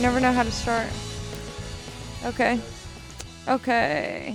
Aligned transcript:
I 0.00 0.02
never 0.02 0.18
know 0.18 0.32
how 0.32 0.44
to 0.44 0.50
start. 0.50 0.86
Okay. 2.24 2.58
Okay. 3.46 4.34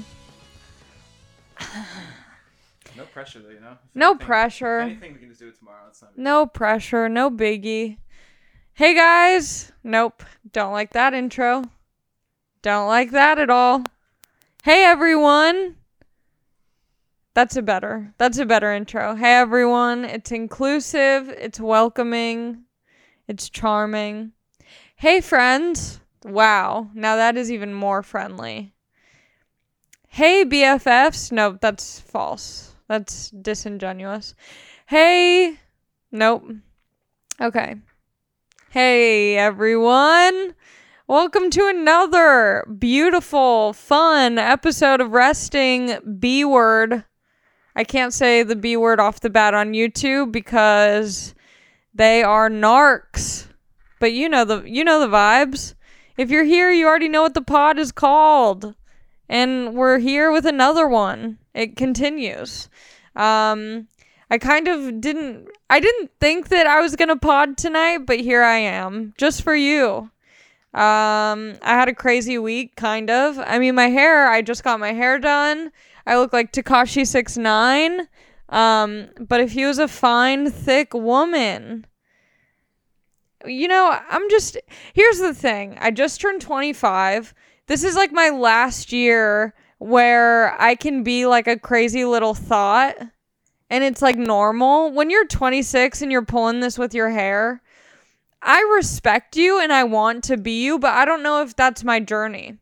No 2.96 3.06
pressure 3.12 3.40
though, 3.40 3.50
you 3.50 3.60
know. 3.60 3.72
If 3.72 3.78
No 3.96 4.12
anything- 4.12 4.28
pressure. 4.28 4.80
Anything 4.82 5.14
we 5.14 5.20
can 5.22 5.30
just 5.30 5.40
do 5.40 5.48
it 5.48 5.58
tomorrow. 5.58 5.88
It's 5.90 6.04
not. 6.04 6.16
No 6.16 6.46
pressure, 6.46 7.10
no 7.10 7.32
biggie. 7.32 7.98
Hey 8.74 8.94
guys. 8.94 9.72
Nope. 9.84 10.22
Don't 10.52 10.72
like 10.72 10.92
that 10.94 11.16
intro. 11.16 11.64
Don't 12.62 12.86
like 12.88 13.10
that 13.10 13.40
at 13.40 13.50
all. 13.50 13.82
Hey 14.64 14.86
everyone. 14.86 15.78
That's 17.34 17.56
a 17.56 17.64
better. 17.64 18.14
That's 18.20 18.38
a 18.38 18.46
better 18.46 18.72
intro. 18.72 19.16
Hey 19.16 19.34
everyone. 19.34 20.06
It's 20.06 20.32
inclusive, 20.32 21.28
it's 21.30 21.60
welcoming, 21.60 22.66
it's 23.28 23.50
charming. 23.50 24.34
Hey 24.98 25.20
friends. 25.20 26.00
Wow. 26.24 26.90
Now 26.94 27.18
that 27.18 27.36
is 27.36 27.52
even 27.52 27.74
more 27.74 28.02
friendly. 28.02 28.74
Hey 30.08 30.46
BFFs. 30.46 31.34
Nope, 31.34 31.58
that's 31.60 32.00
false. 32.00 32.74
That's 32.88 33.30
disingenuous. 33.32 34.36
Hey. 34.86 35.60
Nope. 36.14 36.50
Okay. 37.42 37.76
Hey, 38.70 39.38
everyone. 39.38 40.56
Welcome 41.08 41.50
to 41.50 41.68
another 41.68 42.66
beautiful, 42.80 43.74
fun 43.74 44.38
episode 44.38 45.02
of 45.02 45.12
Resting 45.12 45.98
B 46.20 46.46
Word. 46.46 47.04
I 47.76 47.84
can't 47.84 48.14
say 48.14 48.44
the 48.44 48.56
B 48.56 48.78
word 48.78 49.02
off 49.02 49.20
the 49.20 49.30
bat 49.30 49.54
on 49.54 49.74
YouTube 49.74 50.32
because 50.32 51.36
they 51.94 52.24
are 52.24 52.50
narcs. 52.50 53.45
But 54.06 54.14
you 54.14 54.30
know 54.30 54.46
the 54.46 54.62
you 54.70 54.84
know 54.84 55.00
the 55.00 55.08
vibes. 55.08 55.74
If 56.16 56.30
you're 56.30 56.44
here, 56.44 56.70
you 56.70 56.86
already 56.86 57.10
know 57.10 57.24
what 57.24 57.34
the 57.34 57.42
pod 57.42 57.80
is 57.80 57.92
called. 57.92 58.76
And 59.28 59.74
we're 59.74 59.98
here 59.98 60.32
with 60.32 60.46
another 60.46 60.88
one. 60.88 61.40
It 61.56 61.76
continues. 61.76 62.70
Um 63.16 63.88
I 64.30 64.38
kind 64.38 64.68
of 64.68 65.02
didn't 65.02 65.48
I 65.72 65.80
didn't 65.80 66.12
think 66.20 66.50
that 66.50 66.68
I 66.68 66.82
was 66.82 66.96
going 66.96 67.10
to 67.10 67.16
pod 67.16 67.58
tonight, 67.58 68.06
but 68.06 68.20
here 68.20 68.44
I 68.44 68.58
am 68.58 69.16
just 69.18 69.42
for 69.42 69.56
you. 69.56 70.12
Um 70.76 71.56
I 71.64 71.74
had 71.74 71.90
a 71.90 71.96
crazy 71.96 72.38
week 72.38 72.76
kind 72.76 73.10
of. 73.10 73.40
I 73.40 73.58
mean 73.58 73.74
my 73.74 73.88
hair, 73.88 74.28
I 74.28 74.44
just 74.44 74.64
got 74.64 74.80
my 74.80 74.94
hair 74.94 75.18
done. 75.18 75.72
I 76.06 76.20
look 76.20 76.32
like 76.32 76.52
Tekashi 76.52 77.08
69. 77.08 78.08
Um 78.50 79.08
but 79.20 79.42
if 79.42 79.54
he 79.54 79.66
was 79.66 79.80
a 79.80 79.88
fine 79.88 80.52
thick 80.52 80.94
woman, 80.94 81.88
you 83.48 83.68
know, 83.68 84.00
I'm 84.10 84.30
just 84.30 84.58
here's 84.94 85.20
the 85.20 85.34
thing. 85.34 85.78
I 85.80 85.92
just 85.92 86.22
turned 86.22 86.42
25. 86.42 87.34
This 87.68 87.84
is 87.84 87.96
like 87.96 88.12
my 88.12 88.30
last 88.30 88.92
year 88.92 89.54
where 89.80 90.60
I 90.62 90.76
can 90.76 91.04
be 91.04 91.26
like 91.26 91.48
a 91.48 91.60
crazy 91.60 92.06
little 92.06 92.34
thought 92.34 92.96
and 93.70 93.84
it's 93.84 94.02
like 94.02 94.18
normal. 94.18 94.92
When 94.92 95.10
you're 95.10 95.28
26 95.28 96.02
and 96.02 96.12
you're 96.12 96.26
pulling 96.26 96.60
this 96.60 96.78
with 96.78 96.94
your 96.94 97.10
hair, 97.10 97.62
I 98.42 98.62
respect 98.76 99.36
you 99.36 99.60
and 99.60 99.74
I 99.74 99.84
want 99.84 100.24
to 100.26 100.38
be 100.38 100.64
you, 100.64 100.78
but 100.78 100.94
I 100.94 101.06
don't 101.06 101.24
know 101.24 101.42
if 101.42 101.56
that's 101.56 101.84
my 101.84 102.00
journey. 102.00 102.58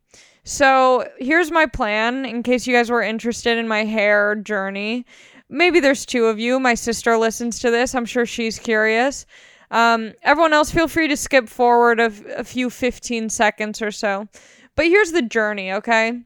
So, 0.46 1.08
here's 1.20 1.52
my 1.52 1.66
plan 1.66 2.26
in 2.26 2.44
case 2.44 2.68
you 2.68 2.74
guys 2.74 2.90
were 2.90 3.02
interested 3.02 3.58
in 3.58 3.68
my 3.68 3.86
hair 3.86 4.36
journey. 4.36 5.06
Maybe 5.50 5.80
there's 5.80 6.06
two 6.06 6.26
of 6.26 6.38
you. 6.38 6.60
My 6.60 6.74
sister 6.74 7.16
listens 7.18 7.60
to 7.60 7.72
this. 7.72 7.96
I'm 7.96 8.06
sure 8.06 8.26
she's 8.26 8.60
curious. 8.60 9.26
Um, 9.74 10.14
everyone 10.22 10.54
else, 10.54 10.70
feel 10.70 10.88
free 10.88 11.08
to 11.08 11.18
skip 11.18 11.50
forward 11.50 12.00
a, 12.00 12.14
a 12.38 12.44
few 12.44 12.70
15 12.70 13.30
seconds 13.30 13.82
or 13.82 13.90
so. 13.90 14.28
But 14.76 14.86
here's 14.86 15.12
the 15.12 15.24
journey, 15.24 15.74
okay? 15.74 16.22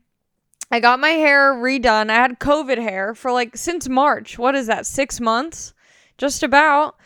I 0.70 0.82
got 0.82 1.00
my 1.00 1.12
hair 1.12 1.54
redone. 1.54 2.10
I 2.10 2.16
had 2.16 2.40
COVID 2.40 2.78
hair 2.78 3.16
for 3.16 3.32
like 3.32 3.56
since 3.56 3.88
March. 3.88 4.38
What 4.38 4.54
is 4.54 4.68
that? 4.68 4.86
Six 4.86 5.22
months? 5.22 5.74
Just 6.18 6.44
about. 6.44 6.98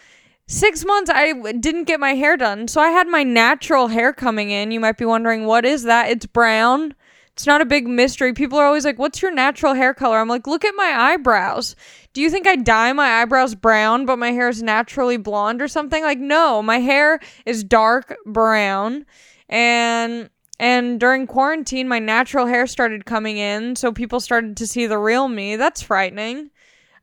Six 0.47 0.83
months 0.83 1.11
I 1.13 1.33
didn't 1.33 1.83
get 1.83 1.99
my 1.99 2.15
hair 2.15 2.37
done. 2.37 2.67
So 2.67 2.81
I 2.81 2.89
had 2.89 3.07
my 3.07 3.21
natural 3.21 3.87
hair 3.87 4.11
coming 4.11 4.49
in. 4.49 4.71
You 4.71 4.79
might 4.79 4.97
be 4.97 5.05
wondering, 5.05 5.45
what 5.45 5.63
is 5.63 5.83
that? 5.83 6.09
It's 6.09 6.25
brown. 6.25 6.95
It's 7.33 7.47
not 7.47 7.61
a 7.61 7.65
big 7.65 7.87
mystery. 7.87 8.33
People 8.33 8.59
are 8.59 8.65
always 8.65 8.85
like, 8.85 8.99
what's 8.99 9.21
your 9.21 9.33
natural 9.33 9.73
hair 9.73 9.93
color? 9.93 10.19
I'm 10.19 10.27
like, 10.27 10.47
look 10.47 10.65
at 10.65 10.75
my 10.75 10.93
eyebrows. 10.95 11.75
Do 12.13 12.21
you 12.21 12.29
think 12.29 12.45
I 12.45 12.57
dye 12.57 12.91
my 12.93 13.21
eyebrows 13.21 13.55
brown, 13.55 14.05
but 14.05 14.19
my 14.19 14.31
hair 14.31 14.49
is 14.49 14.61
naturally 14.61 15.17
blonde 15.17 15.61
or 15.61 15.67
something? 15.67 16.03
Like, 16.03 16.19
no, 16.19 16.61
my 16.61 16.79
hair 16.79 17.19
is 17.45 17.63
dark 17.63 18.15
brown. 18.25 19.05
And 19.47 20.29
and 20.59 20.99
during 20.99 21.25
quarantine, 21.25 21.87
my 21.87 21.97
natural 21.97 22.45
hair 22.45 22.67
started 22.67 23.05
coming 23.05 23.37
in, 23.37 23.75
so 23.75 23.91
people 23.91 24.19
started 24.19 24.55
to 24.57 24.67
see 24.67 24.85
the 24.85 24.99
real 24.99 25.27
me. 25.27 25.55
That's 25.55 25.81
frightening. 25.81 26.51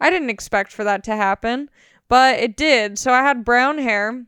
I 0.01 0.11
didn't 0.11 0.31
expect 0.31 0.71
for 0.71 0.85
that 0.85 1.03
to 1.05 1.17
happen, 1.17 1.69
but 2.09 2.39
it 2.39 2.57
did. 2.57 3.01
So 3.01 3.13
I 3.13 3.23
had 3.23 3.45
brown 3.45 3.79
hair, 3.79 4.25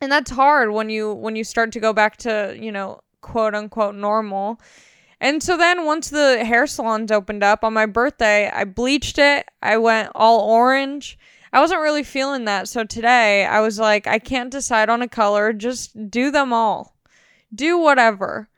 and 0.00 0.10
that's 0.10 0.32
hard 0.32 0.72
when 0.72 0.90
you 0.90 1.12
when 1.14 1.36
you 1.36 1.44
start 1.44 1.70
to 1.72 1.80
go 1.80 1.92
back 1.92 2.16
to, 2.18 2.56
you 2.58 2.72
know, 2.72 3.00
quote 3.20 3.54
unquote 3.54 3.94
normal. 3.94 4.60
And 5.20 5.42
so 5.42 5.56
then 5.56 5.84
once 5.84 6.10
the 6.10 6.44
hair 6.44 6.66
salons 6.66 7.10
opened 7.10 7.42
up 7.42 7.64
on 7.64 7.72
my 7.72 7.86
birthday, 7.86 8.50
I 8.50 8.64
bleached 8.64 9.18
it. 9.18 9.46
I 9.62 9.78
went 9.78 10.10
all 10.14 10.40
orange. 10.40 11.18
I 11.52 11.60
wasn't 11.60 11.80
really 11.80 12.02
feeling 12.02 12.44
that. 12.44 12.68
So 12.68 12.84
today 12.84 13.46
I 13.46 13.60
was 13.60 13.78
like, 13.78 14.06
I 14.06 14.18
can't 14.18 14.50
decide 14.50 14.90
on 14.90 15.00
a 15.00 15.08
color. 15.08 15.52
Just 15.52 16.10
do 16.10 16.30
them 16.30 16.52
all. 16.52 16.96
Do 17.54 17.78
whatever 17.78 18.50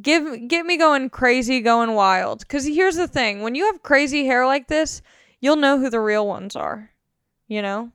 give 0.00 0.48
get 0.48 0.64
me 0.64 0.76
going 0.76 1.10
crazy 1.10 1.60
going 1.60 1.92
wild 1.94 2.40
because 2.40 2.64
here's 2.64 2.96
the 2.96 3.08
thing 3.08 3.42
when 3.42 3.54
you 3.54 3.66
have 3.66 3.82
crazy 3.82 4.24
hair 4.24 4.46
like 4.46 4.68
this 4.68 5.02
you'll 5.40 5.56
know 5.56 5.78
who 5.78 5.90
the 5.90 6.00
real 6.00 6.26
ones 6.26 6.56
are 6.56 6.90
you 7.48 7.60
know 7.60 7.90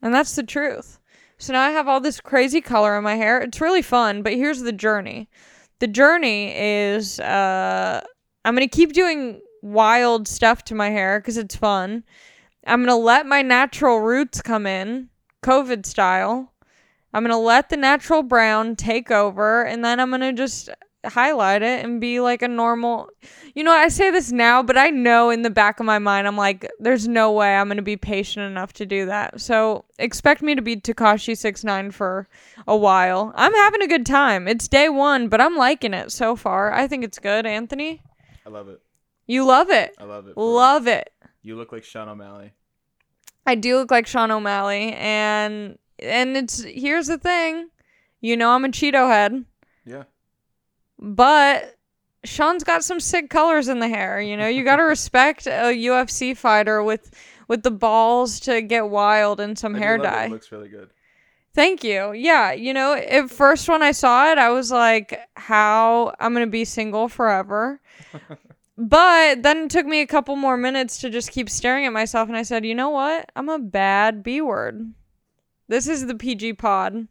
and 0.00 0.12
that's 0.12 0.34
the 0.34 0.42
truth 0.42 0.98
so 1.38 1.52
now 1.52 1.62
i 1.62 1.70
have 1.70 1.86
all 1.86 2.00
this 2.00 2.20
crazy 2.20 2.60
color 2.60 2.98
in 2.98 3.04
my 3.04 3.14
hair 3.14 3.40
it's 3.40 3.60
really 3.60 3.82
fun 3.82 4.22
but 4.22 4.32
here's 4.32 4.62
the 4.62 4.72
journey 4.72 5.28
the 5.82 5.88
journey 5.88 6.54
is 6.56 7.18
uh 7.18 8.00
i'm 8.44 8.54
gonna 8.54 8.68
keep 8.68 8.92
doing 8.92 9.40
wild 9.62 10.26
stuff 10.28 10.64
to 10.64 10.74
my 10.74 10.90
hair 10.90 11.20
because 11.20 11.36
it's 11.36 11.56
fun. 11.56 12.04
I'm 12.66 12.82
gonna 12.82 12.96
let 12.96 13.26
my 13.26 13.42
natural 13.42 14.00
roots 14.00 14.42
come 14.42 14.66
in 14.66 15.08
covid 15.42 15.86
style. 15.86 16.52
I'm 17.14 17.22
gonna 17.22 17.38
let 17.38 17.68
the 17.68 17.76
natural 17.76 18.22
brown 18.22 18.76
take 18.76 19.10
over, 19.10 19.62
and 19.62 19.84
then 19.84 20.00
I'm 20.00 20.10
gonna 20.10 20.32
just 20.32 20.68
highlight 21.04 21.62
it 21.62 21.84
and 21.84 22.00
be 22.00 22.20
like 22.20 22.42
a 22.42 22.48
normal. 22.48 23.08
You 23.54 23.64
know, 23.64 23.72
I 23.72 23.88
say 23.88 24.10
this 24.10 24.32
now, 24.32 24.62
but 24.62 24.78
I 24.78 24.90
know 24.90 25.30
in 25.30 25.42
the 25.42 25.50
back 25.50 25.80
of 25.80 25.86
my 25.86 25.98
mind, 25.98 26.26
I'm 26.26 26.36
like, 26.36 26.70
there's 26.78 27.08
no 27.08 27.32
way 27.32 27.56
I'm 27.56 27.68
gonna 27.68 27.82
be 27.82 27.96
patient 27.96 28.44
enough 28.50 28.72
to 28.74 28.86
do 28.86 29.06
that. 29.06 29.40
So 29.40 29.84
expect 29.98 30.42
me 30.42 30.54
to 30.54 30.62
be 30.62 30.76
Tekashi 30.76 31.36
six 31.36 31.64
nine 31.64 31.90
for 31.90 32.28
a 32.66 32.76
while. 32.76 33.32
I'm 33.34 33.52
having 33.54 33.82
a 33.82 33.88
good 33.88 34.06
time. 34.06 34.46
It's 34.48 34.68
day 34.68 34.88
one, 34.88 35.28
but 35.28 35.40
I'm 35.40 35.56
liking 35.56 35.94
it 35.94 36.12
so 36.12 36.36
far. 36.36 36.72
I 36.72 36.86
think 36.86 37.04
it's 37.04 37.18
good. 37.18 37.46
Anthony, 37.46 38.02
I 38.46 38.50
love 38.50 38.68
it. 38.68 38.80
you 39.26 39.44
love 39.44 39.70
it. 39.70 39.94
I 39.98 40.04
love 40.04 40.28
it. 40.28 40.36
Love 40.36 40.86
it. 40.86 41.12
You 41.42 41.56
look 41.56 41.72
like 41.72 41.84
Sean 41.84 42.08
O'Malley. 42.08 42.52
I 43.44 43.56
do 43.56 43.76
look 43.76 43.90
like 43.90 44.06
Sean 44.06 44.30
O'Malley, 44.30 44.92
and 44.92 45.76
and 45.98 46.36
it's 46.36 46.62
here's 46.62 47.08
the 47.08 47.18
thing, 47.18 47.68
you 48.20 48.36
know 48.36 48.50
I'm 48.50 48.64
a 48.64 48.68
Cheeto 48.68 49.08
head, 49.08 49.44
Yeah. 49.84 50.04
But 50.98 51.76
Sean's 52.24 52.64
got 52.64 52.84
some 52.84 53.00
sick 53.00 53.30
colors 53.30 53.68
in 53.68 53.80
the 53.80 53.88
hair. 53.88 54.20
You 54.20 54.36
know, 54.36 54.46
you 54.46 54.64
gotta 54.64 54.84
respect 54.96 55.46
a 55.46 55.72
UFC 55.74 56.36
fighter 56.36 56.82
with 56.82 57.10
with 57.48 57.62
the 57.62 57.70
balls 57.70 58.40
to 58.40 58.62
get 58.62 58.88
wild 58.88 59.40
and 59.40 59.58
some 59.58 59.76
I 59.76 59.78
hair 59.78 59.98
love 59.98 60.06
it. 60.06 60.10
dye. 60.10 60.24
It 60.26 60.30
looks 60.30 60.52
really 60.52 60.68
good. 60.68 60.90
Thank 61.54 61.84
you. 61.84 62.12
Yeah, 62.12 62.52
you 62.52 62.72
know, 62.72 62.94
at 62.94 63.30
first 63.30 63.68
when 63.68 63.82
I 63.82 63.92
saw 63.92 64.30
it, 64.32 64.38
I 64.38 64.48
was 64.48 64.70
like, 64.72 65.20
how 65.36 66.14
I'm 66.18 66.32
going 66.32 66.46
to 66.46 66.50
be 66.50 66.64
single 66.64 67.08
forever. 67.10 67.78
but 68.78 69.42
then 69.42 69.64
it 69.64 69.70
took 69.70 69.84
me 69.84 70.00
a 70.00 70.06
couple 70.06 70.34
more 70.36 70.56
minutes 70.56 70.96
to 70.98 71.10
just 71.10 71.30
keep 71.30 71.50
staring 71.50 71.84
at 71.84 71.92
myself 71.92 72.28
and 72.28 72.38
I 72.38 72.42
said, 72.42 72.64
"You 72.64 72.74
know 72.74 72.88
what? 72.88 73.30
I'm 73.36 73.50
a 73.50 73.58
bad 73.58 74.22
B 74.22 74.40
word. 74.40 74.94
This 75.68 75.86
is 75.86 76.06
the 76.06 76.14
PG 76.14 76.54
pod. 76.54 77.06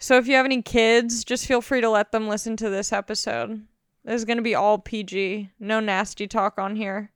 So 0.00 0.16
if 0.16 0.26
you 0.26 0.34
have 0.34 0.46
any 0.46 0.62
kids, 0.62 1.24
just 1.24 1.46
feel 1.46 1.60
free 1.60 1.82
to 1.82 1.90
let 1.90 2.10
them 2.10 2.26
listen 2.26 2.56
to 2.56 2.70
this 2.70 2.90
episode. 2.92 3.62
This 4.04 4.14
is 4.16 4.24
going 4.24 4.38
to 4.38 4.42
be 4.42 4.54
all 4.54 4.78
PG. 4.78 5.50
No 5.60 5.78
nasty 5.78 6.26
talk 6.26 6.58
on 6.58 6.74
here. 6.74 7.12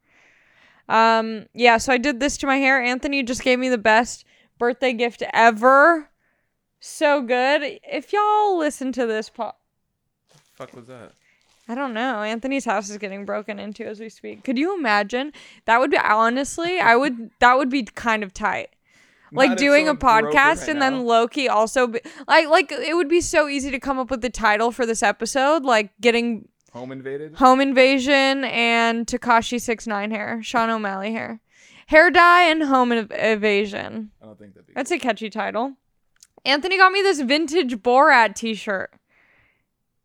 Um 0.87 1.47
yeah, 1.55 1.79
so 1.79 1.95
I 1.95 1.99
did 1.99 2.21
this 2.21 2.37
to 2.39 2.47
my 2.47 2.59
hair. 2.59 2.81
Anthony 2.81 3.23
just 3.23 3.43
gave 3.43 3.59
me 3.59 3.71
the 3.71 3.79
best 3.79 4.27
birthday 4.59 4.93
gift 4.93 5.23
ever. 5.33 6.11
So 6.79 7.23
good. 7.23 7.81
If 7.91 8.13
y'all 8.13 8.59
listen 8.59 8.93
to 8.93 9.07
this 9.07 9.31
po- 9.31 9.55
Fuck 10.53 10.75
was 10.75 10.87
that? 10.89 11.13
I 11.67 11.75
don't 11.75 11.95
know. 11.95 12.21
Anthony's 12.21 12.67
house 12.67 12.91
is 12.91 12.99
getting 12.99 13.25
broken 13.25 13.59
into 13.59 13.87
as 13.87 13.99
we 13.99 14.11
speak. 14.11 14.45
Could 14.45 14.59
you 14.59 14.77
imagine? 14.77 15.33
That 15.65 15.81
would 15.81 15.91
be 15.91 15.97
honestly, 15.97 16.79
I 16.79 16.97
would 16.97 17.31
that 17.41 17.57
would 17.57 17.71
be 17.71 17.85
kind 17.85 18.23
of 18.23 18.35
tight. 18.35 18.69
Like 19.37 19.57
doing 19.57 19.85
a 19.89 19.97
someone 19.99 20.23
broke 20.23 20.35
it 20.35 20.37
podcast 20.37 20.61
right 20.61 20.69
and 20.71 20.79
now. 20.79 20.91
then 20.91 21.05
Loki 21.07 21.49
also 21.49 21.87
be, 21.89 22.01
like 22.29 22.49
like 22.49 22.71
it 22.73 22.95
would 22.95 23.09
be 23.09 23.21
so 23.21 23.49
easy 23.49 23.71
to 23.71 23.79
come 23.81 23.99
up 23.99 24.11
with 24.11 24.21
the 24.23 24.31
title 24.31 24.71
for 24.73 24.87
this 24.87 25.03
episode 25.03 25.65
like 25.65 25.91
getting 26.01 26.49
Home 26.73 26.91
invaded. 26.93 27.35
home 27.37 27.61
invasion 27.61 28.45
and 28.45 29.07
Tekashi 29.07 29.61
69 29.61 30.11
hair, 30.11 30.41
Sean 30.43 30.71
O'Malley 30.71 31.13
hair. 31.13 31.41
Hair 31.87 32.11
dye 32.11 32.45
and 32.45 32.63
home 32.65 32.93
ev- 32.93 33.13
evasion. 33.13 34.11
I 34.23 34.27
don't 34.27 34.39
think 34.39 34.55
that'd 34.55 34.67
be. 34.67 34.73
That's 34.75 34.91
a 34.91 34.99
catchy 34.99 35.31
title. 35.31 35.75
Anthony 36.45 36.77
got 36.79 36.93
me 36.93 37.01
this 37.03 37.21
vintage 37.21 37.77
Borat 37.77 38.35
t-shirt. 38.35 38.93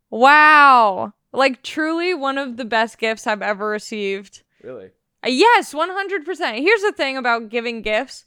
Wow. 0.09 1.13
Like 1.31 1.63
truly 1.63 2.13
one 2.13 2.37
of 2.37 2.57
the 2.57 2.65
best 2.65 2.97
gifts 2.97 3.27
I've 3.27 3.41
ever 3.41 3.67
received. 3.69 4.43
really. 4.63 4.87
Uh, 5.23 5.29
Yes, 5.29 5.73
100%. 5.73 6.61
Here's 6.61 6.81
the 6.81 6.93
thing 6.93 7.17
about 7.17 7.49
giving 7.49 7.81
gifts. 7.81 8.25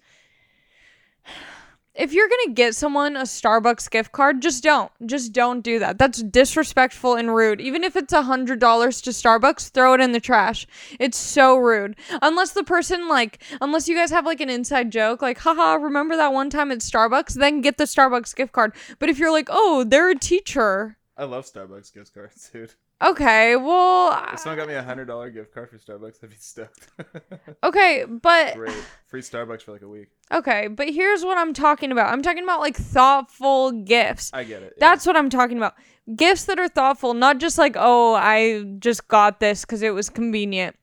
If 1.94 2.14
you're 2.14 2.28
going 2.28 2.46
to 2.46 2.54
get 2.54 2.74
someone 2.74 3.16
a 3.16 3.22
Starbucks 3.22 3.90
gift 3.90 4.12
card, 4.12 4.40
just 4.40 4.62
don't. 4.62 4.90
Just 5.04 5.34
don't 5.34 5.60
do 5.60 5.78
that. 5.78 5.98
That's 5.98 6.22
disrespectful 6.22 7.16
and 7.16 7.34
rude. 7.34 7.60
Even 7.60 7.84
if 7.84 7.96
it's 7.96 8.14
a 8.14 8.22
$100 8.22 8.48
to 8.48 9.10
Starbucks, 9.10 9.68
throw 9.68 9.92
it 9.92 10.00
in 10.00 10.12
the 10.12 10.20
trash. 10.20 10.66
It's 10.98 11.18
so 11.18 11.54
rude. 11.56 11.96
Unless 12.22 12.52
the 12.52 12.64
person, 12.64 13.08
like, 13.08 13.42
unless 13.60 13.88
you 13.88 13.94
guys 13.94 14.10
have, 14.10 14.24
like, 14.24 14.40
an 14.40 14.48
inside 14.48 14.90
joke, 14.90 15.20
like, 15.20 15.36
haha, 15.38 15.74
remember 15.74 16.16
that 16.16 16.32
one 16.32 16.48
time 16.48 16.72
at 16.72 16.78
Starbucks? 16.78 17.34
Then 17.34 17.60
get 17.60 17.76
the 17.76 17.84
Starbucks 17.84 18.34
gift 18.34 18.52
card. 18.52 18.72
But 18.98 19.10
if 19.10 19.18
you're 19.18 19.32
like, 19.32 19.48
oh, 19.50 19.84
they're 19.84 20.08
a 20.08 20.18
teacher. 20.18 20.96
I 21.14 21.24
love 21.24 21.44
Starbucks 21.44 21.92
gift 21.92 22.14
cards, 22.14 22.48
dude. 22.52 22.72
Okay, 23.02 23.56
well, 23.56 24.12
If 24.32 24.40
someone 24.40 24.58
got 24.58 24.68
me 24.68 24.74
a 24.74 24.82
hundred 24.82 25.06
dollar 25.06 25.30
gift 25.30 25.52
card 25.52 25.70
for 25.70 25.78
Starbucks, 25.78 26.22
I'd 26.22 26.30
be 26.30 26.36
stoked. 26.38 26.88
okay, 27.64 28.04
but 28.08 28.54
Great. 28.54 28.72
Free 29.06 29.20
Starbucks 29.22 29.62
for 29.62 29.72
like 29.72 29.82
a 29.82 29.88
week. 29.88 30.08
Okay, 30.30 30.68
but 30.68 30.88
here's 30.88 31.24
what 31.24 31.36
I'm 31.36 31.52
talking 31.52 31.90
about. 31.90 32.12
I'm 32.12 32.22
talking 32.22 32.44
about 32.44 32.60
like 32.60 32.76
thoughtful 32.76 33.72
gifts. 33.72 34.30
I 34.32 34.44
get 34.44 34.62
it. 34.62 34.74
yeah. 34.76 34.88
That's 34.88 35.04
what 35.04 35.16
I'm 35.16 35.30
talking 35.30 35.56
about. 35.56 35.74
Gifts 36.14 36.44
that 36.44 36.58
are 36.58 36.68
thoughtful, 36.68 37.14
not 37.14 37.38
just 37.38 37.58
like, 37.58 37.76
oh, 37.78 38.14
I 38.14 38.62
just 38.78 39.08
got 39.08 39.40
this 39.40 39.62
because 39.62 39.82
it 39.82 39.90
was 39.94 40.08
convenient. 40.08 40.76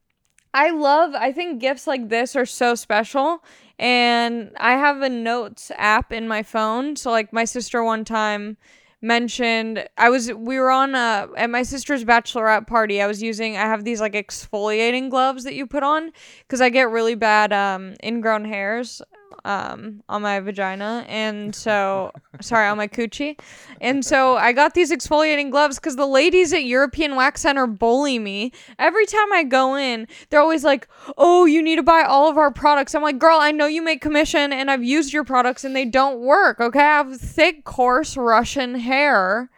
I 0.54 0.72
love, 0.72 1.14
I 1.14 1.32
think 1.32 1.62
gifts 1.62 1.86
like 1.88 2.10
this 2.10 2.36
are 2.36 2.46
so 2.46 2.76
special. 2.76 3.44
And 3.78 4.52
I 4.60 4.74
have 4.74 5.02
a 5.02 5.10
notes 5.10 5.72
app 5.78 6.12
in 6.12 6.28
my 6.28 6.44
phone. 6.44 6.96
So, 6.96 7.12
like, 7.12 7.32
my 7.32 7.46
sister 7.46 7.84
one 7.84 8.04
time 8.04 8.58
mentioned 9.02 9.88
I 9.98 10.10
was 10.10 10.32
we 10.34 10.60
were 10.60 10.72
on 10.72 10.94
uh 10.94 11.28
at 11.38 11.50
my 11.50 11.64
sister's 11.64 12.04
bachelorette 12.04 12.68
party. 12.68 13.02
I 13.02 13.08
was 13.08 13.22
using 13.22 13.56
I 13.56 13.62
have 13.62 13.84
these 13.84 14.02
like 14.02 14.14
exfoliating 14.14 15.10
gloves 15.10 15.44
that 15.46 15.54
you 15.54 15.66
put 15.68 15.84
on 15.84 16.12
cuz 16.48 16.60
I 16.62 16.70
get 16.70 16.90
really 16.90 17.16
bad 17.16 17.54
um 17.54 17.96
ingrown 18.04 18.46
hairs 18.46 19.02
um 19.46 20.04
on 20.10 20.22
my 20.22 20.40
vagina 20.40 21.06
and 21.08 21.56
so 21.56 22.12
sorry 22.42 22.68
on 22.68 22.78
my 22.78 22.88
coochie. 22.88 23.40
And 23.82 24.04
so 24.06 24.38
I 24.38 24.52
got 24.52 24.74
these 24.74 24.92
exfoliating 24.92 25.52
gloves 25.52 25.80
cuz 25.80 25.96
the 25.96 26.06
ladies 26.06 26.54
at 26.54 26.64
European 26.64 27.16
Wax 27.16 27.42
Center 27.42 27.68
bully 27.68 28.20
me. 28.20 28.52
Every 28.78 29.06
time 29.06 29.32
I 29.34 29.44
go 29.44 29.76
in, 29.76 30.08
they're 30.30 30.42
always 30.42 30.64
like, 30.64 30.88
"Oh, 31.18 31.46
you 31.46 31.62
need 31.62 31.78
to 31.78 31.84
buy 31.84 32.04
all 32.04 32.30
of 32.30 32.38
our 32.38 32.52
products." 32.52 32.96
I'm 32.96 33.02
like, 33.02 33.20
"Girl, 33.20 33.40
I 33.40 33.52
know 33.52 33.68
you 33.68 33.82
make 33.82 34.02
commission 34.02 34.52
and 34.54 34.70
I've 34.70 34.84
used 34.84 35.14
your 35.14 35.24
products 35.24 35.64
and 35.64 35.76
they 35.76 35.86
don't 35.86 36.20
work, 36.20 36.60
okay? 36.60 36.80
I 36.80 36.98
have 36.98 37.18
thick, 37.20 37.64
coarse 37.64 38.18
Russian 38.18 38.76
hair 38.76 39.50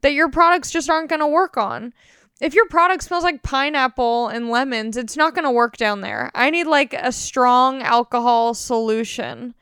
that 0.00 0.12
your 0.12 0.28
products 0.28 0.70
just 0.70 0.90
aren't 0.90 1.10
to 1.10 1.26
work 1.26 1.56
on." 1.56 1.92
If 2.40 2.54
your 2.54 2.68
product 2.68 3.02
smells 3.02 3.24
like 3.24 3.42
pineapple 3.42 4.28
and 4.28 4.48
lemons, 4.48 4.96
it's 4.96 5.16
not 5.16 5.34
going 5.34 5.44
to 5.44 5.50
work 5.50 5.76
down 5.76 6.02
there. 6.02 6.30
I 6.34 6.50
need 6.50 6.68
like 6.68 6.94
a 6.94 7.10
strong 7.10 7.82
alcohol 7.82 8.54
solution. 8.54 9.54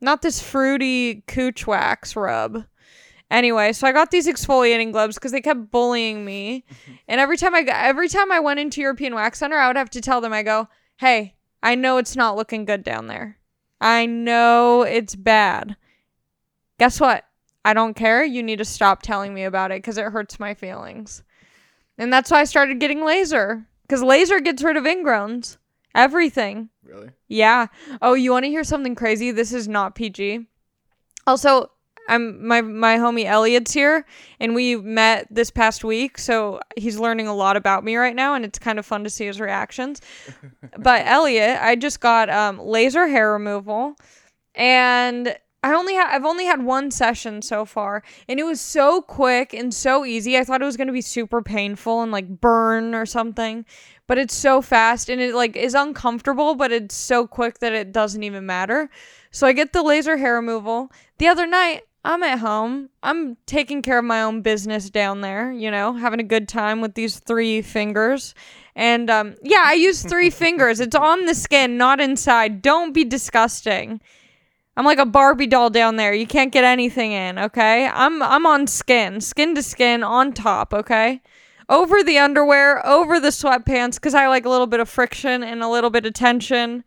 Not 0.00 0.22
this 0.22 0.40
fruity 0.40 1.22
cooch 1.26 1.66
wax 1.66 2.16
rub. 2.16 2.64
Anyway, 3.30 3.72
so 3.72 3.86
I 3.86 3.92
got 3.92 4.10
these 4.10 4.28
exfoliating 4.28 4.92
gloves 4.92 5.16
because 5.16 5.32
they 5.32 5.40
kept 5.40 5.70
bullying 5.70 6.24
me, 6.24 6.64
mm-hmm. 6.70 6.92
and 7.08 7.20
every 7.20 7.36
time 7.36 7.56
I 7.56 7.62
got, 7.62 7.84
every 7.84 8.08
time 8.08 8.30
I 8.30 8.38
went 8.38 8.60
into 8.60 8.80
European 8.80 9.16
Wax 9.16 9.40
Center, 9.40 9.56
I 9.56 9.66
would 9.66 9.76
have 9.76 9.90
to 9.90 10.00
tell 10.00 10.20
them, 10.20 10.32
I 10.32 10.44
go, 10.44 10.68
"Hey, 10.98 11.34
I 11.60 11.74
know 11.74 11.96
it's 11.96 12.14
not 12.14 12.36
looking 12.36 12.64
good 12.64 12.84
down 12.84 13.08
there. 13.08 13.38
I 13.80 14.06
know 14.06 14.82
it's 14.82 15.16
bad. 15.16 15.76
Guess 16.78 17.00
what? 17.00 17.24
I 17.64 17.74
don't 17.74 17.94
care. 17.94 18.24
You 18.24 18.44
need 18.44 18.58
to 18.58 18.64
stop 18.64 19.02
telling 19.02 19.34
me 19.34 19.42
about 19.42 19.72
it 19.72 19.78
because 19.78 19.98
it 19.98 20.04
hurts 20.04 20.38
my 20.38 20.54
feelings." 20.54 21.24
And 21.98 22.12
that's 22.12 22.30
why 22.30 22.40
I 22.40 22.44
started 22.44 22.80
getting 22.80 23.04
laser 23.04 23.66
because 23.82 24.02
laser 24.02 24.40
gets 24.40 24.62
rid 24.62 24.76
of 24.76 24.84
ingrowns, 24.84 25.56
everything. 25.94 26.68
Really? 26.84 27.10
Yeah. 27.28 27.66
Oh, 28.02 28.14
you 28.14 28.32
want 28.32 28.44
to 28.44 28.50
hear 28.50 28.64
something 28.64 28.94
crazy? 28.94 29.30
This 29.30 29.52
is 29.52 29.68
not 29.68 29.94
PG. 29.94 30.46
Also, 31.26 31.70
I'm 32.08 32.46
my 32.46 32.60
my 32.60 32.96
homie 32.96 33.24
Elliot's 33.24 33.72
here, 33.72 34.06
and 34.38 34.54
we 34.54 34.76
met 34.76 35.26
this 35.30 35.50
past 35.50 35.82
week, 35.82 36.18
so 36.18 36.60
he's 36.76 36.98
learning 36.98 37.26
a 37.26 37.34
lot 37.34 37.56
about 37.56 37.84
me 37.84 37.96
right 37.96 38.14
now, 38.14 38.34
and 38.34 38.44
it's 38.44 38.58
kind 38.58 38.78
of 38.78 38.86
fun 38.86 39.02
to 39.04 39.10
see 39.10 39.26
his 39.26 39.40
reactions. 39.40 40.00
but 40.78 41.06
Elliot, 41.06 41.58
I 41.60 41.74
just 41.74 42.00
got 42.00 42.30
um, 42.30 42.58
laser 42.60 43.08
hair 43.08 43.32
removal, 43.32 43.96
and 44.54 45.36
I 45.66 45.74
only 45.74 45.96
ha- 45.96 46.10
I've 46.12 46.24
only 46.24 46.44
had 46.44 46.62
one 46.62 46.92
session 46.92 47.42
so 47.42 47.64
far, 47.64 48.04
and 48.28 48.38
it 48.38 48.44
was 48.44 48.60
so 48.60 49.02
quick 49.02 49.52
and 49.52 49.74
so 49.74 50.04
easy. 50.04 50.38
I 50.38 50.44
thought 50.44 50.62
it 50.62 50.64
was 50.64 50.76
gonna 50.76 50.92
be 50.92 51.00
super 51.00 51.42
painful 51.42 52.02
and 52.02 52.12
like 52.12 52.40
burn 52.40 52.94
or 52.94 53.04
something, 53.04 53.66
but 54.06 54.16
it's 54.16 54.32
so 54.32 54.62
fast 54.62 55.08
and 55.08 55.20
it 55.20 55.34
like 55.34 55.56
is 55.56 55.74
uncomfortable, 55.74 56.54
but 56.54 56.70
it's 56.70 56.94
so 56.94 57.26
quick 57.26 57.58
that 57.58 57.72
it 57.72 57.90
doesn't 57.90 58.22
even 58.22 58.46
matter. 58.46 58.88
So 59.32 59.44
I 59.44 59.52
get 59.52 59.72
the 59.72 59.82
laser 59.82 60.16
hair 60.18 60.36
removal. 60.36 60.92
The 61.18 61.26
other 61.26 61.48
night, 61.48 61.82
I'm 62.04 62.22
at 62.22 62.38
home. 62.38 62.90
I'm 63.02 63.36
taking 63.46 63.82
care 63.82 63.98
of 63.98 64.04
my 64.04 64.22
own 64.22 64.42
business 64.42 64.88
down 64.88 65.20
there, 65.20 65.50
you 65.50 65.72
know, 65.72 65.94
having 65.94 66.20
a 66.20 66.22
good 66.22 66.46
time 66.46 66.80
with 66.80 66.94
these 66.94 67.18
three 67.18 67.60
fingers. 67.60 68.36
And 68.76 69.10
um, 69.10 69.34
yeah, 69.42 69.64
I 69.64 69.72
use 69.72 70.04
three 70.04 70.30
fingers. 70.44 70.78
It's 70.78 70.94
on 70.94 71.26
the 71.26 71.34
skin, 71.34 71.76
not 71.76 72.00
inside. 72.00 72.62
Don't 72.62 72.92
be 72.92 73.02
disgusting. 73.02 74.00
I'm 74.76 74.84
like 74.84 74.98
a 74.98 75.06
Barbie 75.06 75.46
doll 75.46 75.70
down 75.70 75.96
there. 75.96 76.12
You 76.12 76.26
can't 76.26 76.52
get 76.52 76.64
anything 76.64 77.12
in, 77.12 77.38
okay? 77.38 77.86
I'm 77.86 78.22
I'm 78.22 78.44
on 78.44 78.66
skin, 78.66 79.20
skin 79.20 79.54
to 79.54 79.62
skin 79.62 80.02
on 80.02 80.32
top, 80.32 80.74
okay? 80.74 81.22
Over 81.68 82.02
the 82.02 82.18
underwear, 82.18 82.86
over 82.86 83.18
the 83.18 83.28
sweatpants 83.28 84.00
cuz 84.00 84.14
I 84.14 84.28
like 84.28 84.44
a 84.44 84.50
little 84.50 84.66
bit 84.66 84.80
of 84.80 84.88
friction 84.88 85.42
and 85.42 85.62
a 85.62 85.68
little 85.68 85.90
bit 85.90 86.04
of 86.04 86.12
tension. 86.12 86.84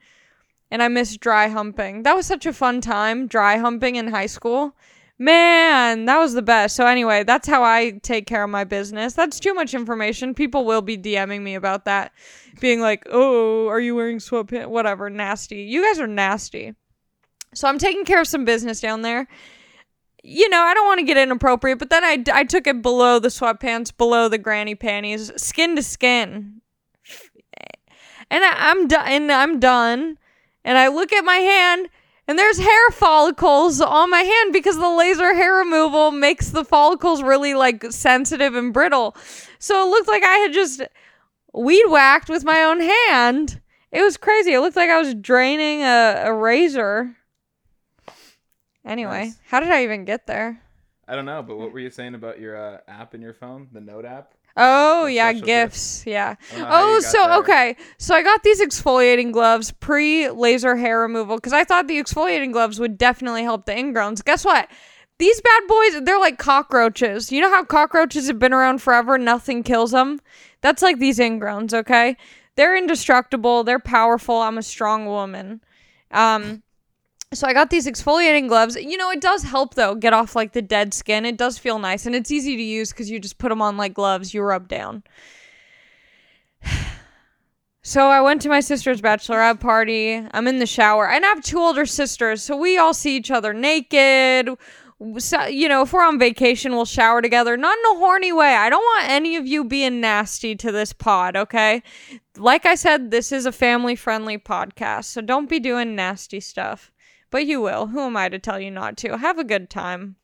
And 0.71 0.83
I 0.83 0.87
miss 0.87 1.17
dry 1.17 1.47
humping. 1.47 2.03
That 2.03 2.15
was 2.15 2.27
such 2.27 2.45
a 2.45 2.53
fun 2.53 2.79
time, 2.79 3.25
dry 3.25 3.57
humping 3.57 3.95
in 3.95 4.09
high 4.09 4.27
school. 4.27 4.75
Man, 5.17 6.05
that 6.05 6.17
was 6.19 6.33
the 6.33 6.41
best. 6.43 6.75
So 6.75 6.85
anyway, 6.85 7.23
that's 7.23 7.47
how 7.47 7.63
I 7.63 7.99
take 8.03 8.25
care 8.27 8.43
of 8.43 8.49
my 8.51 8.63
business. 8.63 9.13
That's 9.13 9.39
too 9.39 9.53
much 9.53 9.73
information. 9.73 10.33
People 10.33 10.63
will 10.63 10.81
be 10.81 10.97
DMing 10.97 11.41
me 11.41 11.55
about 11.55 11.85
that, 11.85 12.13
being 12.61 12.79
like, 12.79 13.03
"Oh, 13.09 13.67
are 13.67 13.81
you 13.81 13.95
wearing 13.95 14.19
sweatpants? 14.19 14.67
Whatever, 14.67 15.09
nasty. 15.09 15.63
You 15.63 15.83
guys 15.83 15.99
are 15.99 16.07
nasty." 16.07 16.75
So 17.53 17.67
I'm 17.67 17.77
taking 17.79 18.05
care 18.05 18.21
of 18.21 18.27
some 18.27 18.45
business 18.45 18.79
down 18.79 19.01
there. 19.01 19.27
You 20.23 20.49
know, 20.49 20.61
I 20.61 20.73
don't 20.73 20.85
want 20.85 20.99
to 20.99 21.05
get 21.05 21.17
inappropriate, 21.17 21.79
but 21.79 21.89
then 21.89 22.03
I, 22.03 22.23
I 22.31 22.43
took 22.43 22.67
it 22.67 22.81
below 22.81 23.19
the 23.19 23.29
sweatpants, 23.29 23.95
below 23.95 24.27
the 24.27 24.37
granny 24.37 24.75
panties, 24.75 25.31
skin 25.41 25.75
to 25.75 25.83
skin. 25.83 26.61
And 28.29 28.43
I, 28.43 28.53
I'm 28.69 28.87
done. 28.87 29.07
And 29.07 29.31
I'm 29.31 29.59
done. 29.59 30.17
And 30.63 30.77
I 30.77 30.89
look 30.89 31.13
at 31.13 31.23
my 31.23 31.37
hand, 31.37 31.89
and 32.27 32.37
there's 32.37 32.59
hair 32.59 32.89
follicles 32.91 33.81
on 33.81 34.11
my 34.11 34.19
hand 34.19 34.53
because 34.53 34.77
the 34.77 34.89
laser 34.89 35.33
hair 35.33 35.55
removal 35.55 36.11
makes 36.11 36.49
the 36.49 36.65
follicles 36.65 37.23
really 37.23 37.53
like 37.53 37.85
sensitive 37.91 38.55
and 38.55 38.73
brittle. 38.73 39.15
So 39.57 39.87
it 39.87 39.89
looked 39.89 40.09
like 40.09 40.23
I 40.23 40.35
had 40.35 40.53
just 40.53 40.81
weed 41.53 41.85
whacked 41.87 42.29
with 42.29 42.43
my 42.43 42.61
own 42.61 42.81
hand. 42.81 43.61
It 43.91 44.03
was 44.03 44.17
crazy. 44.17 44.53
It 44.53 44.59
looked 44.59 44.75
like 44.75 44.89
I 44.89 44.99
was 44.99 45.15
draining 45.15 45.81
a, 45.81 46.23
a 46.25 46.33
razor. 46.33 47.15
Anyway, 48.85 49.25
Nice. 49.25 49.39
how 49.47 49.59
did 49.59 49.71
I 49.71 49.83
even 49.83 50.05
get 50.05 50.25
there? 50.27 50.61
I 51.07 51.15
don't 51.15 51.25
know, 51.25 51.41
but 51.41 51.57
what 51.57 51.71
were 51.73 51.79
you 51.79 51.89
saying 51.89 52.15
about 52.15 52.39
your 52.39 52.55
uh, 52.55 52.77
app 52.87 53.13
in 53.15 53.21
your 53.21 53.33
phone, 53.33 53.67
the 53.71 53.81
Note 53.81 54.05
app? 54.05 54.33
Oh, 54.57 55.05
The 55.05 55.13
yeah, 55.13 55.29
special 55.31 55.45
gifts. 55.45 56.03
Yeah. 56.05 56.35
I 56.51 56.53
don't 56.53 56.61
know 56.61 56.67
how 56.67 56.83
Oh, 56.83 56.99
so 57.01 57.23
there. 57.27 57.37
okay. 57.39 57.75
So 57.97 58.15
I 58.15 58.21
got 58.23 58.43
these 58.43 58.61
exfoliating 58.61 59.31
gloves 59.31 59.71
pre 59.71 60.29
laser 60.29 60.75
hair 60.75 60.99
removal 60.99 61.35
because 61.37 61.53
I 61.53 61.63
thought 61.63 61.87
the 61.87 62.01
exfoliating 62.01 62.51
gloves 62.51 62.79
would 62.79 62.97
definitely 62.97 63.43
help 63.43 63.65
the 63.65 63.73
ingrowns. 63.73 64.23
Guess 64.23 64.45
what? 64.45 64.69
These 65.17 65.41
bad 65.41 65.61
boys, 65.67 66.01
they're 66.03 66.19
like 66.19 66.37
cockroaches. 66.37 67.31
You 67.31 67.41
know 67.41 67.49
how 67.49 67.63
cockroaches 67.63 68.27
have 68.27 68.39
been 68.39 68.53
around 68.53 68.81
forever, 68.81 69.17
nothing 69.17 69.63
kills 69.63 69.91
them? 69.91 70.19
That's 70.61 70.81
like 70.81 70.99
these 70.99 71.19
ingrowns, 71.19 71.73
okay? 71.73 72.15
They're 72.55 72.75
indestructible, 72.77 73.63
they're 73.63 73.79
powerful. 73.79 74.37
I'm 74.37 74.57
a 74.57 74.63
strong 74.63 75.05
woman. 75.05 75.61
Um, 76.11 76.63
so 77.33 77.47
I 77.47 77.53
got 77.53 77.69
these 77.69 77.85
exfoliating 77.85 78.47
gloves. 78.47 78.75
You 78.75 78.97
know, 78.97 79.11
it 79.11 79.21
does 79.21 79.43
help 79.43 79.75
though, 79.75 79.95
get 79.95 80.13
off 80.13 80.35
like 80.35 80.53
the 80.53 80.61
dead 80.61 80.93
skin. 80.93 81.25
It 81.25 81.37
does 81.37 81.57
feel 81.57 81.77
nice 81.77 82.05
and 82.05 82.15
it's 82.15 82.31
easy 82.31 82.55
to 82.55 82.61
use 82.61 82.91
because 82.91 83.09
you 83.09 83.19
just 83.19 83.37
put 83.37 83.49
them 83.49 83.61
on 83.61 83.77
like 83.77 83.93
gloves, 83.93 84.33
you 84.33 84.41
rub 84.41 84.67
down. 84.67 85.03
So 87.81 88.07
I 88.07 88.21
went 88.21 88.41
to 88.43 88.49
my 88.49 88.59
sister's 88.59 89.01
bachelorette 89.01 89.61
party. 89.61 90.21
I'm 90.31 90.47
in 90.47 90.59
the 90.59 90.67
shower, 90.67 91.09
and 91.09 91.25
I 91.25 91.29
have 91.29 91.41
two 91.41 91.57
older 91.57 91.85
sisters, 91.87 92.43
so 92.43 92.55
we 92.55 92.77
all 92.77 92.93
see 92.93 93.15
each 93.15 93.31
other 93.31 93.51
naked. 93.51 94.49
So, 95.17 95.45
you 95.45 95.69
know, 95.69 95.81
if 95.83 95.93
we're 95.93 96.05
on 96.05 96.19
vacation, 96.19 96.73
we'll 96.73 96.85
shower 96.85 97.21
together. 97.21 97.55
Not 97.55 97.77
in 97.79 97.95
a 97.95 97.99
horny 97.99 98.33
way. 98.33 98.53
I 98.53 98.69
don't 98.69 98.83
want 98.83 99.09
any 99.09 99.37
of 99.37 99.47
you 99.47 99.63
being 99.63 100.01
nasty 100.01 100.55
to 100.57 100.71
this 100.73 100.91
pod, 100.91 101.37
okay? 101.37 101.81
Like 102.37 102.65
I 102.65 102.75
said, 102.75 103.09
this 103.09 103.31
is 103.31 103.45
a 103.45 103.51
family 103.51 103.95
friendly 103.95 104.37
podcast, 104.37 105.05
so 105.05 105.21
don't 105.21 105.49
be 105.49 105.59
doing 105.59 105.95
nasty 105.95 106.41
stuff. 106.41 106.91
But 107.31 107.45
you 107.45 107.61
will. 107.61 107.87
Who 107.87 108.01
am 108.01 108.17
I 108.17 108.29
to 108.29 108.39
tell 108.39 108.59
you 108.59 108.71
not 108.71 108.97
to? 108.97 109.17
Have 109.17 109.37
a 109.37 109.43
good 109.43 109.69
time. 109.69 110.15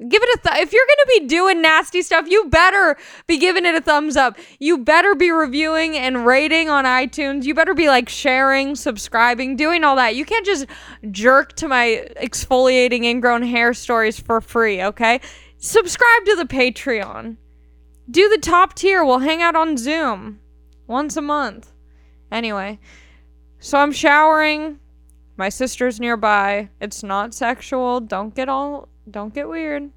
Give 0.00 0.22
it 0.22 0.38
a 0.38 0.48
th- 0.48 0.62
if 0.62 0.72
you're 0.72 0.86
gonna 0.86 1.20
be 1.20 1.26
doing 1.26 1.60
nasty 1.60 2.02
stuff, 2.02 2.28
you 2.28 2.48
better 2.48 2.96
be 3.26 3.36
giving 3.36 3.66
it 3.66 3.74
a 3.74 3.80
thumbs 3.80 4.16
up. 4.16 4.38
You 4.60 4.78
better 4.78 5.16
be 5.16 5.32
reviewing 5.32 5.96
and 5.96 6.24
rating 6.24 6.68
on 6.68 6.84
iTunes. 6.84 7.44
You 7.44 7.52
better 7.52 7.74
be 7.74 7.88
like 7.88 8.08
sharing, 8.08 8.76
subscribing, 8.76 9.56
doing 9.56 9.82
all 9.82 9.96
that. 9.96 10.14
You 10.14 10.24
can't 10.24 10.46
just 10.46 10.66
jerk 11.10 11.54
to 11.56 11.66
my 11.66 12.06
exfoliating 12.22 13.04
ingrown 13.04 13.42
hair 13.42 13.74
stories 13.74 14.20
for 14.20 14.40
free, 14.40 14.80
okay? 14.84 15.20
Subscribe 15.56 16.24
to 16.26 16.36
the 16.36 16.44
Patreon. 16.44 17.36
Do 18.08 18.28
the 18.28 18.38
top 18.38 18.74
tier. 18.74 19.04
We'll 19.04 19.18
hang 19.18 19.42
out 19.42 19.56
on 19.56 19.76
Zoom 19.76 20.38
once 20.86 21.16
a 21.16 21.22
month. 21.22 21.72
Anyway, 22.30 22.78
so 23.58 23.78
I'm 23.78 23.90
showering. 23.90 24.78
My 25.38 25.48
sister's 25.48 26.00
nearby. 26.00 26.68
It's 26.80 27.04
not 27.04 27.32
sexual. 27.32 28.00
Don't 28.00 28.34
get 28.34 28.48
all 28.48 28.88
don't 29.10 29.32
get 29.32 29.48
weird. 29.48 29.90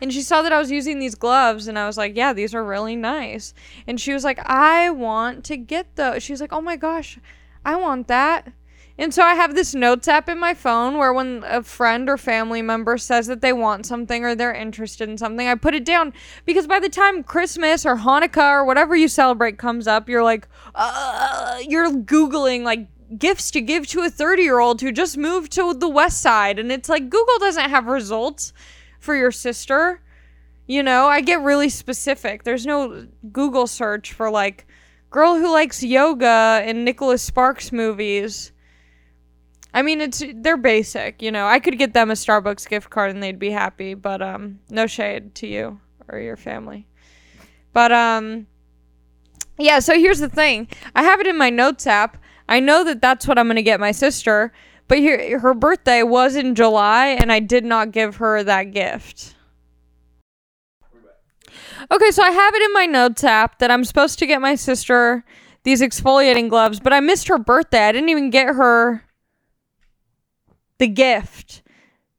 And 0.00 0.12
she 0.12 0.22
saw 0.22 0.40
that 0.42 0.52
I 0.52 0.58
was 0.58 0.70
using 0.70 0.98
these 0.98 1.14
gloves, 1.14 1.68
and 1.68 1.78
I 1.78 1.86
was 1.86 1.98
like, 1.98 2.16
Yeah, 2.16 2.32
these 2.32 2.54
are 2.54 2.64
really 2.64 2.96
nice. 2.96 3.52
And 3.86 4.00
she 4.00 4.12
was 4.12 4.24
like, 4.24 4.38
I 4.48 4.90
want 4.90 5.44
to 5.46 5.56
get 5.56 5.96
those. 5.96 6.22
She's 6.22 6.40
like, 6.40 6.52
Oh 6.52 6.60
my 6.60 6.76
gosh, 6.76 7.18
I 7.64 7.76
want 7.76 8.06
that. 8.08 8.52
And 9.00 9.14
so 9.14 9.22
I 9.22 9.34
have 9.34 9.54
this 9.54 9.74
notes 9.74 10.08
app 10.08 10.28
in 10.28 10.40
my 10.40 10.54
phone 10.54 10.98
where 10.98 11.12
when 11.12 11.44
a 11.46 11.62
friend 11.62 12.08
or 12.08 12.16
family 12.16 12.62
member 12.62 12.98
says 12.98 13.28
that 13.28 13.40
they 13.40 13.52
want 13.52 13.86
something 13.86 14.24
or 14.24 14.34
they're 14.34 14.52
interested 14.52 15.08
in 15.08 15.16
something, 15.18 15.46
I 15.46 15.54
put 15.54 15.74
it 15.74 15.84
down 15.84 16.12
because 16.44 16.66
by 16.66 16.80
the 16.80 16.88
time 16.88 17.22
Christmas 17.22 17.86
or 17.86 17.96
Hanukkah 17.96 18.50
or 18.50 18.64
whatever 18.64 18.96
you 18.96 19.06
celebrate 19.06 19.56
comes 19.56 19.86
up, 19.86 20.08
you're 20.08 20.24
like, 20.24 20.48
uh, 20.74 21.58
you're 21.68 21.92
Googling 21.92 22.64
like 22.64 22.88
gifts 23.16 23.50
to 23.52 23.60
give 23.60 23.86
to 23.88 24.02
a 24.02 24.10
30 24.10 24.42
year 24.42 24.58
old 24.58 24.80
who 24.80 24.92
just 24.92 25.16
moved 25.16 25.52
to 25.52 25.72
the 25.74 25.88
west 25.88 26.20
side. 26.20 26.58
And 26.58 26.70
it's 26.70 26.88
like 26.88 27.08
google 27.08 27.38
doesn't 27.38 27.70
have 27.70 27.86
results 27.86 28.52
for 29.00 29.14
your 29.14 29.32
sister. 29.32 30.00
You 30.66 30.82
know 30.82 31.06
i 31.06 31.20
get 31.20 31.40
really 31.40 31.68
specific. 31.70 32.42
There's 32.42 32.66
no 32.66 33.06
google 33.32 33.66
search 33.66 34.12
for 34.12 34.30
like 34.30 34.66
girl 35.10 35.36
who 35.36 35.50
likes 35.50 35.82
yoga 35.82 36.62
and 36.64 36.84
nicholas 36.84 37.22
sparks 37.22 37.72
movies. 37.72 38.52
I 39.72 39.82
mean 39.82 40.00
it's 40.00 40.22
they're 40.34 40.56
basic 40.56 41.22
you 41.22 41.30
know. 41.30 41.46
I 41.46 41.60
could 41.60 41.78
get 41.78 41.94
them 41.94 42.10
a 42.10 42.14
starbucks 42.14 42.68
gift 42.68 42.90
card 42.90 43.10
and 43.10 43.22
they'd 43.22 43.38
be 43.38 43.50
happy 43.50 43.94
but 43.94 44.20
um 44.20 44.60
no 44.68 44.86
shade 44.86 45.34
to 45.36 45.46
you 45.46 45.80
or 46.08 46.18
your 46.18 46.36
family. 46.36 46.86
But 47.72 47.92
um 47.92 48.46
yeah 49.58 49.78
so 49.78 49.94
here's 49.94 50.18
the 50.18 50.28
thing. 50.28 50.68
I 50.94 51.02
have 51.04 51.20
it 51.20 51.26
in 51.26 51.38
my 51.38 51.48
notes 51.48 51.86
app 51.86 52.18
I 52.48 52.60
know 52.60 52.84
that 52.84 53.00
that's 53.02 53.26
what 53.26 53.38
I'm 53.38 53.46
going 53.46 53.56
to 53.56 53.62
get 53.62 53.80
my 53.80 53.92
sister, 53.92 54.52
but 54.86 54.98
here, 54.98 55.38
her 55.38 55.54
birthday 55.54 56.02
was 56.02 56.34
in 56.34 56.54
July 56.54 57.08
and 57.08 57.30
I 57.30 57.40
did 57.40 57.64
not 57.64 57.92
give 57.92 58.16
her 58.16 58.42
that 58.42 58.72
gift. 58.72 59.34
Okay, 61.90 62.10
so 62.10 62.22
I 62.22 62.30
have 62.30 62.54
it 62.54 62.62
in 62.62 62.72
my 62.72 62.86
notes 62.86 63.24
app 63.24 63.58
that 63.58 63.70
I'm 63.70 63.84
supposed 63.84 64.18
to 64.18 64.26
get 64.26 64.40
my 64.40 64.54
sister 64.54 65.24
these 65.64 65.82
exfoliating 65.82 66.48
gloves, 66.48 66.80
but 66.80 66.92
I 66.92 67.00
missed 67.00 67.28
her 67.28 67.38
birthday. 67.38 67.88
I 67.88 67.92
didn't 67.92 68.08
even 68.08 68.30
get 68.30 68.54
her 68.54 69.04
the 70.78 70.88
gift. 70.88 71.62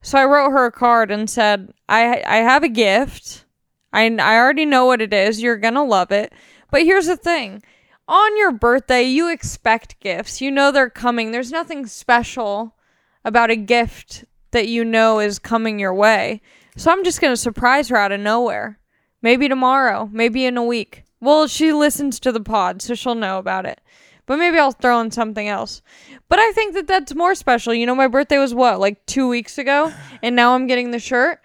So 0.01 0.17
I 0.17 0.25
wrote 0.25 0.51
her 0.51 0.65
a 0.65 0.71
card 0.71 1.11
and 1.11 1.29
said, 1.29 1.73
"I 1.87 2.21
I 2.25 2.37
have 2.37 2.63
a 2.63 2.69
gift. 2.69 3.45
I 3.91 4.05
I 4.19 4.37
already 4.37 4.65
know 4.65 4.85
what 4.85 5.01
it 5.01 5.13
is. 5.13 5.41
You're 5.41 5.57
going 5.57 5.73
to 5.73 5.83
love 5.83 6.11
it. 6.11 6.33
But 6.71 6.83
here's 6.83 7.07
the 7.07 7.17
thing 7.17 7.63
on 8.09 8.37
your 8.37 8.51
birthday, 8.51 9.03
you 9.03 9.31
expect 9.31 9.99
gifts. 9.99 10.41
You 10.41 10.49
know 10.49 10.71
they're 10.71 10.89
coming. 10.89 11.31
There's 11.31 11.51
nothing 11.51 11.85
special 11.85 12.75
about 13.23 13.51
a 13.51 13.55
gift 13.55 14.25
that 14.51 14.67
you 14.67 14.83
know 14.83 15.19
is 15.19 15.37
coming 15.37 15.77
your 15.77 15.93
way. 15.93 16.41
So 16.75 16.91
I'm 16.91 17.03
just 17.03 17.21
going 17.21 17.31
to 17.31 17.37
surprise 17.37 17.89
her 17.89 17.97
out 17.97 18.11
of 18.11 18.19
nowhere. 18.19 18.79
Maybe 19.21 19.47
tomorrow, 19.47 20.09
maybe 20.11 20.45
in 20.45 20.57
a 20.57 20.63
week. 20.63 21.03
Well, 21.21 21.47
she 21.47 21.71
listens 21.71 22.19
to 22.21 22.31
the 22.31 22.39
pod, 22.39 22.81
so 22.81 22.95
she'll 22.95 23.15
know 23.15 23.37
about 23.37 23.65
it. 23.65 23.79
But 24.25 24.39
maybe 24.39 24.57
I'll 24.57 24.71
throw 24.71 24.99
in 25.01 25.11
something 25.11 25.47
else. 25.47 25.81
But 26.29 26.39
I 26.39 26.51
think 26.53 26.73
that 26.73 26.87
that's 26.87 27.13
more 27.13 27.35
special. 27.35 27.73
You 27.73 27.85
know, 27.85 27.95
my 27.95 28.07
birthday 28.07 28.37
was 28.37 28.55
what, 28.55 28.79
like 28.79 29.05
two 29.05 29.27
weeks 29.27 29.57
ago? 29.57 29.93
And 30.23 30.35
now 30.35 30.55
I'm 30.55 30.67
getting 30.67 30.91
the 30.91 30.99
shirt 30.99 31.41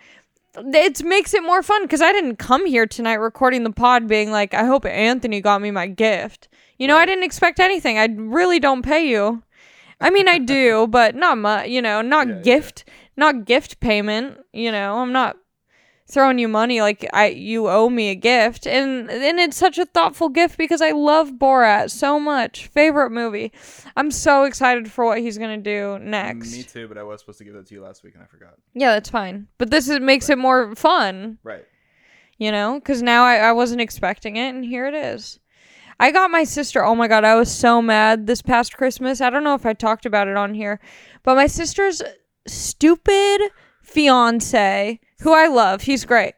it 0.56 1.04
makes 1.04 1.34
it 1.34 1.42
more 1.42 1.62
fun 1.62 1.82
because 1.82 2.02
I 2.02 2.12
didn't 2.12 2.36
come 2.36 2.66
here 2.66 2.86
tonight 2.86 3.14
recording 3.14 3.64
the 3.64 3.72
pod 3.72 4.06
being 4.06 4.30
like, 4.30 4.54
I 4.54 4.64
hope 4.64 4.84
Anthony 4.84 5.40
got 5.40 5.60
me 5.60 5.70
my 5.70 5.86
gift. 5.86 6.48
You 6.78 6.88
know, 6.88 6.96
I 6.96 7.06
didn't 7.06 7.24
expect 7.24 7.60
anything. 7.60 7.98
I 7.98 8.06
really 8.06 8.58
don't 8.58 8.82
pay 8.82 9.08
you. 9.08 9.42
I 10.00 10.10
mean, 10.10 10.28
I 10.28 10.38
do, 10.38 10.86
but 10.90 11.14
not 11.14 11.38
much. 11.38 11.68
You 11.68 11.82
know, 11.82 12.02
not 12.02 12.28
yeah, 12.28 12.40
gift, 12.40 12.84
yeah. 12.86 12.92
not 13.16 13.44
gift 13.44 13.80
payment. 13.80 14.38
You 14.52 14.72
know, 14.72 14.98
I'm 14.98 15.12
not 15.12 15.36
throwing 16.06 16.38
you 16.38 16.46
money 16.46 16.80
like 16.80 17.08
I 17.14 17.28
you 17.28 17.68
owe 17.68 17.88
me 17.88 18.10
a 18.10 18.14
gift, 18.14 18.66
and 18.66 19.10
and 19.10 19.38
it's 19.38 19.56
such 19.56 19.78
a 19.78 19.86
thoughtful 19.86 20.28
gift 20.28 20.58
because 20.58 20.82
I 20.82 20.90
love 20.90 21.32
Borat 21.32 21.90
so 21.90 22.20
much. 22.20 22.66
Favorite 22.68 23.10
movie. 23.10 23.52
I'm 23.96 24.10
so 24.10 24.44
excited 24.44 24.90
for 24.90 25.04
what 25.04 25.18
he's 25.18 25.38
gonna 25.38 25.58
do 25.58 25.98
next. 26.00 26.52
Me 26.52 26.62
too, 26.62 26.88
but 26.88 26.98
I 26.98 27.02
was 27.02 27.20
supposed 27.20 27.38
to 27.38 27.44
give 27.44 27.54
that 27.54 27.66
to 27.66 27.74
you 27.74 27.82
last 27.82 28.02
week 28.02 28.14
and 28.14 28.22
I 28.22 28.26
forgot. 28.26 28.54
Yeah, 28.74 28.92
that's 28.92 29.10
fine. 29.10 29.48
But 29.58 29.70
this 29.70 29.88
is 29.88 30.00
makes 30.00 30.28
right. 30.28 30.38
it 30.38 30.40
more 30.40 30.74
fun. 30.74 31.38
Right. 31.42 31.64
You 32.36 32.50
know, 32.50 32.74
because 32.74 33.00
now 33.00 33.24
I, 33.24 33.36
I 33.36 33.52
wasn't 33.52 33.80
expecting 33.80 34.36
it, 34.36 34.48
and 34.54 34.64
here 34.64 34.86
it 34.86 34.94
is. 34.94 35.38
I 36.00 36.10
got 36.10 36.30
my 36.30 36.44
sister. 36.44 36.84
Oh 36.84 36.94
my 36.94 37.08
god, 37.08 37.24
I 37.24 37.34
was 37.36 37.50
so 37.50 37.80
mad 37.80 38.26
this 38.26 38.42
past 38.42 38.76
Christmas. 38.76 39.20
I 39.20 39.30
don't 39.30 39.44
know 39.44 39.54
if 39.54 39.66
I 39.66 39.72
talked 39.72 40.06
about 40.06 40.28
it 40.28 40.36
on 40.36 40.54
here, 40.54 40.80
but 41.22 41.36
my 41.36 41.46
sister's 41.46 42.02
stupid 42.46 43.40
fiance, 43.82 45.00
who 45.20 45.32
I 45.32 45.46
love, 45.46 45.82
he's 45.82 46.04
great. 46.04 46.34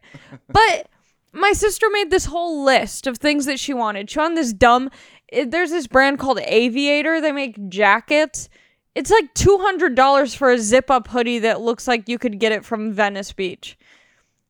But 0.48 0.88
my 1.32 1.52
sister 1.52 1.86
made 1.90 2.10
this 2.10 2.26
whole 2.26 2.64
list 2.64 3.06
of 3.06 3.18
things 3.18 3.46
that 3.46 3.60
she 3.60 3.74
wanted. 3.74 4.10
She 4.10 4.18
wanted 4.18 4.38
this 4.38 4.52
dumb 4.52 4.90
it, 5.28 5.50
there's 5.50 5.70
this 5.70 5.86
brand 5.86 6.18
called 6.18 6.38
Aviator. 6.40 7.20
They 7.20 7.32
make 7.32 7.68
jackets. 7.68 8.48
It's 8.94 9.10
like 9.10 9.34
$200 9.34 10.36
for 10.36 10.50
a 10.50 10.58
zip 10.58 10.90
up 10.90 11.08
hoodie 11.08 11.40
that 11.40 11.60
looks 11.60 11.86
like 11.86 12.08
you 12.08 12.18
could 12.18 12.38
get 12.38 12.52
it 12.52 12.64
from 12.64 12.92
Venice 12.92 13.32
Beach. 13.32 13.76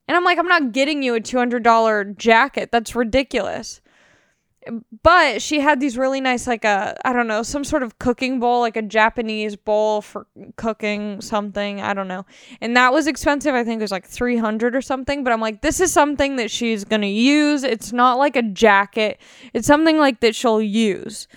And 0.07 0.15
I'm 0.15 0.23
like, 0.23 0.37
I'm 0.37 0.47
not 0.47 0.71
getting 0.71 1.03
you 1.03 1.15
a 1.15 1.19
$200 1.19 2.17
jacket. 2.17 2.71
That's 2.71 2.95
ridiculous 2.95 3.81
but 5.03 5.41
she 5.41 5.59
had 5.59 5.79
these 5.79 5.97
really 5.97 6.21
nice 6.21 6.47
like 6.47 6.65
a 6.65 6.95
I 7.05 7.13
don't 7.13 7.27
know 7.27 7.43
some 7.43 7.63
sort 7.63 7.83
of 7.83 7.99
cooking 7.99 8.39
bowl 8.39 8.61
like 8.61 8.77
a 8.77 8.81
Japanese 8.81 9.55
bowl 9.55 10.01
for 10.01 10.27
cooking 10.55 11.21
something 11.21 11.81
I 11.81 11.93
don't 11.93 12.07
know. 12.07 12.25
And 12.61 12.75
that 12.75 12.93
was 12.93 13.07
expensive. 13.07 13.53
I 13.53 13.63
think 13.63 13.79
it 13.79 13.83
was 13.83 13.91
like 13.91 14.05
300 14.05 14.75
or 14.75 14.81
something. 14.81 15.23
But 15.23 15.33
I'm 15.33 15.41
like 15.41 15.61
this 15.61 15.79
is 15.79 15.91
something 15.91 16.37
that 16.37 16.51
she's 16.51 16.83
to 17.01 17.07
use. 17.07 17.63
It's 17.63 17.93
not 17.93 18.17
like 18.17 18.35
a 18.35 18.41
jacket. 18.41 19.19
It's 19.53 19.67
something 19.67 19.97
like 19.97 20.19
that 20.21 20.35
she'll 20.35 20.61
use. 20.61 21.27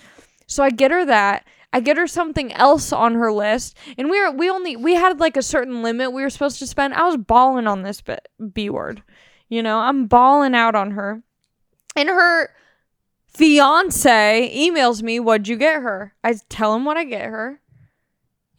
So 0.47 0.63
I 0.63 0.69
get 0.69 0.91
her 0.91 1.05
that. 1.05 1.45
I 1.73 1.79
get 1.79 1.97
her 1.97 2.07
something 2.07 2.51
else 2.53 2.91
on 2.91 3.15
her 3.15 3.31
list. 3.31 3.77
And 3.97 4.09
we 4.09 4.21
were 4.21 4.31
we 4.31 4.49
only 4.49 4.75
we 4.75 4.95
had 4.95 5.19
like 5.19 5.37
a 5.37 5.41
certain 5.41 5.81
limit 5.83 6.11
we 6.11 6.21
were 6.21 6.29
supposed 6.29 6.59
to 6.59 6.67
spend. 6.67 6.93
I 6.93 7.05
was 7.05 7.17
balling 7.17 7.67
on 7.67 7.83
this 7.83 8.01
B, 8.01 8.15
B 8.53 8.69
word. 8.69 9.03
You 9.49 9.63
know 9.63 9.79
I'm 9.79 10.07
balling 10.07 10.55
out 10.55 10.75
on 10.75 10.91
her. 10.91 11.23
And 11.95 12.09
her 12.09 12.49
fiance 13.31 14.51
emails 14.55 15.01
me, 15.01 15.19
What'd 15.19 15.47
you 15.47 15.55
get 15.55 15.81
her? 15.81 16.13
I 16.23 16.35
tell 16.49 16.75
him 16.75 16.85
what 16.85 16.97
I 16.97 17.03
get 17.03 17.25
her. 17.25 17.61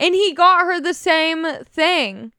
And 0.00 0.14
he 0.14 0.33
got 0.35 0.64
her 0.64 0.81
the 0.81 0.95
same 0.95 1.47
thing. 1.64 2.33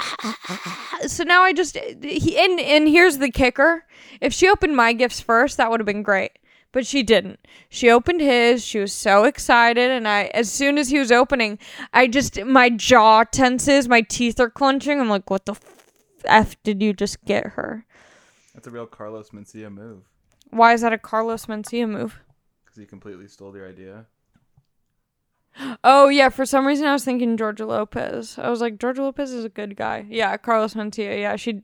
so 1.06 1.22
now 1.22 1.42
I 1.42 1.52
just 1.52 1.76
he 1.76 2.36
and 2.38 2.58
and 2.58 2.88
here's 2.88 3.18
the 3.18 3.30
kicker. 3.30 3.84
If 4.20 4.32
she 4.32 4.48
opened 4.48 4.76
my 4.76 4.92
gifts 4.92 5.20
first, 5.20 5.56
that 5.56 5.70
would 5.70 5.80
have 5.80 5.86
been 5.86 6.02
great. 6.02 6.32
But 6.72 6.86
she 6.86 7.04
didn't. 7.04 7.38
She 7.68 7.88
opened 7.88 8.20
his. 8.20 8.64
She 8.64 8.80
was 8.80 8.92
so 8.92 9.22
excited 9.22 9.92
and 9.92 10.08
I 10.08 10.24
as 10.34 10.50
soon 10.50 10.78
as 10.78 10.88
he 10.88 10.98
was 10.98 11.12
opening, 11.12 11.58
I 11.92 12.08
just 12.08 12.42
my 12.44 12.70
jaw 12.70 13.22
tenses, 13.24 13.88
my 13.88 14.00
teeth 14.00 14.40
are 14.40 14.50
clenching. 14.50 15.00
I'm 15.00 15.08
like, 15.08 15.30
"What 15.30 15.46
the 15.46 15.54
f 16.24 16.60
did 16.64 16.82
you 16.82 16.92
just 16.92 17.24
get 17.24 17.52
her?" 17.52 17.84
That's 18.54 18.66
a 18.66 18.70
real 18.70 18.86
Carlos 18.86 19.30
Mencia 19.30 19.72
move. 19.72 20.02
Why 20.50 20.72
is 20.72 20.80
that 20.82 20.92
a 20.92 20.98
Carlos 20.98 21.46
Mencia 21.46 21.88
move? 21.88 22.20
Because 22.64 22.78
he 22.78 22.86
completely 22.86 23.28
stole 23.28 23.56
your 23.56 23.68
idea. 23.68 24.06
Oh 25.84 26.08
yeah, 26.08 26.30
for 26.30 26.44
some 26.44 26.66
reason 26.66 26.86
I 26.86 26.92
was 26.92 27.04
thinking 27.04 27.36
Georgia 27.36 27.64
Lopez. 27.64 28.38
I 28.38 28.50
was 28.50 28.60
like, 28.60 28.78
Georgia 28.78 29.02
Lopez 29.02 29.32
is 29.32 29.44
a 29.44 29.48
good 29.48 29.76
guy. 29.76 30.04
Yeah, 30.08 30.36
Carlos 30.36 30.74
Mencia. 30.74 31.20
Yeah, 31.20 31.36
she, 31.36 31.62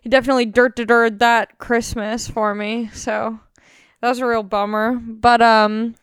he 0.00 0.08
definitely 0.08 0.46
dirt 0.46 0.76
to 0.76 0.84
dirt 0.86 1.18
that 1.18 1.58
Christmas 1.58 2.28
for 2.28 2.54
me. 2.54 2.88
So 2.92 3.40
That 4.00 4.10
was 4.10 4.18
a 4.20 4.26
real 4.26 4.42
bummer. 4.44 4.92
But 4.94 5.42
um 5.42 5.96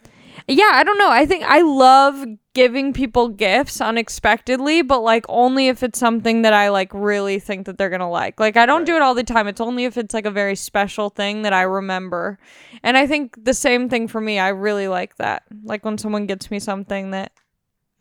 yeah, 0.48 0.72
I 0.74 0.84
don't 0.84 0.98
know. 0.98 1.10
I 1.10 1.26
think 1.26 1.44
I 1.44 1.62
love 1.62 2.26
giving 2.54 2.94
people 2.94 3.30
gifts 3.30 3.80
unexpectedly, 3.80 4.82
but 4.82 5.02
like 5.02 5.26
only 5.30 5.68
if 5.68 5.84
it's 5.84 6.00
something 6.00 6.42
that 6.42 6.54
I 6.54 6.70
like 6.70 6.94
really 6.94 7.40
think 7.40 7.66
that 7.66 7.78
they're 7.78 7.90
going 7.90 8.00
to 8.00 8.08
like. 8.08 8.40
Like 8.40 8.58
I 8.58 8.66
don't 8.66 8.86
do 8.86 8.96
it 8.96 9.02
all 9.02 9.16
the 9.16 9.24
time. 9.24 9.48
It's 9.48 9.62
only 9.62 9.86
if 9.86 9.98
it's 9.98 10.14
like 10.14 10.26
a 10.26 10.32
very 10.32 10.56
special 10.56 11.10
thing 11.10 11.44
that 11.44 11.54
I 11.54 11.62
remember. 11.64 12.40
And 12.84 12.98
I 12.98 13.08
think 13.08 13.44
the 13.44 13.54
same 13.54 13.90
thing 13.90 14.08
for 14.08 14.20
me. 14.20 14.40
I 14.40 14.50
really 14.50 14.88
like 14.88 15.16
that. 15.18 15.44
Like 15.64 15.86
when 15.86 15.98
someone 15.98 16.26
gets 16.26 16.52
me 16.52 16.60
something 16.60 17.12
that 17.12 17.32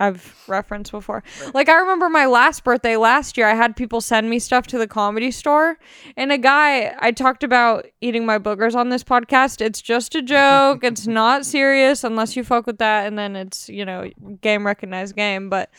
I've 0.00 0.44
referenced 0.46 0.92
before. 0.92 1.24
Like 1.54 1.68
I 1.68 1.76
remember 1.76 2.08
my 2.08 2.26
last 2.26 2.62
birthday 2.62 2.96
last 2.96 3.36
year, 3.36 3.48
I 3.48 3.54
had 3.54 3.74
people 3.74 4.00
send 4.00 4.30
me 4.30 4.38
stuff 4.38 4.66
to 4.68 4.78
the 4.78 4.86
comedy 4.86 5.30
store, 5.30 5.78
and 6.16 6.30
a 6.30 6.38
guy 6.38 6.94
I 7.00 7.10
talked 7.10 7.42
about 7.42 7.86
eating 8.00 8.24
my 8.24 8.38
boogers 8.38 8.76
on 8.76 8.90
this 8.90 9.02
podcast. 9.02 9.60
It's 9.60 9.82
just 9.82 10.14
a 10.14 10.22
joke. 10.22 10.84
it's 10.84 11.06
not 11.08 11.44
serious 11.44 12.04
unless 12.04 12.36
you 12.36 12.44
fuck 12.44 12.66
with 12.66 12.78
that, 12.78 13.06
and 13.06 13.18
then 13.18 13.34
it's 13.34 13.68
you 13.68 13.84
know 13.84 14.08
game 14.40 14.64
recognized 14.64 15.16
game. 15.16 15.50
But 15.50 15.70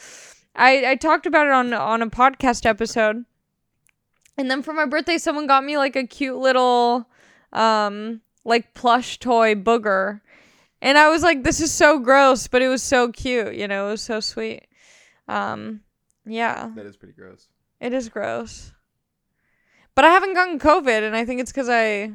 I 0.55 0.91
I 0.91 0.95
talked 0.95 1.25
about 1.25 1.47
it 1.47 1.53
on 1.53 1.73
on 1.73 2.01
a 2.01 2.09
podcast 2.09 2.65
episode, 2.65 3.23
and 4.38 4.51
then 4.51 4.61
for 4.63 4.73
my 4.73 4.85
birthday, 4.85 5.17
someone 5.17 5.47
got 5.47 5.63
me 5.63 5.77
like 5.77 5.95
a 5.95 6.05
cute 6.05 6.38
little 6.38 7.07
um 7.53 8.19
like 8.43 8.73
plush 8.73 9.17
toy 9.19 9.55
booger 9.55 10.21
and 10.81 10.98
I 10.98 11.09
was 11.09 11.24
like, 11.24 11.43
this 11.43 11.59
is 11.62 11.71
so 11.71 12.00
gross, 12.00 12.48
but 12.48 12.62
it 12.62 12.67
was 12.67 12.83
so 12.83 13.12
cute, 13.12 13.55
you 13.55 13.67
know, 13.67 13.88
it 13.88 13.91
was 13.91 14.01
so 14.01 14.19
sweet. 14.19 14.67
Um, 15.27 15.81
yeah, 16.25 16.71
That 16.75 16.86
is 16.86 16.98
pretty 16.98 17.13
gross. 17.13 17.48
it 17.79 17.93
is 17.93 18.09
gross. 18.09 18.74
But 19.95 20.05
I 20.05 20.09
haven't 20.09 20.33
gotten 20.33 20.59
COVID, 20.59 21.03
and 21.03 21.15
I 21.15 21.25
think 21.25 21.41
it's 21.41 21.51
because 21.51 21.67
I. 21.69 22.13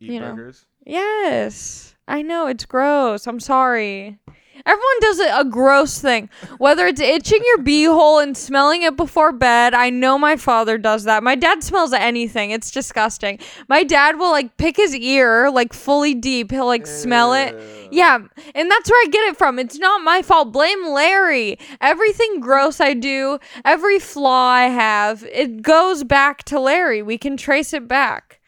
Eat 0.00 0.10
You 0.12 0.20
know. 0.20 0.52
Yes, 0.84 1.94
I 2.08 2.22
know 2.22 2.46
it's 2.46 2.64
gross. 2.64 3.26
I'm 3.26 3.38
sorry. 3.38 4.18
Everyone 4.66 5.00
does 5.00 5.20
a, 5.20 5.40
a 5.40 5.44
gross 5.44 5.98
thing, 6.00 6.28
whether 6.58 6.86
it's 6.86 7.00
itching 7.00 7.42
your 7.44 7.58
beehole 7.58 8.22
and 8.22 8.36
smelling 8.36 8.82
it 8.82 8.96
before 8.96 9.32
bed. 9.32 9.74
I 9.74 9.90
know 9.90 10.18
my 10.18 10.36
father 10.36 10.78
does 10.78 11.04
that. 11.04 11.22
My 11.22 11.34
dad 11.34 11.62
smells 11.62 11.92
anything. 11.92 12.50
It's 12.50 12.70
disgusting. 12.70 13.38
My 13.68 13.84
dad 13.84 14.18
will 14.18 14.30
like 14.30 14.56
pick 14.56 14.76
his 14.76 14.94
ear 14.94 15.50
like 15.50 15.72
fully 15.72 16.14
deep. 16.14 16.50
He'll 16.50 16.66
like 16.66 16.86
smell 16.86 17.32
it. 17.34 17.54
Yeah, 17.92 18.18
and 18.54 18.70
that's 18.70 18.90
where 18.90 19.02
I 19.02 19.08
get 19.10 19.28
it 19.28 19.36
from. 19.36 19.58
It's 19.58 19.78
not 19.78 20.02
my 20.02 20.22
fault. 20.22 20.52
Blame 20.52 20.88
Larry. 20.88 21.58
Everything 21.80 22.40
gross 22.40 22.80
I 22.80 22.94
do, 22.94 23.38
every 23.64 23.98
flaw 23.98 24.48
I 24.48 24.64
have, 24.64 25.24
it 25.24 25.62
goes 25.62 26.04
back 26.04 26.44
to 26.44 26.60
Larry. 26.60 27.02
We 27.02 27.18
can 27.18 27.36
trace 27.36 27.72
it 27.72 27.88
back. 27.88 28.40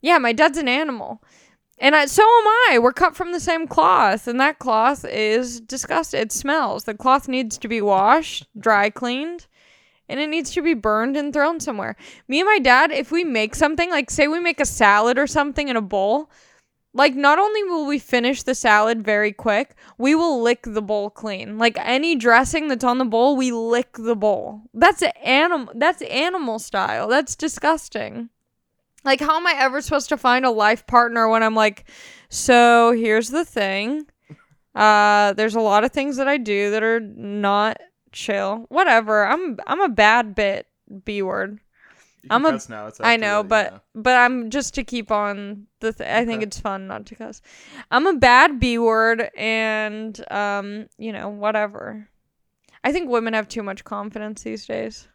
Yeah, 0.00 0.18
my 0.18 0.32
dad's 0.32 0.58
an 0.58 0.68
animal. 0.68 1.22
And 1.80 1.94
I, 1.94 2.06
so 2.06 2.22
am 2.22 2.46
I. 2.70 2.78
We're 2.80 2.92
cut 2.92 3.14
from 3.14 3.32
the 3.32 3.40
same 3.40 3.68
cloth, 3.68 4.26
and 4.26 4.40
that 4.40 4.58
cloth 4.58 5.04
is 5.04 5.60
disgusting. 5.60 6.20
It 6.20 6.32
smells. 6.32 6.84
The 6.84 6.94
cloth 6.94 7.28
needs 7.28 7.56
to 7.58 7.68
be 7.68 7.80
washed, 7.80 8.46
dry 8.58 8.90
cleaned, 8.90 9.46
and 10.08 10.18
it 10.18 10.28
needs 10.28 10.50
to 10.52 10.62
be 10.62 10.74
burned 10.74 11.16
and 11.16 11.32
thrown 11.32 11.60
somewhere. 11.60 11.96
Me 12.26 12.40
and 12.40 12.46
my 12.46 12.58
dad, 12.58 12.90
if 12.90 13.12
we 13.12 13.22
make 13.22 13.54
something, 13.54 13.90
like 13.90 14.10
say 14.10 14.26
we 14.26 14.40
make 14.40 14.60
a 14.60 14.64
salad 14.64 15.18
or 15.18 15.26
something 15.26 15.68
in 15.68 15.76
a 15.76 15.82
bowl, 15.82 16.30
like 16.94 17.14
not 17.14 17.38
only 17.38 17.62
will 17.62 17.86
we 17.86 17.98
finish 17.98 18.42
the 18.42 18.54
salad 18.54 19.04
very 19.04 19.32
quick, 19.32 19.76
we 19.98 20.14
will 20.16 20.42
lick 20.42 20.62
the 20.64 20.82
bowl 20.82 21.10
clean. 21.10 21.58
Like 21.58 21.78
any 21.78 22.16
dressing 22.16 22.68
that's 22.68 22.84
on 22.84 22.98
the 22.98 23.04
bowl, 23.04 23.36
we 23.36 23.52
lick 23.52 23.92
the 23.92 24.16
bowl. 24.16 24.62
That's 24.74 25.04
animal 25.22 25.72
that's 25.76 26.02
animal 26.02 26.58
style. 26.58 27.06
That's 27.06 27.36
disgusting. 27.36 28.30
Like 29.04 29.20
how 29.20 29.36
am 29.36 29.46
I 29.46 29.54
ever 29.58 29.80
supposed 29.80 30.08
to 30.10 30.16
find 30.16 30.44
a 30.44 30.50
life 30.50 30.86
partner 30.86 31.28
when 31.28 31.42
I'm 31.42 31.54
like, 31.54 31.88
so 32.28 32.92
here's 32.92 33.28
the 33.30 33.44
thing. 33.44 34.06
Uh 34.74 35.32
there's 35.34 35.54
a 35.54 35.60
lot 35.60 35.84
of 35.84 35.92
things 35.92 36.16
that 36.16 36.28
I 36.28 36.36
do 36.36 36.70
that 36.72 36.82
are 36.82 37.00
not 37.00 37.78
chill. 38.12 38.66
Whatever. 38.68 39.26
I'm 39.26 39.58
I'm 39.66 39.80
a 39.80 39.88
bad 39.88 40.34
bit 40.34 40.66
B 41.04 41.22
word. 41.22 41.60
I'm 42.30 42.44
a- 42.44 42.58
now. 42.68 42.90
I 43.00 43.16
know, 43.16 43.42
but 43.42 43.84
but 43.94 44.16
I'm 44.16 44.50
just 44.50 44.74
to 44.74 44.84
keep 44.84 45.10
on 45.10 45.66
the. 45.80 45.92
Th- 45.92 46.08
I 46.10 46.26
think 46.26 46.38
Okay. 46.38 46.46
it's 46.48 46.60
fun 46.60 46.86
not 46.86 47.06
to 47.06 47.14
cuss. 47.14 47.40
I'm 47.90 48.06
a 48.06 48.14
bad 48.16 48.58
B 48.60 48.76
word, 48.76 49.30
and 49.36 50.20
um, 50.30 50.88
you 50.98 51.12
know, 51.12 51.28
whatever. 51.28 52.08
I 52.84 52.92
think 52.92 53.08
women 53.08 53.32
have 53.34 53.48
too 53.48 53.62
much 53.62 53.84
confidence 53.84 54.42
these 54.42 54.66
days. 54.66 55.08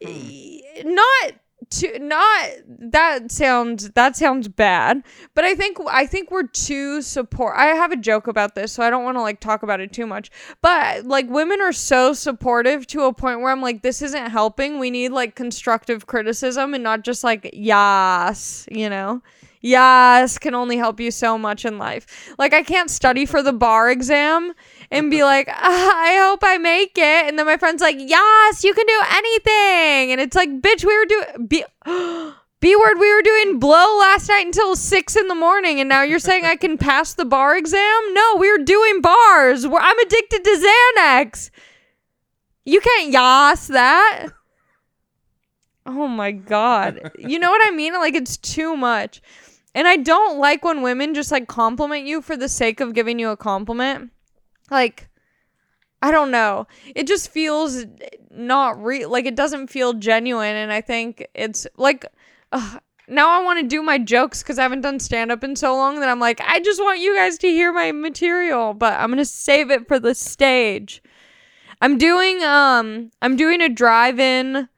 E- 0.00 0.62
Not 0.84 1.32
to 1.70 1.98
not 1.98 2.48
that 2.66 3.30
sounds 3.30 3.90
that 3.90 4.16
sounds 4.16 4.48
bad, 4.48 5.02
but 5.34 5.44
I 5.44 5.54
think 5.54 5.78
I 5.88 6.06
think 6.06 6.30
we're 6.30 6.46
too 6.46 7.02
support. 7.02 7.54
I 7.56 7.66
have 7.66 7.92
a 7.92 7.96
joke 7.96 8.26
about 8.26 8.54
this, 8.54 8.72
so 8.72 8.82
I 8.82 8.90
don't 8.90 9.04
want 9.04 9.16
to 9.16 9.22
like 9.22 9.40
talk 9.40 9.62
about 9.62 9.80
it 9.80 9.92
too 9.92 10.06
much. 10.06 10.30
But 10.62 11.04
like 11.04 11.28
women 11.28 11.60
are 11.60 11.72
so 11.72 12.12
supportive 12.12 12.86
to 12.88 13.02
a 13.02 13.12
point 13.12 13.40
where 13.40 13.50
I'm 13.50 13.62
like, 13.62 13.82
this 13.82 14.02
isn't 14.02 14.30
helping. 14.30 14.78
We 14.78 14.90
need 14.90 15.10
like 15.10 15.34
constructive 15.34 16.06
criticism 16.06 16.74
and 16.74 16.82
not 16.82 17.02
just 17.02 17.24
like 17.24 17.50
yas, 17.52 18.66
you 18.70 18.88
know. 18.88 19.22
Yas 19.60 20.38
can 20.38 20.54
only 20.54 20.76
help 20.76 21.00
you 21.00 21.10
so 21.10 21.36
much 21.36 21.64
in 21.64 21.78
life. 21.78 22.34
Like 22.38 22.52
I 22.52 22.62
can't 22.62 22.90
study 22.90 23.26
for 23.26 23.42
the 23.42 23.52
bar 23.52 23.90
exam 23.90 24.52
and 24.90 25.10
be 25.10 25.22
like, 25.32 25.48
"Ah, 25.50 25.92
I 25.96 26.16
hope 26.16 26.40
I 26.42 26.58
make 26.58 26.96
it. 26.96 27.26
And 27.26 27.38
then 27.38 27.46
my 27.46 27.56
friend's 27.56 27.82
like, 27.82 27.96
Yes, 27.98 28.64
you 28.64 28.74
can 28.74 28.86
do 28.86 29.02
anything. 29.12 30.12
And 30.12 30.20
it's 30.20 30.36
like, 30.36 30.50
bitch, 30.60 30.84
we 30.84 30.96
were 30.96 31.06
doing 31.06 31.46
B 31.46 31.64
B 32.60 32.74
word, 32.74 32.98
we 32.98 33.14
were 33.14 33.22
doing 33.22 33.60
blow 33.60 33.98
last 34.00 34.28
night 34.28 34.44
until 34.44 34.74
six 34.74 35.14
in 35.14 35.28
the 35.28 35.34
morning, 35.36 35.78
and 35.78 35.88
now 35.88 36.02
you're 36.02 36.18
saying 36.18 36.44
I 36.44 36.56
can 36.56 36.76
pass 36.78 37.14
the 37.14 37.24
bar 37.24 37.56
exam? 37.56 38.00
No, 38.12 38.36
we 38.36 38.50
were 38.50 38.64
doing 38.64 39.00
bars. 39.00 39.66
We're, 39.66 39.78
I'm 39.78 39.98
addicted 40.00 40.42
to 40.42 40.50
Xanax. 40.98 41.50
You 42.64 42.80
can't 42.80 43.12
yas 43.12 43.68
that. 43.68 44.30
Oh 45.90 46.06
my 46.06 46.32
god. 46.32 47.12
You 47.18 47.38
know 47.38 47.50
what 47.50 47.66
I 47.66 47.70
mean? 47.70 47.94
Like 47.94 48.14
it's 48.14 48.36
too 48.36 48.76
much. 48.76 49.22
And 49.78 49.86
I 49.86 49.96
don't 49.96 50.40
like 50.40 50.64
when 50.64 50.82
women 50.82 51.14
just 51.14 51.30
like 51.30 51.46
compliment 51.46 52.04
you 52.04 52.20
for 52.20 52.36
the 52.36 52.48
sake 52.48 52.80
of 52.80 52.94
giving 52.94 53.20
you 53.20 53.28
a 53.28 53.36
compliment. 53.36 54.10
Like 54.72 55.08
I 56.02 56.10
don't 56.10 56.32
know. 56.32 56.66
It 56.96 57.06
just 57.06 57.30
feels 57.30 57.86
not 58.28 58.82
real. 58.82 59.08
Like 59.08 59.24
it 59.24 59.36
doesn't 59.36 59.68
feel 59.68 59.92
genuine 59.92 60.56
and 60.56 60.72
I 60.72 60.80
think 60.80 61.28
it's 61.32 61.64
like 61.76 62.04
ugh, 62.50 62.80
now 63.06 63.30
I 63.30 63.44
want 63.44 63.60
to 63.60 63.68
do 63.68 63.80
my 63.80 63.98
jokes 63.98 64.42
cuz 64.42 64.58
I 64.58 64.64
haven't 64.64 64.80
done 64.80 64.98
stand 64.98 65.30
up 65.30 65.44
in 65.44 65.54
so 65.54 65.76
long 65.76 66.00
that 66.00 66.08
I'm 66.08 66.18
like 66.18 66.40
I 66.40 66.58
just 66.58 66.82
want 66.82 66.98
you 66.98 67.14
guys 67.14 67.38
to 67.38 67.46
hear 67.46 67.72
my 67.72 67.92
material, 67.92 68.74
but 68.74 68.94
I'm 68.94 69.10
going 69.10 69.18
to 69.18 69.24
save 69.24 69.70
it 69.70 69.86
for 69.86 70.00
the 70.00 70.12
stage. 70.12 71.00
I'm 71.80 71.98
doing 71.98 72.42
um 72.42 73.12
I'm 73.22 73.36
doing 73.36 73.60
a 73.60 73.68
drive-in 73.68 74.68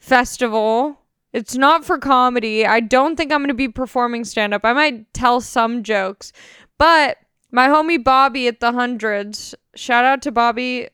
festival. 0.00 0.98
It's 1.32 1.56
not 1.56 1.84
for 1.84 1.98
comedy. 1.98 2.66
I 2.66 2.80
don't 2.80 3.16
think 3.16 3.32
I'm 3.32 3.40
going 3.40 3.48
to 3.48 3.54
be 3.54 3.68
performing 3.68 4.24
stand 4.24 4.52
up. 4.52 4.64
I 4.64 4.72
might 4.72 5.12
tell 5.14 5.40
some 5.40 5.82
jokes. 5.82 6.32
But 6.78 7.18
my 7.50 7.68
homie 7.68 8.02
Bobby 8.02 8.48
at 8.48 8.60
the 8.60 8.72
Hundreds, 8.72 9.54
shout 9.74 10.04
out 10.04 10.22
to 10.22 10.32
Bobby 10.32 10.88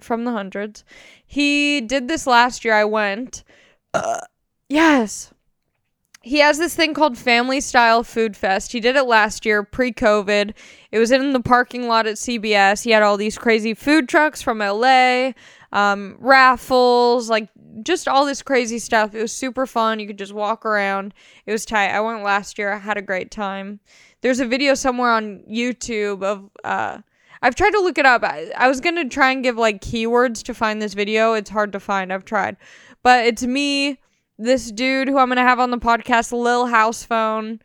from 0.00 0.24
the 0.24 0.32
Hundreds. 0.32 0.84
He 1.26 1.80
did 1.80 2.08
this 2.08 2.26
last 2.26 2.64
year. 2.64 2.74
I 2.74 2.84
went. 2.84 3.44
Uh, 3.92 4.20
yes. 4.68 5.32
He 6.22 6.38
has 6.38 6.58
this 6.58 6.74
thing 6.74 6.92
called 6.92 7.16
Family 7.16 7.60
Style 7.60 8.02
Food 8.02 8.36
Fest. 8.36 8.72
He 8.72 8.80
did 8.80 8.96
it 8.96 9.04
last 9.04 9.46
year, 9.46 9.62
pre 9.62 9.92
COVID. 9.92 10.54
It 10.90 10.98
was 10.98 11.12
in 11.12 11.32
the 11.32 11.40
parking 11.40 11.86
lot 11.86 12.08
at 12.08 12.16
CBS. 12.16 12.82
He 12.82 12.90
had 12.90 13.04
all 13.04 13.16
these 13.16 13.38
crazy 13.38 13.74
food 13.74 14.08
trucks 14.08 14.42
from 14.42 14.58
LA, 14.58 15.32
um, 15.72 16.16
raffles, 16.18 17.28
like 17.28 17.48
just 17.82 18.08
all 18.08 18.24
this 18.26 18.42
crazy 18.42 18.78
stuff. 18.78 19.14
It 19.14 19.20
was 19.20 19.32
super 19.32 19.66
fun. 19.66 20.00
You 20.00 20.06
could 20.06 20.18
just 20.18 20.32
walk 20.32 20.64
around. 20.64 21.14
It 21.46 21.52
was 21.52 21.64
tight. 21.64 21.90
I 21.90 22.00
went 22.00 22.22
last 22.22 22.58
year. 22.58 22.72
I 22.72 22.78
had 22.78 22.96
a 22.96 23.02
great 23.02 23.30
time. 23.30 23.80
There's 24.22 24.40
a 24.40 24.46
video 24.46 24.74
somewhere 24.74 25.10
on 25.10 25.44
YouTube 25.50 26.22
of 26.22 26.50
uh 26.64 26.98
I've 27.42 27.54
tried 27.54 27.72
to 27.72 27.80
look 27.80 27.98
it 27.98 28.06
up. 28.06 28.24
I, 28.24 28.50
I 28.56 28.68
was 28.68 28.80
to 28.96 29.04
try 29.08 29.30
and 29.30 29.42
give 29.42 29.56
like 29.56 29.80
keywords 29.80 30.42
to 30.44 30.54
find 30.54 30.80
this 30.80 30.94
video. 30.94 31.34
It's 31.34 31.50
hard 31.50 31.72
to 31.72 31.80
find. 31.80 32.12
I've 32.12 32.24
tried. 32.24 32.56
But 33.02 33.26
it's 33.26 33.44
me, 33.44 34.00
this 34.38 34.70
dude 34.72 35.08
who 35.08 35.18
I'm 35.18 35.28
to 35.36 35.42
have 35.42 35.60
on 35.60 35.70
the 35.70 35.78
podcast, 35.78 36.32
Lil 36.32 36.66
House 36.66 37.04
Phone, 37.04 37.60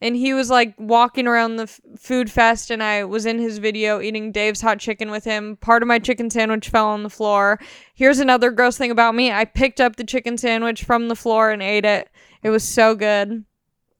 and 0.00 0.16
he 0.16 0.32
was 0.32 0.50
like 0.50 0.74
walking 0.78 1.26
around 1.26 1.56
the 1.56 1.64
f- 1.64 1.80
food 1.98 2.30
fest 2.30 2.70
and 2.70 2.82
I 2.82 3.04
was 3.04 3.26
in 3.26 3.38
his 3.38 3.58
video 3.58 4.00
eating 4.00 4.32
Dave's 4.32 4.60
hot 4.60 4.78
chicken 4.78 5.10
with 5.10 5.24
him. 5.24 5.56
Part 5.56 5.82
of 5.82 5.88
my 5.88 5.98
chicken 5.98 6.30
sandwich 6.30 6.68
fell 6.68 6.86
on 6.86 7.02
the 7.02 7.10
floor. 7.10 7.60
Here's 7.94 8.18
another 8.18 8.50
gross 8.50 8.78
thing 8.78 8.90
about 8.90 9.14
me. 9.14 9.30
I 9.30 9.44
picked 9.44 9.80
up 9.80 9.96
the 9.96 10.04
chicken 10.04 10.38
sandwich 10.38 10.84
from 10.84 11.08
the 11.08 11.16
floor 11.16 11.50
and 11.50 11.62
ate 11.62 11.84
it. 11.84 12.08
It 12.42 12.50
was 12.50 12.64
so 12.64 12.94
good. 12.94 13.44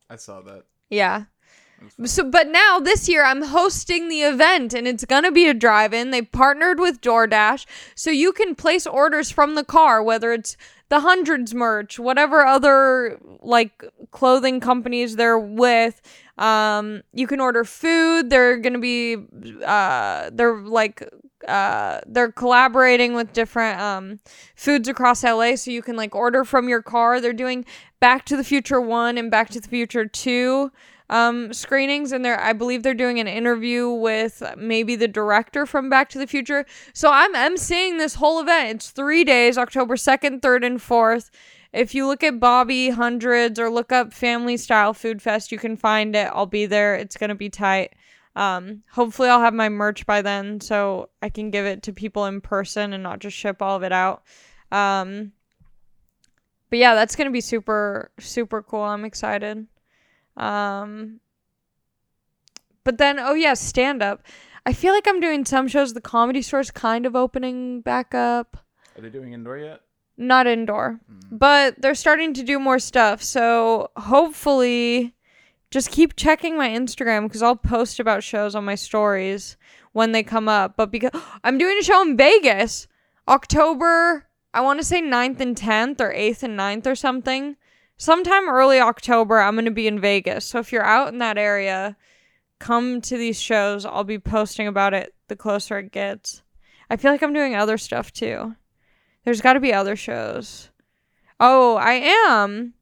I 0.08 0.16
saw 0.16 0.40
that. 0.42 0.64
Yeah. 0.88 1.24
So, 2.04 2.28
but 2.28 2.48
now 2.48 2.78
this 2.78 3.08
year 3.08 3.24
I'm 3.24 3.42
hosting 3.42 4.08
the 4.08 4.22
event 4.22 4.74
and 4.74 4.86
it's 4.86 5.04
gonna 5.04 5.32
be 5.32 5.46
a 5.46 5.54
drive-in. 5.54 6.10
They 6.10 6.22
partnered 6.22 6.78
with 6.78 7.00
DoorDash, 7.00 7.66
so 7.94 8.10
you 8.10 8.32
can 8.32 8.54
place 8.54 8.86
orders 8.86 9.30
from 9.30 9.54
the 9.54 9.64
car, 9.64 10.02
whether 10.02 10.32
it's 10.32 10.56
the 10.90 11.00
hundreds 11.00 11.54
merch, 11.54 11.98
whatever 11.98 12.44
other 12.44 13.18
like 13.40 13.84
clothing 14.10 14.60
companies 14.60 15.16
they're 15.16 15.38
with. 15.38 16.02
Um, 16.36 17.02
you 17.12 17.26
can 17.26 17.40
order 17.40 17.64
food. 17.64 18.28
They're 18.30 18.56
gonna 18.58 18.78
be, 18.78 19.16
uh, 19.64 20.30
they're 20.32 20.58
like, 20.58 21.08
uh, 21.46 22.00
they're 22.06 22.32
collaborating 22.32 23.14
with 23.14 23.32
different 23.32 23.80
um 23.80 24.20
foods 24.54 24.88
across 24.88 25.24
LA, 25.24 25.56
so 25.56 25.70
you 25.70 25.82
can 25.82 25.96
like 25.96 26.14
order 26.14 26.44
from 26.44 26.68
your 26.68 26.82
car. 26.82 27.20
They're 27.20 27.32
doing 27.32 27.64
Back 28.00 28.24
to 28.26 28.36
the 28.36 28.44
Future 28.44 28.80
One 28.80 29.16
and 29.16 29.30
Back 29.30 29.50
to 29.50 29.60
the 29.60 29.68
Future 29.68 30.06
Two 30.06 30.72
um, 31.10 31.52
screenings, 31.52 32.12
and 32.12 32.24
they're 32.24 32.40
I 32.40 32.54
believe 32.54 32.82
they're 32.82 32.94
doing 32.94 33.18
an 33.18 33.26
interview 33.26 33.90
with 33.90 34.42
maybe 34.56 34.96
the 34.96 35.08
director 35.08 35.66
from 35.66 35.90
Back 35.90 36.08
to 36.10 36.18
the 36.18 36.26
Future. 36.26 36.64
So 36.94 37.10
I'm 37.12 37.56
seeing 37.56 37.98
this 37.98 38.14
whole 38.14 38.40
event. 38.40 38.76
It's 38.76 38.90
three 38.90 39.24
days, 39.24 39.58
October 39.58 39.96
second, 39.96 40.40
third, 40.40 40.64
and 40.64 40.80
fourth. 40.80 41.30
If 41.72 41.94
you 41.94 42.06
look 42.06 42.22
at 42.22 42.40
Bobby 42.40 42.90
Hundreds 42.90 43.58
or 43.58 43.70
look 43.70 43.92
up 43.92 44.12
Family 44.12 44.56
Style 44.56 44.94
Food 44.94 45.20
Fest, 45.20 45.52
you 45.52 45.58
can 45.58 45.76
find 45.76 46.16
it. 46.16 46.30
I'll 46.32 46.46
be 46.46 46.66
there. 46.66 46.94
It's 46.94 47.16
gonna 47.16 47.34
be 47.34 47.50
tight. 47.50 47.94
Um, 48.36 48.84
hopefully 48.92 49.28
I'll 49.28 49.40
have 49.40 49.54
my 49.54 49.68
merch 49.68 50.06
by 50.06 50.22
then 50.22 50.60
so 50.60 51.08
I 51.20 51.28
can 51.28 51.50
give 51.50 51.66
it 51.66 51.82
to 51.84 51.92
people 51.92 52.26
in 52.26 52.40
person 52.40 52.92
and 52.92 53.02
not 53.02 53.18
just 53.18 53.36
ship 53.36 53.60
all 53.60 53.76
of 53.76 53.82
it 53.82 53.92
out. 53.92 54.22
Um, 54.70 55.32
but 56.70 56.78
yeah, 56.78 56.94
that's 56.94 57.16
gonna 57.16 57.32
be 57.32 57.40
super 57.40 58.12
super 58.20 58.62
cool. 58.62 58.82
I'm 58.82 59.04
excited. 59.04 59.66
Um, 60.36 61.20
but 62.84 62.98
then 62.98 63.18
oh 63.18 63.34
yeah, 63.34 63.54
stand 63.54 64.02
up. 64.02 64.22
I 64.66 64.72
feel 64.72 64.92
like 64.92 65.08
I'm 65.08 65.20
doing 65.20 65.44
some 65.44 65.68
shows. 65.68 65.94
The 65.94 66.00
comedy 66.00 66.42
store's 66.42 66.70
kind 66.70 67.06
of 67.06 67.16
opening 67.16 67.80
back 67.80 68.14
up. 68.14 68.58
Are 68.96 69.02
they 69.02 69.08
doing 69.08 69.32
indoor 69.32 69.58
yet? 69.58 69.80
Not 70.16 70.46
indoor, 70.46 71.00
but 71.30 71.80
they're 71.80 71.94
starting 71.94 72.34
to 72.34 72.42
do 72.42 72.58
more 72.58 72.78
stuff. 72.78 73.22
So 73.22 73.90
hopefully, 73.96 75.14
just 75.70 75.90
keep 75.90 76.14
checking 76.14 76.58
my 76.58 76.68
Instagram 76.68 77.22
because 77.22 77.42
I'll 77.42 77.56
post 77.56 78.00
about 78.00 78.22
shows 78.22 78.54
on 78.54 78.64
my 78.64 78.74
stories 78.74 79.56
when 79.92 80.12
they 80.12 80.22
come 80.22 80.48
up. 80.48 80.76
But 80.76 80.90
because 80.90 81.12
I'm 81.44 81.58
doing 81.58 81.78
a 81.78 81.82
show 81.84 82.02
in 82.02 82.16
Vegas, 82.16 82.86
October, 83.28 84.26
I 84.52 84.60
want 84.60 84.80
to 84.80 84.84
say 84.84 85.00
9th 85.00 85.40
and 85.40 85.56
10th 85.56 86.00
or 86.00 86.12
8th 86.12 86.42
and 86.42 86.58
9th 86.58 86.86
or 86.86 86.94
something. 86.94 87.56
Sometime 88.00 88.48
early 88.48 88.80
October, 88.80 89.40
I'm 89.40 89.56
going 89.56 89.66
to 89.66 89.70
be 89.70 89.86
in 89.86 90.00
Vegas. 90.00 90.46
So 90.46 90.58
if 90.58 90.72
you're 90.72 90.82
out 90.82 91.12
in 91.12 91.18
that 91.18 91.36
area, 91.36 91.98
come 92.58 93.02
to 93.02 93.18
these 93.18 93.38
shows. 93.38 93.84
I'll 93.84 94.04
be 94.04 94.18
posting 94.18 94.66
about 94.66 94.94
it 94.94 95.14
the 95.28 95.36
closer 95.36 95.76
it 95.76 95.92
gets. 95.92 96.40
I 96.88 96.96
feel 96.96 97.12
like 97.12 97.22
I'm 97.22 97.34
doing 97.34 97.54
other 97.54 97.76
stuff 97.76 98.10
too. 98.10 98.56
There's 99.26 99.42
got 99.42 99.52
to 99.52 99.60
be 99.60 99.74
other 99.74 99.96
shows. 99.96 100.70
Oh, 101.38 101.76
I 101.76 101.92
am. 102.26 102.72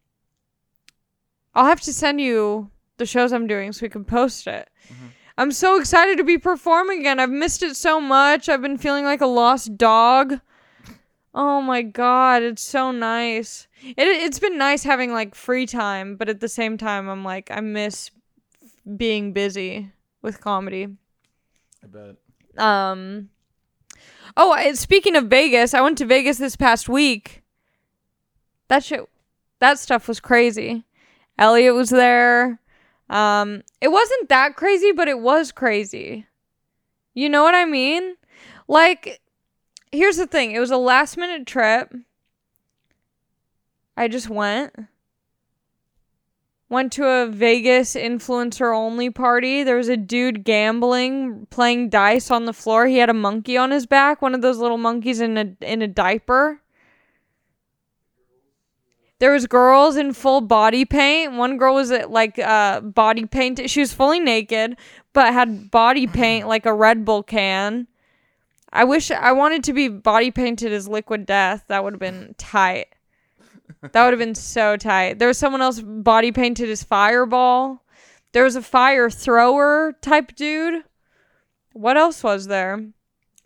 I'll 1.52 1.66
have 1.66 1.80
to 1.80 1.92
send 1.92 2.20
you 2.20 2.70
the 2.98 3.04
shows 3.04 3.32
I'm 3.32 3.48
doing 3.48 3.72
so 3.72 3.86
we 3.86 3.90
can 3.90 4.04
post 4.04 4.46
it. 4.46 4.70
Mm-hmm. 4.84 5.06
I'm 5.36 5.50
so 5.50 5.80
excited 5.80 6.18
to 6.18 6.24
be 6.24 6.38
performing 6.38 7.00
again. 7.00 7.18
I've 7.18 7.28
missed 7.28 7.64
it 7.64 7.74
so 7.74 8.00
much. 8.00 8.48
I've 8.48 8.62
been 8.62 8.78
feeling 8.78 9.04
like 9.04 9.20
a 9.20 9.26
lost 9.26 9.76
dog. 9.76 10.38
Oh 11.34 11.60
my 11.60 11.82
god, 11.82 12.42
it's 12.42 12.62
so 12.62 12.90
nice. 12.90 13.68
It 13.82 14.08
it's 14.08 14.38
been 14.38 14.58
nice 14.58 14.82
having 14.82 15.12
like 15.12 15.34
free 15.34 15.66
time, 15.66 16.16
but 16.16 16.28
at 16.28 16.40
the 16.40 16.48
same 16.48 16.78
time 16.78 17.08
I'm 17.08 17.24
like 17.24 17.50
I 17.50 17.60
miss 17.60 18.10
being 18.96 19.32
busy 19.32 19.92
with 20.22 20.40
comedy. 20.40 20.88
I 21.82 21.86
bet. 21.86 22.62
Um 22.62 23.30
Oh, 24.36 24.52
I, 24.52 24.72
speaking 24.74 25.16
of 25.16 25.24
Vegas, 25.24 25.74
I 25.74 25.80
went 25.80 25.98
to 25.98 26.06
Vegas 26.06 26.38
this 26.38 26.54
past 26.54 26.88
week. 26.88 27.42
That 28.68 28.84
shit 28.84 29.08
that 29.60 29.78
stuff 29.78 30.08
was 30.08 30.20
crazy. 30.20 30.84
Elliot 31.38 31.74
was 31.74 31.90
there. 31.90 32.58
Um 33.10 33.62
it 33.80 33.88
wasn't 33.88 34.30
that 34.30 34.56
crazy, 34.56 34.92
but 34.92 35.08
it 35.08 35.20
was 35.20 35.52
crazy. 35.52 36.26
You 37.14 37.28
know 37.28 37.42
what 37.42 37.54
I 37.54 37.64
mean? 37.64 38.16
Like 38.66 39.20
here's 39.92 40.16
the 40.16 40.26
thing, 40.26 40.52
it 40.52 40.60
was 40.60 40.70
a 40.70 40.76
last 40.76 41.16
minute 41.16 41.46
trip. 41.46 41.94
I 43.96 44.08
just 44.08 44.28
went. 44.28 44.74
Went 46.70 46.92
to 46.92 47.06
a 47.06 47.26
Vegas 47.26 47.94
influencer 47.94 48.76
only 48.76 49.08
party. 49.08 49.64
There 49.64 49.76
was 49.76 49.88
a 49.88 49.96
dude 49.96 50.44
gambling, 50.44 51.46
playing 51.50 51.88
dice 51.88 52.30
on 52.30 52.44
the 52.44 52.52
floor. 52.52 52.86
He 52.86 52.98
had 52.98 53.08
a 53.08 53.14
monkey 53.14 53.56
on 53.56 53.70
his 53.70 53.86
back, 53.86 54.20
one 54.20 54.34
of 54.34 54.42
those 54.42 54.58
little 54.58 54.76
monkeys 54.76 55.20
in 55.20 55.38
a 55.38 55.56
in 55.62 55.80
a 55.80 55.88
diaper. 55.88 56.60
There 59.18 59.32
was 59.32 59.46
girls 59.46 59.96
in 59.96 60.12
full 60.12 60.42
body 60.42 60.84
paint. 60.84 61.32
One 61.32 61.56
girl 61.56 61.74
was 61.74 61.90
like 61.90 62.38
uh 62.38 62.82
body 62.82 63.24
paint. 63.24 63.68
She 63.70 63.80
was 63.80 63.94
fully 63.94 64.20
naked, 64.20 64.76
but 65.14 65.32
had 65.32 65.70
body 65.70 66.06
paint 66.06 66.46
like 66.46 66.66
a 66.66 66.74
Red 66.74 67.04
Bull 67.04 67.22
can. 67.22 67.88
I 68.72 68.84
wish 68.84 69.10
I 69.10 69.32
wanted 69.32 69.64
to 69.64 69.72
be 69.72 69.88
body 69.88 70.30
painted 70.30 70.72
as 70.72 70.88
Liquid 70.88 71.26
Death. 71.26 71.64
That 71.68 71.82
would 71.84 71.94
have 71.94 72.00
been 72.00 72.34
tight. 72.38 72.86
That 73.80 74.04
would 74.04 74.12
have 74.12 74.18
been 74.18 74.34
so 74.34 74.76
tight. 74.76 75.18
There 75.18 75.28
was 75.28 75.38
someone 75.38 75.62
else 75.62 75.80
body 75.80 76.32
painted 76.32 76.68
as 76.68 76.82
Fireball. 76.82 77.84
There 78.32 78.44
was 78.44 78.56
a 78.56 78.62
fire 78.62 79.08
thrower 79.08 79.96
type 80.00 80.34
dude. 80.34 80.84
What 81.72 81.96
else 81.96 82.22
was 82.22 82.46
there? 82.46 82.88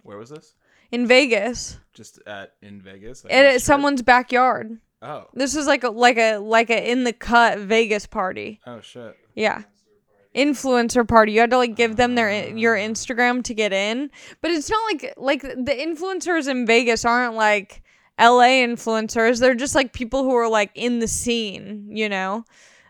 Where 0.02 0.18
was 0.18 0.30
this? 0.30 0.54
In 0.90 1.06
Vegas. 1.06 1.78
Just 1.92 2.18
at 2.26 2.54
in 2.62 2.80
Vegas. 2.80 3.24
like 3.24 3.32
At 3.32 3.38
on 3.38 3.42
the 3.44 3.48
at 3.50 3.60
strip? 3.60 3.66
someone's 3.66 4.02
backyard. 4.02 4.78
Oh. 5.02 5.26
This 5.34 5.54
was 5.54 5.66
like 5.66 5.84
a 5.84 5.90
like 5.90 6.18
a 6.18 6.38
like 6.38 6.70
a 6.70 6.90
in 6.90 7.04
the 7.04 7.12
cut 7.12 7.58
Vegas 7.58 8.06
party. 8.06 8.60
Oh 8.66 8.80
shit. 8.80 9.16
Yeah. 9.34 9.62
Influencer 10.34 11.06
party. 11.06 11.32
You 11.32 11.40
had 11.40 11.50
to 11.50 11.58
like 11.58 11.76
give 11.76 11.96
them 11.96 12.14
their 12.14 12.56
your 12.56 12.74
Instagram 12.74 13.44
to 13.44 13.54
get 13.54 13.72
in. 13.72 14.10
But 14.40 14.50
it's 14.50 14.70
not 14.70 14.80
like 14.86 15.14
like 15.16 15.42
the 15.42 15.76
influencers 15.78 16.48
in 16.48 16.66
Vegas 16.66 17.04
aren't 17.04 17.34
like 17.34 17.82
LA 18.18 18.62
influencers. 18.64 19.40
They're 19.40 19.54
just 19.54 19.74
like 19.74 19.92
people 19.92 20.22
who 20.22 20.34
are 20.34 20.48
like 20.48 20.70
in 20.74 21.00
the 21.00 21.08
scene, 21.08 21.88
you 21.90 22.08
know. 22.08 22.44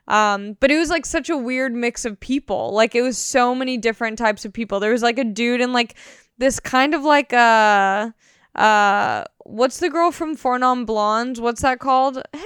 Um, 0.09 0.57
but 0.61 0.71
it 0.71 0.79
was 0.79 0.91
like 0.91 1.07
such 1.07 1.31
a 1.31 1.37
weird 1.37 1.75
mix 1.75 2.05
of 2.05 2.19
people. 2.19 2.73
Like 2.73 2.95
it 2.95 3.03
was 3.03 3.19
so 3.19 3.55
many 3.55 3.77
different 3.77 4.19
types 4.19 4.45
of 4.45 4.53
people. 4.53 4.81
There 4.81 4.93
was 4.93 5.03
like 5.03 5.19
a 5.19 5.25
dude 5.25 5.61
in 5.61 5.73
like 5.73 5.97
this 6.39 6.61
kind 6.61 6.95
of 6.95 7.03
like 7.03 7.33
uh 7.33 8.11
uh 8.55 9.25
what's 9.39 9.79
the 9.79 9.91
girl 9.91 10.11
from 10.11 10.35
Four 10.37 10.59
Non 10.59 10.85
Blondes? 10.85 11.41
What's 11.41 11.63
that 11.63 11.79
called? 11.79 12.21
Hey 12.33 12.43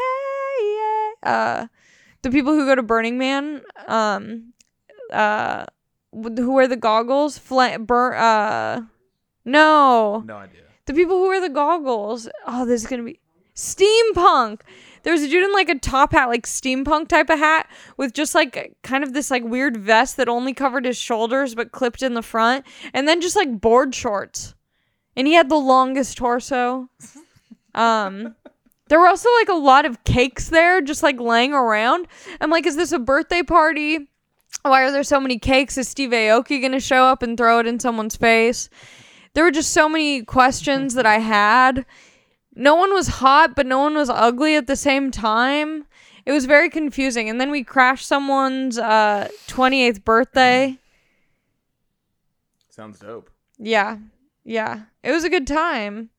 yeah. 0.61 1.11
Uh 1.23 1.67
the 2.23 2.31
people 2.31 2.53
who 2.53 2.67
go 2.67 2.75
to 2.75 2.83
Burning 2.83 3.19
Man, 3.19 3.63
um 3.89 4.53
uh 5.13 5.65
who 6.13 6.53
wear 6.53 6.67
the 6.69 6.77
goggles, 6.77 7.39
Fla- 7.39 7.79
bur- 7.79 8.15
uh 8.15 8.83
no. 9.45 10.23
No 10.27 10.37
idea. 10.37 10.63
The 10.87 10.95
people 10.95 11.17
who 11.19 11.29
wear 11.29 11.41
the 11.41 11.49
goggles. 11.49 12.29
Oh, 12.47 12.65
this 12.65 12.83
is 12.83 12.87
gonna 12.87 13.03
be 13.05 13.21
steampunk. 13.55 14.61
There's 15.03 15.23
a 15.23 15.29
dude 15.29 15.45
in 15.45 15.53
like 15.53 15.69
a 15.69 15.79
top 15.79 16.13
hat, 16.13 16.27
like 16.29 16.47
steampunk 16.47 17.09
type 17.09 17.31
of 17.31 17.39
hat, 17.39 17.69
with 17.97 18.13
just 18.13 18.35
like 18.35 18.77
kind 18.83 19.05
of 19.05 19.13
this 19.13 19.31
like 19.31 19.45
weird 19.45 19.77
vest 19.77 20.17
that 20.17 20.29
only 20.29 20.53
covered 20.53 20.85
his 20.85 20.97
shoulders 20.99 21.55
but 21.55 21.71
clipped 21.73 22.03
in 22.03 22.15
the 22.15 22.23
front, 22.23 22.67
and 22.93 23.07
then 23.07 23.21
just 23.21 23.37
like 23.37 23.61
board 23.61 23.95
shorts. 23.95 24.55
And 25.15 25.27
he 25.27 25.35
had 25.35 25.49
the 25.49 25.57
longest 25.57 26.17
torso. 26.19 26.89
Um, 27.75 28.35
there 28.89 28.99
were 28.99 29.07
also 29.07 29.29
like 29.35 29.51
a 29.51 29.55
lot 29.55 29.85
of 29.85 30.03
cakes 30.05 30.49
there, 30.49 30.81
just 30.81 31.03
like 31.03 31.21
laying 31.21 31.53
around. 31.53 32.07
I'm 32.41 32.49
like, 32.49 32.65
is 32.65 32.75
this 32.75 32.91
a 32.91 32.99
birthday 32.99 33.43
party? 33.43 34.09
Why 34.69 34.83
are 34.83 34.91
there 34.91 35.03
so 35.03 35.21
many 35.21 35.39
cakes? 35.39 35.79
Is 35.79 35.89
Steve 35.89 36.11
Aoki 36.11 36.61
gonna 36.61 36.81
show 36.81 37.05
up 37.05 37.23
and 37.23 37.37
throw 37.37 37.59
it 37.59 37.67
in 37.67 37.81
someone's 37.81 38.17
face? 38.17 38.69
There 39.35 39.45
were 39.45 39.51
just 39.51 39.73
so 39.73 39.89
many 39.89 40.23
questions 40.23 40.95
that 40.95 41.07
I 41.07 41.19
had. 41.19 41.85
No 42.55 42.75
one 42.75 42.95
was 42.95 43.07
hot, 43.07 43.55
but 43.55 43.67
no 43.67 43.79
one 43.79 43.95
was 43.95 44.09
ugly 44.09 44.57
at 44.57 44.67
the 44.67 44.77
same 44.77 45.11
time. 45.11 45.85
It 46.25 46.33
was 46.33 46.47
very 46.47 46.71
confusing. 46.71 47.29
And 47.29 47.41
then 47.41 47.51
we 47.51 47.63
crashed 47.63 48.07
someone's 48.07 48.79
uh, 48.79 49.29
28th 49.47 50.05
birthday. 50.05 50.79
Sounds 52.71 52.99
dope. 52.99 53.31
Yeah. 53.59 53.99
Yeah. 54.45 54.85
It 55.03 55.13
was 55.13 55.25
a 55.25 55.31
good 55.31 55.47
time. 55.47 56.11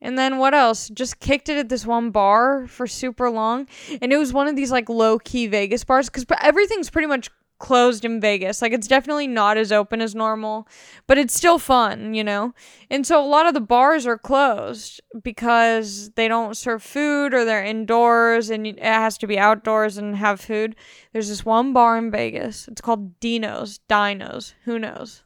And 0.00 0.18
then 0.18 0.38
what 0.38 0.54
else? 0.54 0.90
Just 0.90 1.20
kicked 1.20 1.48
it 1.48 1.56
at 1.56 1.68
this 1.68 1.86
one 1.86 2.10
bar 2.10 2.66
for 2.66 2.86
super 2.86 3.30
long. 3.30 3.66
And 4.02 4.12
it 4.12 4.18
was 4.18 4.32
one 4.32 4.46
of 4.46 4.56
these 4.56 4.70
like 4.70 4.88
low 4.88 5.18
key 5.18 5.46
Vegas 5.46 5.84
bars 5.84 6.08
because 6.10 6.26
everything's 6.42 6.90
pretty 6.90 7.08
much 7.08 7.30
closed 7.58 8.04
in 8.04 8.20
Vegas. 8.20 8.62
Like 8.62 8.72
it's 8.72 8.86
definitely 8.86 9.26
not 9.26 9.56
as 9.56 9.72
open 9.72 10.00
as 10.00 10.14
normal, 10.14 10.68
but 11.06 11.18
it's 11.18 11.34
still 11.34 11.58
fun, 11.58 12.14
you 12.14 12.24
know? 12.24 12.54
And 12.90 13.06
so 13.06 13.22
a 13.22 13.26
lot 13.26 13.46
of 13.46 13.54
the 13.54 13.60
bars 13.60 14.06
are 14.06 14.18
closed 14.18 15.00
because 15.22 16.10
they 16.12 16.28
don't 16.28 16.56
serve 16.56 16.82
food 16.82 17.34
or 17.34 17.44
they're 17.44 17.64
indoors 17.64 18.50
and 18.50 18.66
it 18.66 18.82
has 18.82 19.18
to 19.18 19.26
be 19.26 19.38
outdoors 19.38 19.96
and 19.96 20.16
have 20.16 20.40
food. 20.40 20.76
There's 21.12 21.28
this 21.28 21.44
one 21.44 21.72
bar 21.72 21.96
in 21.98 22.10
Vegas. 22.10 22.68
It's 22.68 22.80
called 22.80 23.18
Dino's. 23.20 23.80
Dinos. 23.88 24.54
Who 24.64 24.78
knows? 24.78 25.22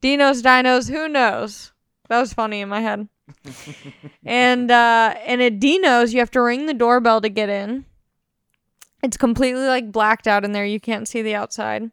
Dino's, 0.00 0.42
Dinos. 0.42 0.90
Who 0.90 1.08
knows? 1.08 1.72
That 2.08 2.20
was 2.20 2.32
funny 2.32 2.60
in 2.60 2.68
my 2.68 2.80
head. 2.80 3.08
and 4.24 4.70
uh 4.70 5.14
and 5.24 5.40
at 5.40 5.60
Dino's 5.60 6.12
you 6.12 6.18
have 6.18 6.30
to 6.32 6.42
ring 6.42 6.66
the 6.66 6.74
doorbell 6.74 7.20
to 7.20 7.28
get 7.28 7.48
in. 7.48 7.86
It's 9.02 9.16
completely 9.16 9.66
like 9.66 9.90
blacked 9.90 10.28
out 10.28 10.44
in 10.44 10.52
there. 10.52 10.64
You 10.64 10.80
can't 10.80 11.08
see 11.08 11.22
the 11.22 11.34
outside. 11.34 11.90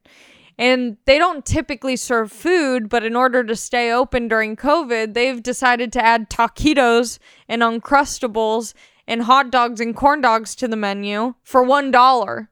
And 0.58 0.98
they 1.06 1.18
don't 1.18 1.46
typically 1.46 1.96
serve 1.96 2.32
food, 2.32 2.90
but 2.90 3.04
in 3.06 3.16
order 3.16 3.46
to 3.46 3.56
stay 3.56 3.92
open 3.94 4.28
during 4.28 4.58
COVID, 4.58 5.14
they've 5.14 5.42
decided 5.42 5.94
to 5.94 6.04
add 6.06 6.30
taquitos 6.30 7.18
and 7.48 7.62
uncrustables 7.62 8.74
and 9.08 9.24
hot 9.24 9.52
dogs 9.52 9.80
and 9.80 9.96
corn 9.96 10.22
dogs 10.22 10.56
to 10.56 10.68
the 10.68 10.76
menu 10.76 11.34
for 11.44 11.66
$1 11.66 12.48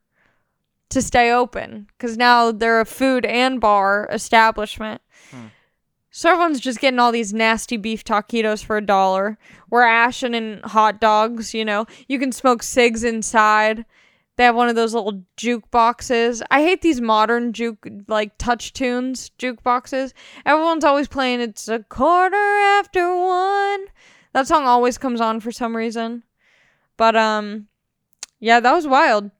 to 0.90 1.02
stay 1.02 1.32
open 1.32 1.88
because 1.98 2.18
now 2.18 2.52
they're 2.52 2.80
a 2.80 2.86
food 2.86 3.26
and 3.26 3.60
bar 3.60 4.08
establishment. 4.12 5.02
Hmm. 5.30 5.48
So 6.10 6.32
everyone's 6.32 6.60
just 6.60 6.80
getting 6.80 7.00
all 7.00 7.12
these 7.12 7.34
nasty 7.34 7.78
beef 7.78 8.04
taquitos 8.04 8.64
for 8.64 8.78
a 8.78 8.86
dollar. 8.86 9.38
We're 9.70 9.84
ashing 9.84 10.34
in 10.34 10.62
hot 10.64 11.00
dogs, 11.00 11.54
you 11.54 11.66
know. 11.66 11.86
You 12.08 12.18
can 12.18 12.32
smoke 12.32 12.64
cigs 12.64 13.04
inside. 13.04 13.86
They 14.38 14.44
have 14.44 14.56
one 14.56 14.70
of 14.70 14.76
those 14.76 14.94
little 14.94 15.24
jukeboxes. 15.36 16.44
I 16.52 16.62
hate 16.62 16.84
these 16.84 17.02
modern 17.02 17.54
juke 17.54 17.88
like 18.08 18.38
touch 18.38 18.72
tunes 18.72 19.32
jukeboxes. 19.40 20.14
Everyone's 20.46 20.84
always 20.84 21.08
playing 21.08 21.42
it's 21.42 21.68
a 21.68 21.80
quarter 21.80 22.36
after 22.36 23.18
one. 23.18 23.86
That 24.34 24.48
song 24.48 24.66
always 24.66 25.00
comes 25.00 25.22
on 25.22 25.40
for 25.40 25.52
some 25.52 25.76
reason. 25.76 26.24
But 26.98 27.16
um 27.16 27.68
yeah, 28.40 28.60
that 28.60 28.74
was 28.74 28.88
wild. 28.88 29.32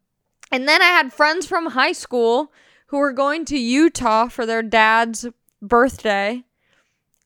And 0.52 0.68
then 0.68 0.82
I 0.82 0.86
had 0.86 1.14
friends 1.14 1.46
from 1.46 1.68
high 1.68 1.92
school 1.92 2.52
who 2.88 2.98
were 2.98 3.14
going 3.14 3.46
to 3.46 3.60
Utah 3.60 4.30
for 4.30 4.48
their 4.48 4.64
dad's 4.64 5.28
birthday. 5.62 6.44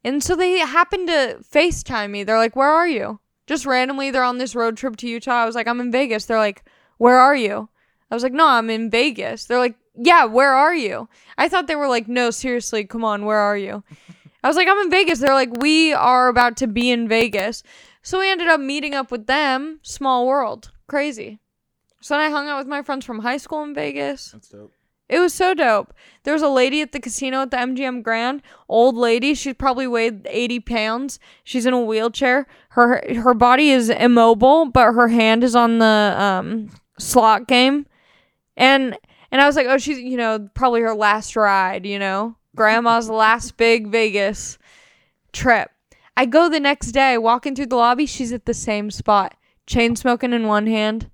And 0.03 0.21
so 0.21 0.35
they 0.35 0.57
happened 0.59 1.07
to 1.07 1.37
FaceTime 1.41 2.09
me. 2.09 2.23
They're 2.23 2.37
like, 2.37 2.57
Where 2.57 2.69
are 2.69 2.87
you? 2.87 3.21
Just 3.47 3.65
randomly, 3.65 4.11
they're 4.11 4.23
on 4.23 4.39
this 4.39 4.55
road 4.55 4.75
trip 4.75 4.97
to 4.97 5.07
Utah. 5.07 5.43
I 5.43 5.45
was 5.45 5.55
like, 5.55 5.67
I'm 5.67 5.79
in 5.79 5.91
Vegas. 5.91 6.25
They're 6.25 6.37
like, 6.37 6.63
Where 7.01 7.17
are 7.17 7.35
you? 7.35 7.67
I 8.11 8.13
was 8.13 8.21
like, 8.21 8.31
No, 8.31 8.45
I'm 8.45 8.69
in 8.69 8.91
Vegas. 8.91 9.45
They're 9.45 9.57
like, 9.57 9.73
Yeah, 9.95 10.25
where 10.25 10.53
are 10.53 10.75
you? 10.75 11.09
I 11.35 11.49
thought 11.49 11.65
they 11.65 11.75
were 11.75 11.87
like, 11.87 12.07
No, 12.07 12.29
seriously, 12.29 12.85
come 12.85 13.03
on, 13.03 13.25
where 13.25 13.39
are 13.39 13.57
you? 13.57 13.83
I 14.43 14.47
was 14.47 14.55
like, 14.55 14.67
I'm 14.67 14.77
in 14.77 14.91
Vegas. 14.91 15.17
They're 15.17 15.33
like, 15.33 15.49
We 15.59 15.93
are 15.93 16.27
about 16.27 16.57
to 16.57 16.67
be 16.67 16.91
in 16.91 17.07
Vegas. 17.07 17.63
So 18.03 18.19
we 18.19 18.29
ended 18.29 18.49
up 18.49 18.59
meeting 18.59 18.93
up 18.93 19.09
with 19.09 19.25
them. 19.25 19.79
Small 19.81 20.27
world. 20.27 20.69
Crazy. 20.85 21.39
So 22.01 22.13
then 22.13 22.21
I 22.21 22.29
hung 22.29 22.47
out 22.47 22.59
with 22.59 22.67
my 22.67 22.83
friends 22.83 23.03
from 23.03 23.17
high 23.17 23.37
school 23.37 23.63
in 23.63 23.73
Vegas. 23.73 24.29
That's 24.29 24.49
dope. 24.49 24.71
It 25.09 25.19
was 25.19 25.33
so 25.33 25.55
dope. 25.55 25.95
There 26.23 26.33
was 26.33 26.43
a 26.43 26.49
lady 26.49 26.81
at 26.81 26.91
the 26.91 26.99
casino 26.99 27.41
at 27.41 27.51
the 27.51 27.57
MGM 27.57 28.03
Grand, 28.03 28.43
old 28.69 28.95
lady. 28.95 29.33
She 29.33 29.53
probably 29.53 29.87
weighed 29.87 30.25
80 30.29 30.59
pounds. 30.61 31.19
She's 31.43 31.65
in 31.65 31.73
a 31.73 31.81
wheelchair. 31.81 32.47
Her 32.69 33.03
her 33.15 33.33
body 33.33 33.71
is 33.71 33.89
immobile, 33.89 34.67
but 34.67 34.93
her 34.93 35.09
hand 35.09 35.43
is 35.43 35.55
on 35.55 35.79
the 35.79 36.15
um 36.17 36.69
slot 37.01 37.47
game. 37.47 37.85
And 38.57 38.97
and 39.31 39.41
I 39.41 39.47
was 39.47 39.55
like, 39.55 39.67
"Oh, 39.67 39.77
she's, 39.77 39.99
you 39.99 40.17
know, 40.17 40.49
probably 40.53 40.81
her 40.81 40.93
last 40.93 41.35
ride, 41.35 41.85
you 41.85 41.99
know. 41.99 42.35
Grandma's 42.55 43.09
last 43.09 43.57
big 43.57 43.87
Vegas 43.87 44.57
trip." 45.31 45.71
I 46.17 46.25
go 46.25 46.49
the 46.49 46.59
next 46.59 46.91
day, 46.91 47.17
walking 47.17 47.55
through 47.55 47.67
the 47.67 47.77
lobby, 47.77 48.05
she's 48.05 48.33
at 48.33 48.45
the 48.45 48.53
same 48.53 48.91
spot. 48.91 49.33
Chain 49.65 49.95
smoking 49.95 50.33
in 50.33 50.45
one 50.45 50.67
hand, 50.67 51.09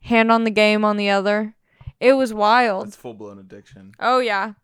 hand 0.00 0.32
on 0.32 0.44
the 0.44 0.50
game 0.50 0.84
on 0.84 0.96
the 0.96 1.10
other. 1.10 1.54
It 2.00 2.14
was 2.14 2.32
wild. 2.32 2.86
That's 2.86 2.96
full 2.96 3.14
blown 3.14 3.38
addiction. 3.38 3.92
Oh 4.00 4.18
yeah. 4.18 4.54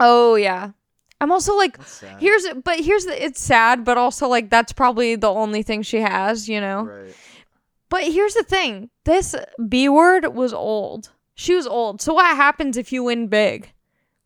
Oh 0.00 0.36
yeah. 0.36 0.70
I'm 1.20 1.30
also 1.30 1.56
like 1.56 1.78
here's 2.18 2.46
but 2.64 2.80
here's 2.80 3.04
the 3.04 3.24
it's 3.24 3.40
sad 3.40 3.84
but 3.84 3.96
also 3.96 4.26
like 4.26 4.50
that's 4.50 4.72
probably 4.72 5.14
the 5.14 5.30
only 5.30 5.62
thing 5.62 5.82
she 5.82 6.00
has, 6.00 6.48
you 6.48 6.60
know. 6.60 6.82
Right. 6.82 7.14
But 7.92 8.04
here's 8.04 8.32
the 8.32 8.42
thing. 8.42 8.88
This 9.04 9.34
B 9.68 9.86
word 9.86 10.34
was 10.34 10.54
old. 10.54 11.10
She 11.34 11.54
was 11.54 11.66
old. 11.66 12.00
So 12.00 12.14
what 12.14 12.34
happens 12.34 12.78
if 12.78 12.90
you 12.90 13.04
win 13.04 13.26
big? 13.26 13.70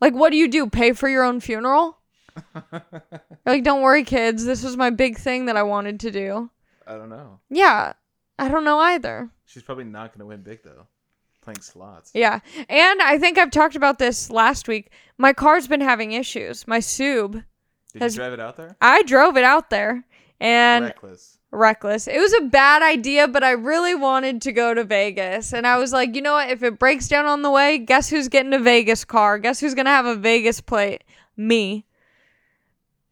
Like 0.01 0.15
what 0.15 0.31
do 0.31 0.37
you 0.37 0.47
do? 0.47 0.69
Pay 0.71 0.93
for 0.93 1.09
your 1.09 1.25
own 1.25 1.41
funeral? 1.41 1.99
like 3.45 3.65
don't 3.65 3.83
worry 3.83 4.05
kids, 4.05 4.45
this 4.45 4.63
was 4.63 4.77
my 4.77 4.91
big 4.91 5.19
thing 5.19 5.47
that 5.47 5.57
I 5.57 5.65
wanted 5.65 5.99
to 5.99 6.13
do. 6.13 6.49
I 6.87 6.93
don't 6.93 7.09
know. 7.09 7.41
Yeah. 7.51 7.95
I 8.39 8.49
don't 8.49 8.63
know 8.63 8.79
either. 8.79 9.31
She's 9.47 9.65
probably 9.65 9.83
not 9.83 10.13
gonna 10.13 10.27
win 10.27 10.43
big 10.43 10.63
though. 10.63 10.87
Playing 11.41 11.61
slots. 11.61 12.13
Yeah. 12.15 12.39
And 12.69 13.03
I 13.03 13.19
think 13.19 13.37
I've 13.37 13.51
talked 13.51 13.75
about 13.75 13.99
this 13.99 14.31
last 14.31 14.69
week. 14.69 14.93
My 15.19 15.33
car's 15.33 15.67
been 15.67 15.81
having 15.81 16.13
issues. 16.13 16.69
My 16.69 16.79
Sub. 16.79 17.43
Did 17.93 18.03
Has- 18.03 18.15
you 18.15 18.21
drive 18.21 18.33
it 18.33 18.39
out 18.39 18.57
there? 18.57 18.77
I 18.81 19.03
drove 19.03 19.37
it 19.37 19.43
out 19.45 19.71
there 19.71 20.05
and 20.39 20.85
Reckless. 20.85 21.36
Reckless. 21.57 22.07
It 22.07 22.19
was 22.21 22.33
a 22.35 22.43
bad 22.43 22.83
idea, 22.83 23.27
but 23.29 23.43
I 23.43 23.53
really 23.53 23.95
wanted 23.95 24.43
to 24.43 24.53
go 24.53 24.75
to 24.75 24.85
Vegas. 24.85 25.53
And 25.53 25.67
I 25.67 25.79
was 25.79 25.93
like, 25.93 26.15
you 26.15 26.23
know 26.23 26.35
what? 26.35 26.51
If 26.51 26.63
it 26.63 26.79
breaks 26.79 27.09
down 27.09 27.27
on 27.27 27.43
the 27.43 27.51
way, 27.51 27.79
guess 27.79 28.09
who's 28.11 28.29
getting 28.29 28.53
a 28.55 28.59
Vegas 28.59 29.05
car? 29.05 29.39
Guess 29.39 29.61
who's 29.61 29.75
going 29.75 29.87
to 29.87 29.91
have 29.91 30.07
a 30.07 30.15
Vegas 30.17 30.61
plate? 30.61 31.03
Me. 31.37 31.85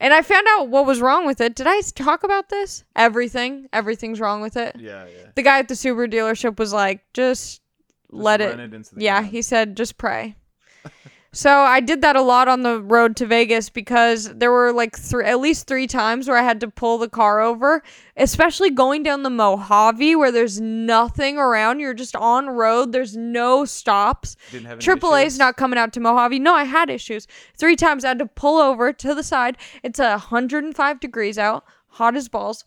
And 0.01 0.13
I 0.13 0.23
found 0.23 0.47
out 0.51 0.69
what 0.69 0.87
was 0.87 1.01
wrong 1.01 1.27
with 1.27 1.41
it. 1.41 1.55
Did 1.55 1.67
I 1.67 1.81
talk 1.81 2.25
about 2.25 2.49
this? 2.51 2.85
Everything. 2.95 3.69
Everything's 3.73 4.21
wrong 4.21 4.43
with 4.43 4.57
it. 4.57 4.77
Yeah, 4.79 5.07
yeah. 5.07 5.29
The 5.35 5.43
guy 5.43 5.59
at 5.61 5.69
the 5.69 5.75
Subaru 5.75 6.13
dealership 6.13 6.59
was 6.59 6.73
like, 6.73 7.01
just, 7.15 7.61
Just 7.61 7.63
let 8.11 8.41
it. 8.41 8.57
the 8.71 8.85
Yeah, 8.99 9.21
ground. 9.21 9.33
he 9.33 9.41
said 9.43 9.77
just 9.77 9.97
pray. 9.97 10.37
so 11.35 11.51
I 11.51 11.81
did 11.81 12.01
that 12.03 12.15
a 12.15 12.23
lot 12.23 12.47
on 12.47 12.63
the 12.63 12.81
road 12.81 13.17
to 13.17 13.27
Vegas 13.27 13.69
because 13.69 14.33
there 14.33 14.53
were 14.53 14.73
like 14.73 14.97
three, 14.97 15.25
at 15.25 15.41
least 15.41 15.67
three 15.67 15.89
times 15.89 16.29
where 16.29 16.37
I 16.37 16.43
had 16.43 16.61
to 16.61 16.69
pull 16.69 16.97
the 16.99 17.09
car 17.09 17.41
over, 17.41 17.83
especially 18.17 18.71
going 18.71 19.03
down 19.03 19.25
the 19.25 19.31
Mojave 19.31 20.15
where 20.15 20.31
there's 20.31 20.61
nothing 20.61 21.37
around. 21.37 21.81
You're 21.81 21.93
just 21.93 22.15
on 22.15 22.49
road. 22.49 22.93
There's 22.93 23.17
no 23.17 23.65
stops. 23.65 24.37
Didn't 24.53 24.67
have 24.67 24.79
any 24.79 24.85
Triple 24.85 25.17
A's 25.17 25.37
not 25.37 25.57
coming 25.57 25.79
out 25.79 25.93
to 25.95 26.01
Mojave. 26.01 26.39
No, 26.39 26.55
I 26.55 26.65
had 26.65 26.89
issues. 26.89 27.27
Three 27.57 27.75
times 27.75 28.05
I 28.05 28.09
had 28.09 28.21
to 28.21 28.27
pull 28.27 28.59
over 28.59 28.93
to 28.93 29.15
the 29.15 29.25
side. 29.25 29.59
It's 29.83 29.99
a 29.99 30.11
105 30.11 31.01
degrees 31.01 31.37
out, 31.37 31.65
hot 31.89 32.15
as 32.15 32.29
balls. 32.29 32.65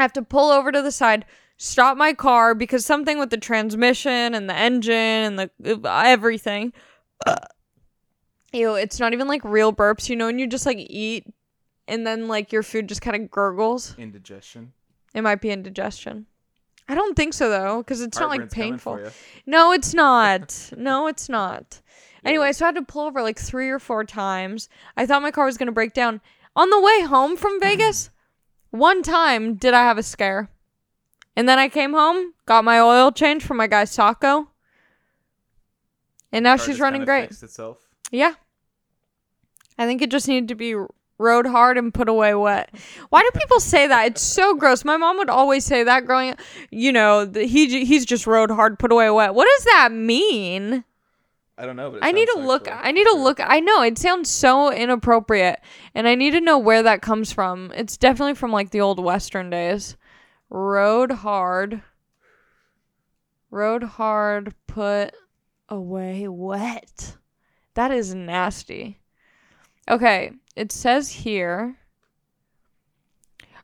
I 0.00 0.02
have 0.02 0.12
to 0.14 0.22
pull 0.22 0.50
over 0.50 0.72
to 0.72 0.82
the 0.82 0.90
side, 0.90 1.24
stop 1.58 1.96
my 1.96 2.12
car 2.12 2.56
because 2.56 2.84
something 2.84 3.20
with 3.20 3.30
the 3.30 3.36
transmission 3.36 4.34
and 4.34 4.50
the 4.50 4.56
engine 4.56 4.92
and 4.92 5.38
the 5.38 5.80
uh, 5.88 6.02
everything. 6.04 6.72
Ew, 8.54 8.74
it's 8.74 9.00
not 9.00 9.12
even 9.12 9.26
like 9.26 9.44
real 9.44 9.72
burps, 9.72 10.08
you 10.08 10.16
know, 10.16 10.26
when 10.26 10.38
you 10.38 10.46
just 10.46 10.64
like 10.64 10.78
eat 10.78 11.26
and 11.88 12.06
then 12.06 12.28
like 12.28 12.52
your 12.52 12.62
food 12.62 12.88
just 12.88 13.02
kind 13.02 13.16
of 13.16 13.30
gurgles. 13.30 13.96
Indigestion. 13.98 14.72
It 15.14 15.22
might 15.22 15.40
be 15.40 15.50
indigestion. 15.50 16.26
I 16.88 16.94
don't 16.94 17.16
think 17.16 17.34
so 17.34 17.48
though, 17.48 17.78
because 17.78 18.00
it's 18.00 18.18
not 18.18 18.28
like 18.28 18.50
painful. 18.50 19.00
No, 19.46 19.72
it's 19.72 19.94
not. 19.94 20.70
no, 20.76 21.06
it's 21.06 21.28
not. 21.28 21.80
Yeah. 22.22 22.30
Anyway, 22.30 22.52
so 22.52 22.64
I 22.64 22.68
had 22.68 22.76
to 22.76 22.82
pull 22.82 23.06
over 23.06 23.22
like 23.22 23.38
three 23.38 23.70
or 23.70 23.78
four 23.78 24.04
times. 24.04 24.68
I 24.96 25.06
thought 25.06 25.22
my 25.22 25.30
car 25.30 25.46
was 25.46 25.58
going 25.58 25.66
to 25.66 25.72
break 25.72 25.92
down. 25.92 26.20
On 26.56 26.70
the 26.70 26.80
way 26.80 27.02
home 27.02 27.36
from 27.36 27.58
Vegas, 27.60 28.10
one 28.70 29.02
time 29.02 29.54
did 29.54 29.74
I 29.74 29.82
have 29.82 29.98
a 29.98 30.02
scare. 30.02 30.50
And 31.36 31.48
then 31.48 31.58
I 31.58 31.68
came 31.68 31.92
home, 31.92 32.34
got 32.46 32.64
my 32.64 32.78
oil 32.78 33.10
changed 33.10 33.44
for 33.44 33.54
my 33.54 33.66
guy 33.66 33.84
Sacco. 33.84 34.48
And 36.30 36.44
now 36.44 36.56
she's 36.56 36.80
running 36.80 37.04
great. 37.04 37.30
itself. 37.30 37.78
Yeah. 38.10 38.34
I 39.78 39.86
think 39.86 40.02
it 40.02 40.10
just 40.10 40.28
needed 40.28 40.48
to 40.48 40.54
be 40.54 40.76
rode 41.18 41.46
hard 41.46 41.78
and 41.78 41.94
put 41.94 42.08
away 42.08 42.34
wet. 42.34 42.74
Why 43.10 43.22
do 43.22 43.30
people 43.38 43.60
say 43.60 43.86
that? 43.86 44.06
It's 44.06 44.22
so 44.22 44.54
gross. 44.54 44.84
My 44.84 44.96
mom 44.96 45.18
would 45.18 45.30
always 45.30 45.64
say 45.64 45.84
that 45.84 46.06
growing 46.06 46.30
up. 46.30 46.40
You 46.70 46.92
know, 46.92 47.24
the, 47.24 47.44
he 47.44 47.84
he's 47.84 48.04
just 48.04 48.26
rode 48.26 48.50
hard, 48.50 48.78
put 48.78 48.92
away 48.92 49.10
wet. 49.10 49.34
What 49.34 49.48
does 49.56 49.64
that 49.64 49.92
mean? 49.92 50.84
I 51.56 51.66
don't 51.66 51.76
know, 51.76 51.92
but 51.92 52.00
I 52.02 52.10
need 52.10 52.28
to 52.34 52.40
look. 52.40 52.68
I 52.70 52.90
need 52.90 53.06
to 53.06 53.16
look. 53.16 53.38
I 53.40 53.60
know 53.60 53.82
it 53.82 53.96
sounds 53.96 54.28
so 54.28 54.72
inappropriate, 54.72 55.60
and 55.94 56.08
I 56.08 56.16
need 56.16 56.32
to 56.32 56.40
know 56.40 56.58
where 56.58 56.82
that 56.82 57.00
comes 57.00 57.32
from. 57.32 57.72
It's 57.76 57.96
definitely 57.96 58.34
from 58.34 58.50
like 58.50 58.70
the 58.70 58.80
old 58.80 58.98
Western 58.98 59.50
days. 59.50 59.96
Rode 60.50 61.12
hard. 61.12 61.82
Rode 63.50 63.84
hard, 63.84 64.52
put 64.66 65.14
away 65.68 66.26
wet. 66.26 67.16
That 67.74 67.92
is 67.92 68.12
nasty. 68.12 68.98
Okay, 69.88 70.32
it 70.56 70.72
says 70.72 71.10
here. 71.10 71.76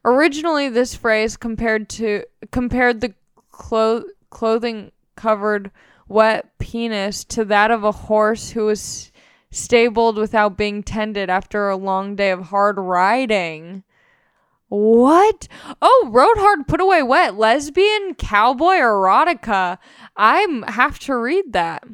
Originally, 0.04 0.68
this 0.68 0.94
phrase 0.94 1.36
compared 1.36 1.88
to 1.90 2.24
compared 2.50 3.00
the 3.00 3.14
clo- 3.50 4.04
clothing 4.30 4.92
covered 5.16 5.70
wet 6.08 6.58
penis 6.58 7.24
to 7.24 7.44
that 7.44 7.70
of 7.70 7.84
a 7.84 7.92
horse 7.92 8.50
who 8.50 8.66
was 8.66 9.12
stabled 9.50 10.16
without 10.16 10.56
being 10.56 10.82
tended 10.82 11.28
after 11.28 11.68
a 11.68 11.76
long 11.76 12.16
day 12.16 12.30
of 12.30 12.46
hard 12.46 12.78
riding. 12.78 13.82
What? 14.68 15.48
Oh, 15.82 16.08
rode 16.12 16.38
hard, 16.38 16.68
put 16.68 16.80
away 16.80 17.02
wet, 17.02 17.34
lesbian, 17.34 18.14
cowboy, 18.14 18.76
erotica. 18.76 19.78
I 20.16 20.62
have 20.68 20.98
to 21.00 21.16
read 21.16 21.52
that. 21.52 21.84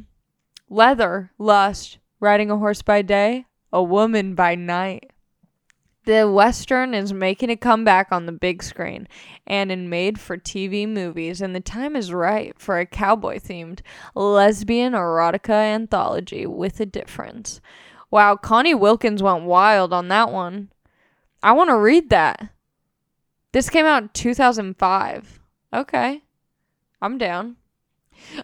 Leather, 0.69 1.31
lust, 1.39 1.99
riding 2.21 2.51
a 2.51 2.59
horse 2.59 2.83
by 2.83 3.01
day, 3.01 3.47
a 3.73 3.83
woman 3.83 4.35
by 4.35 4.55
night. 4.55 5.11
The 6.05 6.31
Western 6.31 6.95
is 6.95 7.13
making 7.13 7.51
a 7.51 7.57
comeback 7.57 8.13
on 8.13 8.27
the 8.27 8.33
big 8.33 8.63
screen 8.63 9.09
and 9.45 9.73
in 9.73 9.91
made 9.91 10.21
for 10.21 10.37
TV 10.37 10.89
movies, 10.89 11.41
and 11.41 11.55
the 11.55 11.61
time 11.61 11.97
is 11.97 12.13
right 12.13 12.57
for 12.57 12.79
a 12.79 12.87
cowboy 12.87 13.41
themed 13.41 13.81
lesbian 14.15 14.93
erotica 14.93 15.51
anthology 15.51 16.47
with 16.47 16.79
a 16.79 16.87
difference. 16.87 17.61
Wow, 18.09 18.37
Connie 18.37 18.75
Wilkins 18.75 19.21
went 19.21 19.45
wild 19.45 19.93
on 19.93 20.07
that 20.09 20.31
one. 20.31 20.71
I 21.43 21.53
want 21.53 21.71
to 21.71 21.77
read 21.77 22.11
that. 22.11 22.51
This 23.51 23.69
came 23.69 23.87
out 23.87 24.03
in 24.05 24.09
2005. 24.11 25.41
Okay. 25.73 26.23
I'm 27.03 27.19
down. 27.19 27.57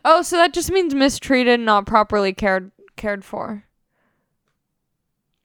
Oh, 0.05 0.23
so 0.23 0.37
that 0.37 0.53
just 0.53 0.71
means 0.71 0.95
mistreated, 0.95 1.61
not 1.61 1.87
properly 1.87 2.33
cared 2.33 2.73
cared 2.97 3.25
for. 3.25 3.65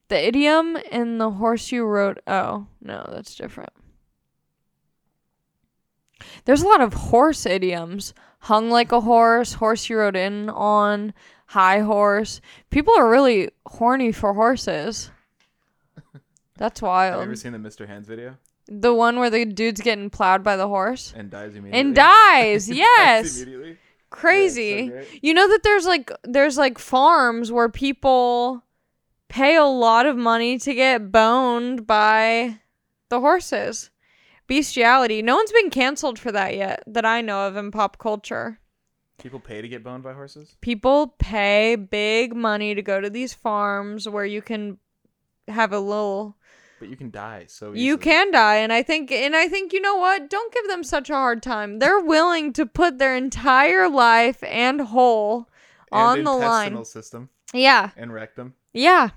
The 0.09 0.27
idiom 0.27 0.77
in 0.91 1.17
the 1.17 1.31
horse 1.31 1.71
you 1.71 1.85
rode. 1.85 2.21
Oh, 2.27 2.67
no, 2.81 3.07
that's 3.11 3.35
different. 3.35 3.71
There's 6.45 6.61
a 6.61 6.67
lot 6.67 6.81
of 6.81 6.93
horse 6.93 7.45
idioms. 7.45 8.13
Hung 8.41 8.69
like 8.69 8.91
a 8.91 9.01
horse, 9.01 9.53
horse 9.53 9.89
you 9.89 9.97
rode 9.97 10.15
in 10.15 10.49
on, 10.49 11.13
high 11.47 11.79
horse. 11.79 12.39
People 12.69 12.93
are 12.97 13.09
really 13.09 13.49
horny 13.65 14.11
for 14.11 14.33
horses. 14.33 15.11
That's 16.57 16.81
wild. 16.81 17.13
Have 17.15 17.21
you 17.21 17.25
ever 17.31 17.35
seen 17.35 17.51
the 17.51 17.57
Mr. 17.57 17.87
Hands 17.87 18.07
video? 18.07 18.37
the 18.69 18.93
one 18.93 19.17
where 19.17 19.29
the 19.29 19.45
dude's 19.45 19.79
getting 19.79 20.09
plowed 20.09 20.43
by 20.43 20.57
the 20.57 20.67
horse 20.67 21.13
And 21.15 21.29
dies 21.29 21.55
immediately. 21.55 21.79
and 21.79 21.95
dies. 21.95 22.67
Dies 22.67 22.77
yes. 22.77 23.37
immediately. 23.37 23.77
Crazy. 24.09 24.91
Yeah, 24.93 25.01
so. 25.03 25.07
You 25.21 25.33
know 25.33 25.47
that 25.47 25.63
there's 25.63 25.85
like 25.85 26.11
there's 26.23 26.57
like 26.57 26.77
farms 26.77 27.49
where 27.49 27.69
people 27.69 28.61
pay 29.29 29.55
a 29.55 29.65
lot 29.65 30.05
of 30.05 30.17
money 30.17 30.57
to 30.59 30.73
get 30.73 31.11
boned 31.11 31.85
by 31.87 32.59
the 33.09 33.19
horses. 33.19 33.89
Bestiality. 34.47 35.21
No 35.21 35.35
one's 35.35 35.51
been 35.51 35.69
canceled 35.69 36.17
for 36.17 36.31
that 36.31 36.55
yet 36.55 36.83
that 36.87 37.05
I 37.05 37.21
know 37.21 37.47
of 37.47 37.57
in 37.57 37.69
pop 37.71 37.97
culture. 37.97 38.59
People 39.19 39.39
pay 39.39 39.61
to 39.61 39.67
get 39.67 39.83
boned 39.83 40.03
by 40.03 40.13
horses? 40.13 40.55
People 40.61 41.15
pay 41.19 41.75
big 41.75 42.35
money 42.35 42.73
to 42.75 42.81
go 42.81 43.01
to 43.01 43.09
these 43.09 43.33
farms 43.33 44.07
where 44.07 44.25
you 44.25 44.41
can 44.41 44.77
have 45.47 45.73
a 45.73 45.79
little 45.79 46.37
But 46.79 46.89
you 46.89 46.95
can 46.95 47.09
die 47.09 47.45
so 47.47 47.67
easily. 47.69 47.81
you 47.81 47.97
can 47.97 48.31
die 48.31 48.57
and 48.57 48.73
i 48.73 48.83
think 48.83 49.13
and 49.13 49.33
i 49.33 49.47
think 49.47 49.71
you 49.71 49.79
know 49.79 49.95
what 49.95 50.29
don't 50.29 50.53
give 50.53 50.67
them 50.67 50.83
such 50.83 51.09
a 51.09 51.13
hard 51.13 51.41
time 51.41 51.79
they're 51.79 52.01
willing 52.01 52.51
to 52.53 52.65
put 52.65 52.97
their 52.99 53.15
entire 53.15 53.87
life 53.87 54.43
and 54.43 54.81
whole 54.81 55.47
on 55.89 56.17
and 56.19 56.27
the 56.27 56.31
intestinal 56.33 56.77
line 56.77 56.85
system 56.85 57.29
yeah 57.53 57.91
and 57.95 58.13
rectum. 58.13 58.53
Yeah 58.77 59.09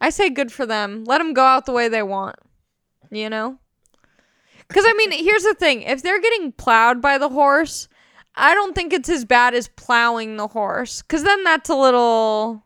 i 0.00 0.08
say 0.10 0.30
good 0.30 0.52
for 0.52 0.66
them 0.66 1.04
let 1.04 1.18
them 1.18 1.32
go 1.34 1.42
out 1.44 1.66
the 1.66 1.72
way 1.72 1.88
they 1.88 2.02
want 2.02 2.36
you 3.10 3.28
know 3.28 3.58
because 4.68 4.84
i 4.86 4.92
mean 4.94 5.10
here's 5.12 5.42
the 5.42 5.54
thing 5.54 5.82
if 5.82 6.02
they're 6.02 6.20
getting 6.20 6.52
plowed 6.52 7.00
by 7.02 7.18
the 7.18 7.28
horse 7.28 7.88
i 8.34 8.54
don't 8.54 8.74
think 8.74 8.92
it's 8.92 9.08
as 9.08 9.24
bad 9.24 9.54
as 9.54 9.68
plowing 9.68 10.36
the 10.36 10.48
horse 10.48 11.02
because 11.02 11.22
then 11.24 11.42
that's 11.44 11.68
a 11.70 11.74
little 11.74 12.62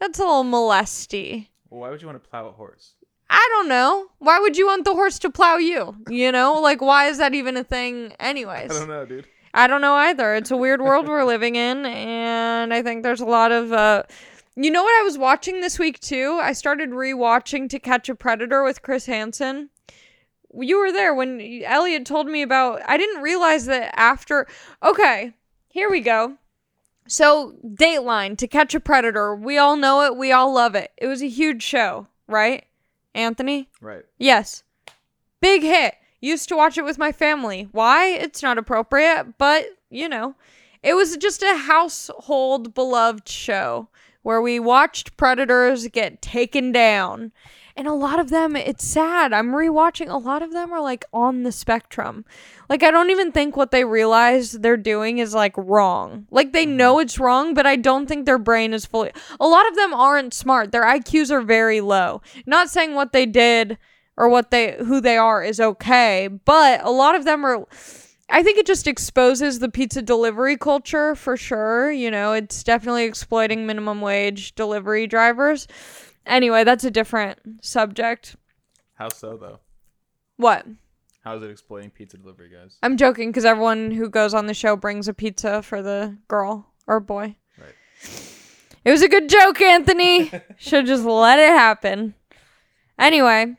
that's 0.00 0.18
a 0.18 0.22
little 0.22 0.44
molesty 0.44 1.50
Well, 1.70 1.80
why 1.80 1.90
would 1.90 2.00
you 2.02 2.06
want 2.08 2.22
to 2.22 2.28
plow 2.28 2.46
a 2.46 2.52
horse? 2.52 2.92
I 3.28 3.44
don't 3.54 3.68
know. 3.68 4.06
Why 4.18 4.38
would 4.38 4.56
you 4.56 4.66
want 4.66 4.84
the 4.84 4.94
horse 4.94 5.18
to 5.20 5.30
plow 5.30 5.56
you? 5.56 5.96
You 6.08 6.30
know, 6.30 6.60
like 6.60 6.80
why 6.80 7.08
is 7.08 7.18
that 7.18 7.34
even 7.34 7.56
a 7.56 7.64
thing 7.64 8.12
anyways? 8.20 8.70
I 8.70 8.74
don't 8.78 8.88
know, 8.88 9.04
dude. 9.04 9.26
I 9.52 9.66
don't 9.66 9.80
know 9.80 9.94
either. 9.94 10.34
It's 10.36 10.52
a 10.52 10.56
weird 10.56 10.80
world 10.80 11.08
we're 11.08 11.24
living 11.24 11.56
in 11.56 11.84
and 11.86 12.72
I 12.72 12.82
think 12.82 13.02
there's 13.02 13.20
a 13.20 13.26
lot 13.26 13.50
of 13.52 13.72
uh 13.72 14.02
You 14.58 14.70
know 14.70 14.82
what 14.82 14.98
I 14.98 15.04
was 15.04 15.18
watching 15.18 15.60
this 15.60 15.78
week 15.78 16.00
too? 16.00 16.40
I 16.42 16.54
started 16.54 16.88
rewatching 16.90 17.68
To 17.68 17.78
Catch 17.78 18.08
a 18.08 18.14
Predator 18.14 18.62
with 18.64 18.80
Chris 18.80 19.04
Hansen. 19.04 19.68
You 20.58 20.80
were 20.80 20.92
there 20.92 21.14
when 21.14 21.62
Elliot 21.62 22.06
told 22.06 22.26
me 22.26 22.40
about 22.40 22.80
I 22.86 22.96
didn't 22.96 23.20
realize 23.20 23.66
that 23.66 23.92
after 23.94 24.46
Okay, 24.82 25.34
here 25.68 25.90
we 25.90 26.00
go. 26.00 26.38
So, 27.06 27.54
Dateline, 27.64 28.38
To 28.38 28.48
Catch 28.48 28.74
a 28.74 28.80
Predator, 28.80 29.36
we 29.36 29.58
all 29.58 29.76
know 29.76 30.00
it, 30.02 30.16
we 30.16 30.32
all 30.32 30.54
love 30.54 30.74
it. 30.74 30.90
It 30.96 31.06
was 31.06 31.22
a 31.22 31.28
huge 31.28 31.62
show, 31.62 32.06
right? 32.26 32.64
Anthony? 33.14 33.68
Right. 33.82 34.04
Yes. 34.18 34.64
Big 35.42 35.62
hit. 35.62 35.96
Used 36.20 36.48
to 36.48 36.56
watch 36.56 36.78
it 36.78 36.84
with 36.84 36.96
my 36.96 37.12
family. 37.12 37.68
Why? 37.72 38.06
It's 38.06 38.42
not 38.42 38.56
appropriate, 38.56 39.34
but 39.36 39.66
you 39.90 40.08
know, 40.08 40.34
it 40.82 40.94
was 40.94 41.18
just 41.18 41.42
a 41.42 41.58
household 41.58 42.72
beloved 42.74 43.28
show 43.28 43.88
where 44.26 44.42
we 44.42 44.58
watched 44.58 45.16
predators 45.16 45.86
get 45.86 46.20
taken 46.20 46.72
down. 46.72 47.30
And 47.76 47.86
a 47.86 47.92
lot 47.92 48.18
of 48.18 48.28
them, 48.28 48.56
it's 48.56 48.84
sad. 48.84 49.32
I'm 49.32 49.52
rewatching. 49.52 50.10
A 50.10 50.16
lot 50.16 50.42
of 50.42 50.52
them 50.52 50.72
are 50.72 50.80
like 50.80 51.04
on 51.12 51.44
the 51.44 51.52
spectrum. 51.52 52.24
Like, 52.68 52.82
I 52.82 52.90
don't 52.90 53.10
even 53.10 53.30
think 53.30 53.56
what 53.56 53.70
they 53.70 53.84
realize 53.84 54.50
they're 54.50 54.76
doing 54.76 55.18
is 55.18 55.32
like 55.32 55.54
wrong. 55.56 56.26
Like, 56.32 56.52
they 56.52 56.66
mm-hmm. 56.66 56.76
know 56.76 56.98
it's 56.98 57.20
wrong, 57.20 57.54
but 57.54 57.66
I 57.66 57.76
don't 57.76 58.08
think 58.08 58.26
their 58.26 58.36
brain 58.36 58.74
is 58.74 58.84
fully. 58.84 59.12
A 59.38 59.46
lot 59.46 59.68
of 59.68 59.76
them 59.76 59.94
aren't 59.94 60.34
smart. 60.34 60.72
Their 60.72 60.82
IQs 60.82 61.30
are 61.30 61.40
very 61.40 61.80
low. 61.80 62.20
Not 62.46 62.68
saying 62.68 62.94
what 62.94 63.12
they 63.12 63.26
did 63.26 63.78
or 64.16 64.28
what 64.28 64.50
they 64.50 64.74
who 64.76 65.00
they 65.00 65.18
are 65.18 65.44
is 65.44 65.60
okay, 65.60 66.28
but 66.44 66.80
a 66.82 66.90
lot 66.90 67.14
of 67.14 67.24
them 67.24 67.46
are 67.46 67.64
I 68.28 68.42
think 68.42 68.58
it 68.58 68.66
just 68.66 68.86
exposes 68.86 69.60
the 69.60 69.68
pizza 69.68 70.02
delivery 70.02 70.56
culture 70.56 71.14
for 71.14 71.36
sure, 71.36 71.90
you 71.92 72.10
know, 72.10 72.32
it's 72.32 72.62
definitely 72.64 73.04
exploiting 73.04 73.66
minimum 73.66 74.00
wage 74.00 74.54
delivery 74.54 75.06
drivers. 75.06 75.68
Anyway, 76.26 76.64
that's 76.64 76.84
a 76.84 76.90
different 76.90 77.64
subject. 77.64 78.36
How 78.94 79.10
so, 79.10 79.36
though? 79.36 79.60
What? 80.38 80.66
How 81.22 81.36
is 81.36 81.42
it 81.42 81.50
exploiting 81.50 81.90
pizza 81.90 82.18
delivery 82.18 82.48
guys? 82.48 82.78
I'm 82.82 82.96
joking 82.96 83.32
cuz 83.32 83.44
everyone 83.44 83.90
who 83.90 84.08
goes 84.08 84.32
on 84.32 84.46
the 84.46 84.54
show 84.54 84.76
brings 84.76 85.08
a 85.08 85.14
pizza 85.14 85.62
for 85.62 85.82
the 85.82 86.16
girl 86.28 86.72
or 86.86 87.00
boy. 87.00 87.36
Right. 87.58 87.74
It 88.84 88.92
was 88.92 89.02
a 89.02 89.08
good 89.08 89.28
joke, 89.28 89.60
Anthony. 89.60 90.30
Should 90.56 90.86
just 90.86 91.04
let 91.04 91.40
it 91.40 91.50
happen. 91.50 92.14
Anyway, 92.96 93.56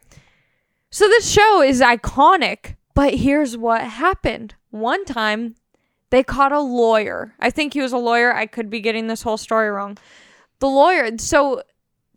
so 0.89 1.09
this 1.09 1.29
show 1.29 1.61
is 1.61 1.81
iconic, 1.81 2.76
but 2.97 3.13
here's 3.13 3.55
what 3.55 3.81
happened. 3.83 4.55
One 4.71 5.05
time, 5.05 5.53
they 6.09 6.23
caught 6.23 6.51
a 6.51 6.59
lawyer. 6.59 7.35
I 7.39 7.51
think 7.51 7.75
he 7.75 7.81
was 7.81 7.93
a 7.93 7.97
lawyer. 7.99 8.33
I 8.33 8.47
could 8.47 8.71
be 8.71 8.79
getting 8.79 9.05
this 9.05 9.21
whole 9.21 9.37
story 9.37 9.69
wrong. 9.69 9.99
The 10.57 10.67
lawyer, 10.67 11.15
so 11.19 11.61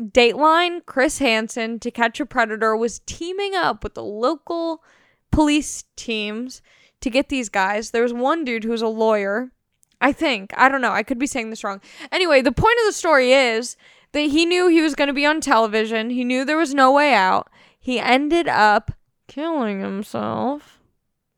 Dateline, 0.00 0.86
Chris 0.86 1.18
Hansen, 1.18 1.80
To 1.80 1.90
Catch 1.90 2.18
a 2.20 2.24
Predator 2.24 2.74
was 2.74 3.00
teaming 3.00 3.54
up 3.54 3.84
with 3.84 3.92
the 3.92 4.02
local 4.02 4.82
police 5.30 5.84
teams 5.96 6.62
to 7.02 7.10
get 7.10 7.28
these 7.28 7.50
guys. 7.50 7.90
There 7.90 8.02
was 8.02 8.14
one 8.14 8.42
dude 8.42 8.64
who 8.64 8.70
was 8.70 8.80
a 8.80 8.88
lawyer. 8.88 9.52
I 10.00 10.12
think. 10.12 10.50
I 10.56 10.70
don't 10.70 10.80
know. 10.80 10.92
I 10.92 11.02
could 11.02 11.18
be 11.18 11.26
saying 11.26 11.50
this 11.50 11.62
wrong. 11.62 11.82
Anyway, 12.10 12.40
the 12.40 12.52
point 12.52 12.78
of 12.80 12.86
the 12.86 12.94
story 12.94 13.32
is 13.34 13.76
that 14.12 14.30
he 14.30 14.46
knew 14.46 14.68
he 14.68 14.80
was 14.80 14.94
going 14.94 15.08
to 15.08 15.12
be 15.12 15.26
on 15.26 15.42
television. 15.42 16.08
He 16.08 16.24
knew 16.24 16.42
there 16.46 16.56
was 16.56 16.72
no 16.72 16.90
way 16.90 17.12
out. 17.12 17.50
He 17.78 18.00
ended 18.00 18.48
up 18.48 18.92
killing 19.30 19.80
himself, 19.80 20.80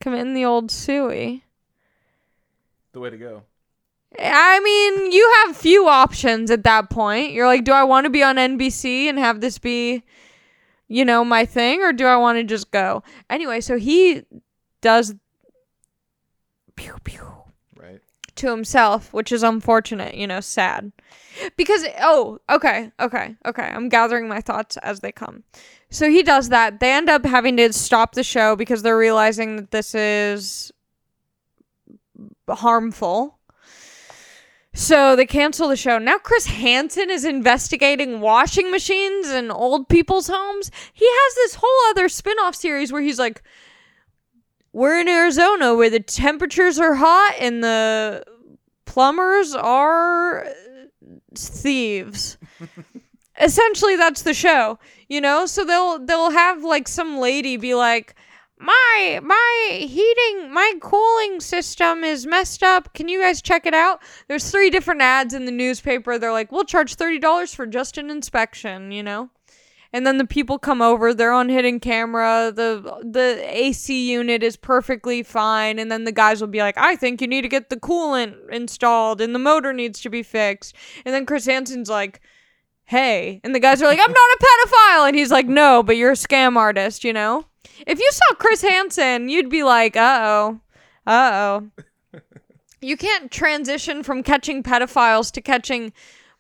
committing 0.00 0.32
the 0.32 0.46
old 0.46 0.70
suey. 0.70 1.44
The 2.92 3.00
way 3.00 3.10
to 3.10 3.18
go. 3.18 3.42
I 4.18 4.60
mean, 4.60 5.12
you 5.12 5.32
have 5.44 5.56
few 5.56 5.86
options 5.88 6.50
at 6.50 6.64
that 6.64 6.88
point. 6.88 7.32
You're 7.32 7.46
like, 7.46 7.64
do 7.64 7.72
I 7.72 7.84
want 7.84 8.04
to 8.04 8.10
be 8.10 8.22
on 8.22 8.36
NBC 8.36 9.04
and 9.04 9.18
have 9.18 9.42
this 9.42 9.58
be, 9.58 10.02
you 10.88 11.04
know, 11.04 11.22
my 11.22 11.44
thing, 11.44 11.82
or 11.82 11.92
do 11.92 12.06
I 12.06 12.16
want 12.16 12.38
to 12.38 12.44
just 12.44 12.70
go? 12.70 13.02
Anyway, 13.28 13.60
so 13.60 13.76
he 13.76 14.22
does 14.80 15.14
pew 16.76 16.96
pew. 17.04 17.31
To 18.42 18.50
himself, 18.50 19.12
which 19.12 19.32
is 19.32 19.42
unfortunate, 19.42 20.14
you 20.14 20.26
know, 20.26 20.40
sad. 20.40 20.92
Because 21.56 21.86
oh, 22.00 22.38
okay, 22.50 22.92
okay, 23.00 23.36
okay. 23.46 23.62
I'm 23.62 23.88
gathering 23.88 24.28
my 24.28 24.40
thoughts 24.40 24.76
as 24.78 25.00
they 25.00 25.12
come. 25.12 25.44
So 25.90 26.10
he 26.10 26.22
does 26.22 26.50
that. 26.50 26.80
They 26.80 26.92
end 26.92 27.08
up 27.08 27.24
having 27.24 27.56
to 27.56 27.72
stop 27.72 28.14
the 28.14 28.24
show 28.24 28.56
because 28.56 28.82
they're 28.82 28.98
realizing 28.98 29.56
that 29.56 29.70
this 29.70 29.94
is 29.94 30.72
harmful. 32.48 33.38
So 34.74 35.14
they 35.14 35.26
cancel 35.26 35.68
the 35.68 35.76
show. 35.76 35.98
Now 35.98 36.18
Chris 36.18 36.46
Hansen 36.46 37.10
is 37.10 37.24
investigating 37.24 38.20
washing 38.20 38.70
machines 38.70 39.30
in 39.30 39.50
old 39.50 39.88
people's 39.88 40.28
homes. 40.28 40.70
He 40.92 41.06
has 41.06 41.34
this 41.36 41.58
whole 41.62 41.90
other 41.90 42.08
spin-off 42.08 42.54
series 42.54 42.92
where 42.92 43.02
he's 43.02 43.18
like 43.18 43.42
we're 44.72 44.98
in 44.98 45.08
Arizona 45.08 45.74
where 45.74 45.90
the 45.90 46.00
temperatures 46.00 46.78
are 46.78 46.94
hot 46.94 47.34
and 47.38 47.62
the 47.62 48.24
plumbers 48.92 49.54
are 49.54 50.46
thieves. 51.34 52.36
Essentially 53.40 53.96
that's 53.96 54.20
the 54.20 54.34
show, 54.34 54.78
you 55.08 55.18
know? 55.18 55.46
So 55.46 55.64
they'll 55.64 55.98
they'll 56.04 56.30
have 56.30 56.62
like 56.62 56.86
some 56.88 57.16
lady 57.16 57.56
be 57.56 57.74
like 57.74 58.14
my 58.58 59.18
my 59.22 59.68
heating 59.70 60.52
my 60.52 60.74
cooling 60.82 61.40
system 61.40 62.04
is 62.04 62.26
messed 62.26 62.62
up 62.62 62.92
can 62.94 63.08
you 63.08 63.20
guys 63.20 63.42
check 63.42 63.66
it 63.66 63.74
out 63.74 64.00
there's 64.28 64.52
three 64.52 64.70
different 64.70 65.00
ads 65.00 65.34
in 65.34 65.46
the 65.46 65.50
newspaper 65.50 66.16
they're 66.16 66.30
like 66.30 66.52
we'll 66.52 66.62
charge 66.62 66.94
$30 66.96 67.52
for 67.56 67.66
just 67.66 67.98
an 67.98 68.08
inspection 68.08 68.92
you 68.92 69.02
know 69.02 69.28
and 69.92 70.06
then 70.06 70.18
the 70.18 70.26
people 70.26 70.58
come 70.58 70.80
over 70.80 71.12
they're 71.12 71.32
on 71.32 71.48
hidden 71.48 71.78
camera 71.78 72.52
the 72.54 73.00
the 73.02 73.42
ac 73.46 74.10
unit 74.10 74.42
is 74.42 74.56
perfectly 74.56 75.22
fine 75.22 75.78
and 75.78 75.90
then 75.90 76.04
the 76.04 76.12
guys 76.12 76.40
will 76.40 76.48
be 76.48 76.60
like 76.60 76.76
i 76.78 76.96
think 76.96 77.20
you 77.20 77.26
need 77.26 77.42
to 77.42 77.48
get 77.48 77.68
the 77.68 77.76
coolant 77.76 78.34
installed 78.50 79.20
and 79.20 79.34
the 79.34 79.38
motor 79.38 79.72
needs 79.72 80.00
to 80.00 80.10
be 80.10 80.22
fixed. 80.22 80.74
And 81.04 81.14
then 81.14 81.26
chris 81.26 81.46
hansen's 81.46 81.88
like 81.88 82.20
hey 82.84 83.40
and 83.44 83.54
the 83.54 83.60
guys 83.60 83.82
are 83.82 83.86
like 83.86 84.00
i'm 84.02 84.12
not 84.12 84.16
a 84.16 84.44
pedophile 84.44 85.08
and 85.08 85.16
he's 85.16 85.30
like 85.30 85.46
no 85.46 85.82
but 85.82 85.96
you're 85.96 86.12
a 86.12 86.16
scam 86.16 86.56
artist 86.56 87.04
you 87.04 87.12
know? 87.12 87.44
If 87.86 87.98
you 87.98 88.10
saw 88.10 88.34
chris 88.36 88.62
hansen 88.62 89.28
you'd 89.28 89.50
be 89.50 89.62
like 89.62 89.96
uh-oh 89.96 90.60
uh-oh. 91.06 91.68
You 92.80 92.96
can't 92.96 93.30
transition 93.30 94.02
from 94.02 94.24
catching 94.24 94.62
pedophiles 94.64 95.30
to 95.32 95.40
catching 95.40 95.92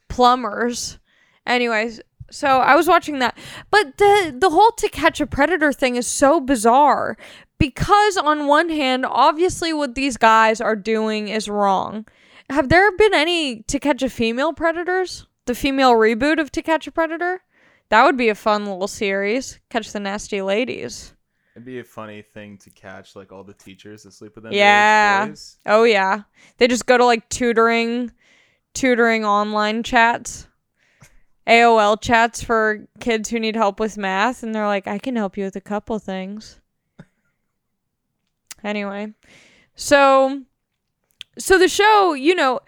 plumbers. 0.08 0.98
Anyways 1.46 2.00
so 2.32 2.58
I 2.58 2.74
was 2.74 2.88
watching 2.88 3.18
that. 3.20 3.36
But 3.70 3.98
the 3.98 4.34
the 4.36 4.50
whole 4.50 4.72
to 4.72 4.88
catch 4.88 5.20
a 5.20 5.26
predator 5.26 5.72
thing 5.72 5.96
is 5.96 6.06
so 6.06 6.40
bizarre 6.40 7.16
because 7.58 8.16
on 8.16 8.46
one 8.46 8.70
hand, 8.70 9.06
obviously 9.06 9.72
what 9.72 9.94
these 9.94 10.16
guys 10.16 10.60
are 10.60 10.76
doing 10.76 11.28
is 11.28 11.48
wrong. 11.48 12.06
Have 12.50 12.68
there 12.68 12.90
been 12.96 13.14
any 13.14 13.62
to 13.62 13.78
catch 13.78 14.02
a 14.02 14.10
female 14.10 14.52
predators? 14.52 15.26
The 15.46 15.54
female 15.54 15.92
reboot 15.94 16.40
of 16.40 16.52
To 16.52 16.62
Catch 16.62 16.86
a 16.86 16.92
Predator? 16.92 17.40
That 17.88 18.04
would 18.04 18.16
be 18.16 18.28
a 18.28 18.34
fun 18.34 18.64
little 18.64 18.88
series. 18.88 19.58
Catch 19.70 19.92
the 19.92 20.00
nasty 20.00 20.40
ladies. 20.40 21.14
It'd 21.54 21.66
be 21.66 21.80
a 21.80 21.84
funny 21.84 22.22
thing 22.22 22.56
to 22.58 22.70
catch 22.70 23.14
like 23.14 23.32
all 23.32 23.44
the 23.44 23.52
teachers 23.52 24.04
that 24.04 24.12
sleep 24.12 24.34
with 24.34 24.44
them. 24.44 24.52
Yeah. 24.52 25.32
Oh 25.66 25.84
yeah. 25.84 26.22
They 26.56 26.68
just 26.68 26.86
go 26.86 26.96
to 26.96 27.04
like 27.04 27.28
tutoring 27.28 28.12
tutoring 28.74 29.24
online 29.24 29.82
chats. 29.82 30.48
AOL 31.46 32.00
chats 32.00 32.42
for 32.42 32.86
kids 33.00 33.28
who 33.30 33.40
need 33.40 33.56
help 33.56 33.80
with 33.80 33.98
math 33.98 34.42
and 34.42 34.54
they're 34.54 34.66
like, 34.66 34.86
"I 34.86 34.98
can 34.98 35.16
help 35.16 35.36
you 35.36 35.44
with 35.44 35.56
a 35.56 35.60
couple 35.60 35.98
things." 35.98 36.60
Anyway, 38.64 39.12
so 39.74 40.42
so 41.38 41.58
the 41.58 41.68
show, 41.68 42.12
you 42.12 42.34
know, 42.34 42.60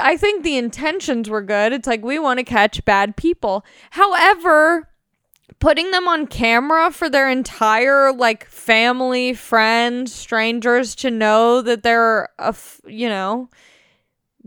I 0.00 0.16
think 0.16 0.42
the 0.42 0.56
intentions 0.56 1.28
were 1.28 1.42
good. 1.42 1.72
It's 1.72 1.86
like 1.86 2.02
we 2.02 2.18
want 2.18 2.38
to 2.38 2.44
catch 2.44 2.84
bad 2.84 3.16
people. 3.16 3.64
However, 3.90 4.88
putting 5.58 5.90
them 5.90 6.08
on 6.08 6.26
camera 6.26 6.90
for 6.90 7.10
their 7.10 7.28
entire 7.28 8.12
like 8.12 8.46
family, 8.46 9.34
friends, 9.34 10.14
strangers 10.14 10.94
to 10.96 11.10
know 11.10 11.60
that 11.62 11.82
they're 11.82 12.24
a 12.38 12.48
f- 12.48 12.80
you 12.86 13.08
know, 13.08 13.50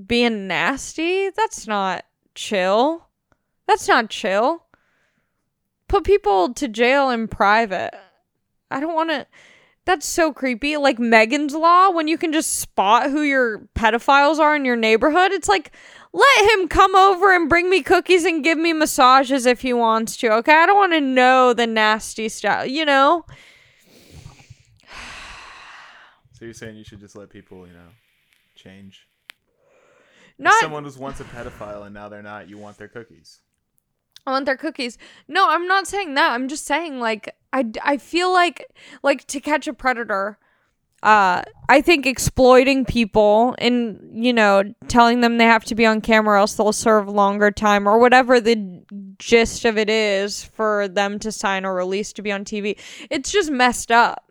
being 0.06 0.48
nasty, 0.48 1.30
that's 1.30 1.68
not 1.68 2.06
chill. 2.34 3.05
That's 3.68 3.88
not 3.88 4.10
chill. 4.10 4.64
Put 5.88 6.04
people 6.04 6.54
to 6.54 6.68
jail 6.68 7.10
in 7.10 7.28
private. 7.28 7.94
I 8.72 8.80
don't 8.80 8.96
want 8.96 9.10
to 9.12 9.28
that's 9.86 10.08
so 10.08 10.34
creepy. 10.34 10.78
Like 10.78 11.00
Megan's 11.00 11.54
Law, 11.54 11.92
when 11.92 12.08
you 12.08 12.18
can 12.18 12.34
just 12.34 12.58
spot 12.58 13.12
who 13.12 13.22
your 13.22 13.70
pedophiles 13.76 14.40
are 14.40 14.56
in 14.56 14.66
your 14.66 14.76
neighborhood. 14.76 15.32
It's 15.32 15.48
like, 15.48 15.72
let 16.12 16.52
him 16.52 16.68
come 16.68 16.96
over 16.96 17.34
and 17.34 17.48
bring 17.48 17.70
me 17.70 17.82
cookies 17.82 18.26
and 18.26 18.44
give 18.44 18.58
me 18.58 18.74
massages 18.74 19.46
if 19.46 19.62
he 19.62 19.74
wants 19.74 20.18
to. 20.18 20.32
Okay. 20.34 20.54
I 20.54 20.66
don't 20.66 20.76
want 20.76 20.94
to 20.94 21.02
know 21.02 21.54
the 21.54 21.68
nasty 21.68 22.30
stuff, 22.30 22.68
you 22.68 22.84
know? 22.84 23.26
So 26.34 26.46
you're 26.46 26.54
saying 26.54 26.76
you 26.76 26.84
should 26.84 27.00
just 27.00 27.16
let 27.16 27.30
people, 27.30 27.68
you 27.68 27.74
know, 27.74 27.90
change? 28.56 29.08
Not 30.38 30.54
if 30.56 30.62
someone 30.62 30.84
was 30.84 30.98
once 30.98 31.20
a 31.20 31.24
pedophile 31.26 31.86
and 31.86 31.94
now 31.94 32.10
they're 32.10 32.24
not, 32.24 32.50
you 32.50 32.58
want 32.58 32.78
their 32.78 32.90
cookies. 32.90 33.40
I 34.26 34.32
want 34.32 34.46
their 34.46 34.58
cookies. 34.58 34.98
No, 35.28 35.50
I'm 35.50 35.68
not 35.68 35.88
saying 35.88 36.16
that. 36.16 36.32
I'm 36.32 36.48
just 36.48 36.66
saying 36.66 37.00
like 37.00 37.36
I, 37.54 37.66
I 37.84 37.98
feel 37.98 38.34
like 38.34 38.68
like 39.04 39.26
to 39.28 39.40
catch 39.40 39.68
a 39.68 39.74
predator 39.74 40.38
uh 41.04 41.42
I 41.68 41.82
think 41.82 42.06
exploiting 42.06 42.86
people 42.86 43.54
and 43.58 44.00
you 44.14 44.34
know 44.34 44.74
telling 44.88 45.22
them 45.22 45.38
they 45.38 45.44
have 45.44 45.66
to 45.66 45.76
be 45.76 45.86
on 45.86 46.02
camera 46.02 46.40
else 46.40 46.56
they'll 46.56 46.72
serve 46.74 47.08
longer 47.10 47.52
time 47.52 47.88
or 47.88 48.00
whatever 48.00 48.40
the 48.40 48.84
gist 49.20 49.66
of 49.66 49.78
it 49.78 49.90
is 49.90 50.44
for 50.44 50.88
them 50.88 51.20
to 51.20 51.32
sign 51.32 51.66
a 51.66 51.74
release 51.74 52.14
to 52.14 52.22
be 52.22 52.32
on 52.32 52.44
TV. 52.46 52.80
It's 53.10 53.32
just 53.32 53.52
messed 53.52 53.92
up. 53.92 54.25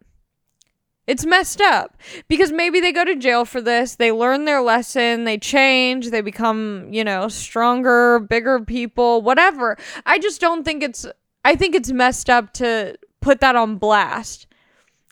It's 1.07 1.27
messed 1.27 1.61
up 1.61 1.99
because 2.29 2.51
maybe 2.51 2.81
they 2.81 2.93
go 2.93 3.05
to 3.05 3.15
jail 3.15 3.45
for 3.45 3.61
this, 3.61 3.97
they 3.97 4.11
learn 4.11 4.47
their 4.47 4.63
lesson, 4.63 5.25
they 5.25 5.37
change, 5.37 6.11
they 6.11 6.23
become, 6.23 6.89
you 6.91 7.05
know, 7.05 7.29
stronger, 7.29 8.21
bigger 8.21 8.61
people, 8.61 9.21
whatever. 9.21 9.77
I 10.07 10.19
just 10.19 10.41
don't 10.41 10.65
think 10.65 10.83
it's 10.83 11.07
I 11.45 11.57
think 11.57 11.75
it's 11.75 11.93
messed 11.93 12.31
up 12.31 12.55
to 12.55 12.97
put 13.21 13.41
that 13.41 13.55
on 13.55 13.77
blast. 13.77 14.47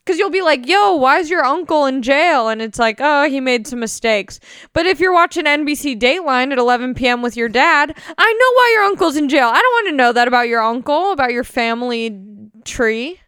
Cuz 0.07 0.19
you'll 0.19 0.31
be 0.31 0.41
like, 0.41 0.67
"Yo, 0.67 0.97
why 0.97 1.19
is 1.19 1.29
your 1.29 1.45
uncle 1.45 1.85
in 1.85 2.01
jail?" 2.03 2.49
and 2.49 2.63
it's 2.63 2.79
like, 2.79 2.97
"Oh, 2.99 3.29
he 3.29 3.39
made 3.39 3.67
some 3.67 3.79
mistakes." 3.79 4.41
But 4.73 4.87
if 4.87 4.99
you're 4.99 5.13
watching 5.13 5.45
NBC 5.45 5.95
Dateline 5.95 6.53
at 6.53 6.59
11 6.59 6.95
p.m. 6.95 7.21
with 7.23 7.37
your 7.37 7.51
dad, 7.51 7.95
I 8.19 8.33
know 8.33 8.53
why 8.55 8.71
your 8.75 8.85
uncle's 8.85 9.17
in 9.17 9.29
jail. 9.29 9.49
I 9.49 9.61
don't 9.61 9.73
want 9.75 9.89
to 9.91 9.97
know 9.97 10.13
that 10.13 10.27
about 10.27 10.49
your 10.49 10.63
uncle, 10.63 11.13
about 11.13 11.33
your 11.33 11.45
family 11.45 12.19
tree. 12.65 13.21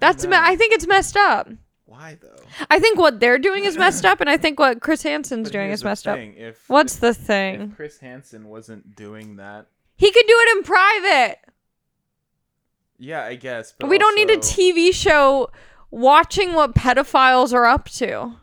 That's 0.00 0.26
me- 0.26 0.36
I 0.36 0.56
think 0.56 0.72
it's 0.74 0.86
messed 0.86 1.16
up. 1.16 1.48
Why 1.86 2.16
though? 2.20 2.36
I 2.70 2.78
think 2.78 2.98
what 2.98 3.20
they're 3.20 3.38
doing 3.38 3.64
is 3.64 3.76
messed 3.76 4.04
up, 4.06 4.20
and 4.20 4.30
I 4.30 4.36
think 4.36 4.58
what 4.60 4.80
Chris 4.80 5.02
Hansen's 5.02 5.48
But 5.48 5.52
doing 5.52 5.66
here's 5.66 5.80
is 5.80 5.82
the 5.82 5.88
messed 5.88 6.08
up. 6.08 6.18
If 6.18 6.68
What's 6.68 6.96
the 6.96 7.12
thing? 7.12 7.62
if 7.62 7.76
Chris 7.76 7.98
Hansen 7.98 8.48
wasn't 8.48 8.94
doing 8.94 9.36
that, 9.36 9.66
He 9.96 10.10
could 10.12 10.26
do 10.26 10.34
it 10.46 10.56
in 10.56 10.62
private. 10.62 11.38
yeah, 12.98 13.24
I 13.24 13.34
guess. 13.34 13.74
But 13.78 13.88
we 13.90 13.98
don't 13.98 14.14
need 14.14 14.30
a 14.30 14.36
also- 14.36 14.54
TV 14.62 14.92
show 14.94 15.50
watching 15.90 16.52
what 16.54 16.74
pedophiles 16.74 17.52
are 17.52 17.66
up 17.66 17.88
to. 17.90 18.36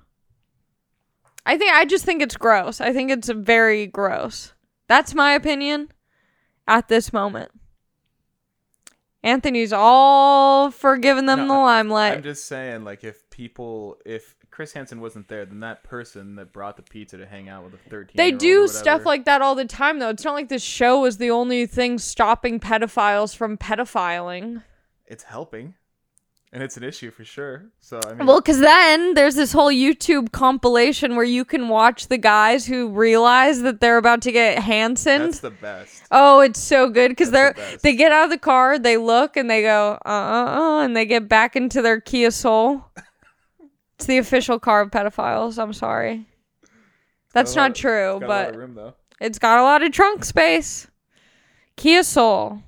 I 1.46 1.58
think 1.58 1.74
I 1.74 1.86
just 1.86 2.04
think 2.04 2.22
it's 2.22 2.36
gross. 2.36 2.82
I 2.82 2.92
think 2.92 3.10
it's 3.10 3.30
very 3.30 3.88
gross. 3.88 4.54
That's 4.88 5.14
my 5.16 5.34
opinion 5.34 5.92
at 6.68 6.90
this 6.90 7.14
moment. 7.14 7.52
Anthony's 9.24 9.74
all 9.74 10.72
for 10.72 10.98
giving 10.98 11.26
them 11.26 11.48
No, 11.48 11.48
the 11.48 11.60
limelight. 11.60 12.14
I'm 12.14 12.24
just 12.24 12.46
saying, 12.46 12.84
like, 12.84 13.04
if 13.04 13.30
people, 13.30 13.98
if 14.06 14.36
Chris 14.52 14.74
Hansen 14.74 15.02
wasn't 15.02 15.28
there, 15.28 15.46
then 15.46 15.60
that 15.62 15.84
person 15.84 16.36
that 16.36 16.54
brought 16.54 16.78
the 16.78 16.84
pizza 16.84 17.18
to 17.18 17.26
hang 17.26 17.50
out 17.50 17.64
with 17.64 17.74
a 17.74 17.90
13 17.90 18.14
They 18.16 18.32
do 18.32 18.68
stuff 18.68 19.06
like 19.06 19.26
that 19.26 19.42
all 19.42 19.56
the 19.56 19.66
time, 19.66 20.00
though. 20.00 20.10
It's 20.10 20.24
not 20.24 20.34
like 20.34 20.50
this 20.50 20.64
show 20.64 21.06
is 21.06 21.18
the 21.18 21.32
only 21.32 21.66
thing 21.66 21.98
stopping 21.98 22.60
pedophiles 22.60 23.36
from 23.36 23.58
pedophiling. 23.58 24.64
it's 25.06 25.24
helping, 25.24 25.76
and 26.54 26.64
it's 26.64 26.78
an 26.78 26.84
issue 26.84 27.12
for 27.12 27.24
sure. 27.26 27.66
So 27.82 28.00
I 28.08 28.14
mean, 28.14 28.26
Well, 28.28 28.40
because 28.40 28.60
then 28.60 29.14
there's 29.16 29.36
this 29.36 29.52
whole 29.52 29.72
YouTube 29.72 30.32
compilation 30.32 31.16
where 31.16 31.26
you 31.26 31.44
can 31.46 31.68
watch 31.70 32.08
the 32.08 32.18
guys 32.18 32.66
who 32.66 32.90
realize 32.90 33.62
that 33.62 33.82
they're 33.82 33.98
about 33.98 34.22
to 34.24 34.32
get 34.32 34.60
Hansen. 34.60 35.24
that's 35.24 35.40
the 35.42 35.52
best. 35.52 36.04
Oh, 36.12 36.40
it's 36.40 36.60
so 36.60 36.90
good 36.90 37.10
because 37.10 37.32
they're 37.32 37.54
the 37.54 37.80
they 37.84 37.96
get 37.96 38.12
out 38.12 38.26
of 38.26 38.30
the 38.30 38.38
car, 38.38 38.80
they 38.80 38.98
look, 38.98 39.36
and 39.38 39.50
they 39.50 39.62
go 39.62 39.98
uh 40.06 40.10
uh 40.10 40.60
uh, 40.60 40.82
and 40.84 40.96
they 40.96 41.06
get 41.06 41.28
back 41.28 41.56
into 41.56 41.82
their 41.82 42.00
Kia 42.00 42.32
Soul. 42.32 42.84
It's 43.96 44.06
the 44.06 44.18
official 44.20 44.60
car 44.60 44.82
of 44.82 44.92
pedophiles. 44.92 45.58
I'm 45.62 45.74
sorry, 45.74 46.28
that's 47.34 47.54
Got 47.56 47.60
a 47.60 47.62
lot- 47.62 47.68
not 47.70 47.76
true, 47.76 48.12
a 48.12 48.14
lot 48.14 48.28
but 48.28 48.50
of 48.52 48.56
room 48.56 48.74
though. 48.76 48.94
it's 49.20 49.40
got 49.40 49.60
a 49.60 49.64
lot 49.64 49.82
of 49.84 49.92
trunk 49.92 50.24
space. 50.24 50.88
Kia 51.76 52.04
Soul. 52.04 52.62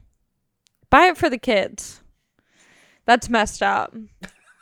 Buy 0.90 1.06
it 1.08 1.18
for 1.18 1.30
the 1.30 1.38
kids. 1.38 2.02
That's 3.10 3.28
messed 3.28 3.64
up. 3.64 3.96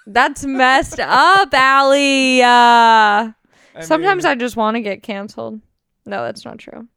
That's 0.05 0.45
messed 0.45 1.01
up, 1.01 1.53
Allie. 1.53 2.41
Uh, 2.41 2.45
I 2.47 3.33
sometimes 3.81 4.23
mean, 4.23 4.31
I 4.31 4.35
just 4.35 4.55
want 4.55 4.75
to 4.75 4.81
get 4.81 5.03
canceled. 5.03 5.59
No, 6.05 6.23
that's 6.23 6.45
not 6.45 6.57
true. 6.57 6.87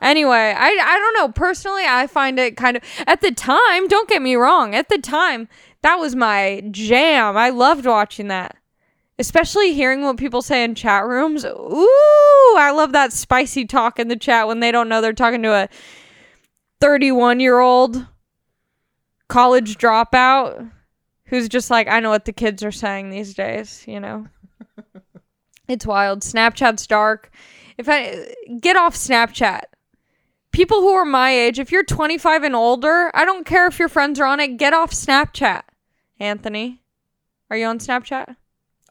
Anyway, 0.00 0.52
I 0.58 0.70
I 0.70 0.98
don't 0.98 1.14
know. 1.14 1.28
Personally, 1.28 1.84
I 1.86 2.08
find 2.08 2.36
it 2.40 2.56
kind 2.56 2.76
of 2.76 2.82
at 3.06 3.20
the 3.20 3.30
time, 3.30 3.86
don't 3.86 4.08
get 4.08 4.22
me 4.22 4.34
wrong, 4.34 4.74
at 4.74 4.88
the 4.88 4.98
time, 4.98 5.46
that 5.82 6.00
was 6.00 6.16
my 6.16 6.64
jam. 6.72 7.36
I 7.36 7.50
loved 7.50 7.86
watching 7.86 8.26
that. 8.26 8.56
Especially 9.20 9.74
hearing 9.74 10.02
what 10.02 10.16
people 10.16 10.42
say 10.42 10.64
in 10.64 10.74
chat 10.74 11.06
rooms. 11.06 11.44
Ooh, 11.44 12.56
I 12.58 12.72
love 12.74 12.90
that 12.90 13.12
spicy 13.12 13.66
talk 13.66 14.00
in 14.00 14.08
the 14.08 14.16
chat 14.16 14.48
when 14.48 14.58
they 14.58 14.72
don't 14.72 14.88
know 14.88 15.00
they're 15.00 15.12
talking 15.12 15.44
to 15.44 15.52
a 15.52 15.68
31 16.80 17.38
year 17.38 17.60
old 17.60 18.04
college 19.32 19.78
dropout 19.78 20.70
who's 21.24 21.48
just 21.48 21.70
like, 21.70 21.88
I 21.88 22.00
know 22.00 22.10
what 22.10 22.26
the 22.26 22.32
kids 22.34 22.62
are 22.62 22.70
saying 22.70 23.08
these 23.08 23.32
days, 23.34 23.84
you 23.88 23.98
know? 23.98 24.26
It's 25.68 25.86
wild. 25.86 26.20
Snapchat's 26.20 26.86
dark. 26.86 27.30
If 27.78 27.88
I 27.88 28.34
get 28.60 28.76
off 28.76 28.94
Snapchat. 28.94 29.62
People 30.50 30.80
who 30.80 30.90
are 30.92 31.04
my 31.06 31.30
age, 31.30 31.58
if 31.58 31.72
you're 31.72 31.84
25 31.84 32.42
and 32.42 32.54
older, 32.54 33.10
I 33.14 33.24
don't 33.24 33.46
care 33.46 33.68
if 33.68 33.78
your 33.78 33.88
friends 33.88 34.20
are 34.20 34.26
on 34.26 34.38
it, 34.40 34.58
get 34.58 34.74
off 34.74 34.90
Snapchat. 34.90 35.62
Anthony, 36.20 36.82
are 37.48 37.56
you 37.56 37.64
on 37.64 37.78
Snapchat? 37.78 38.36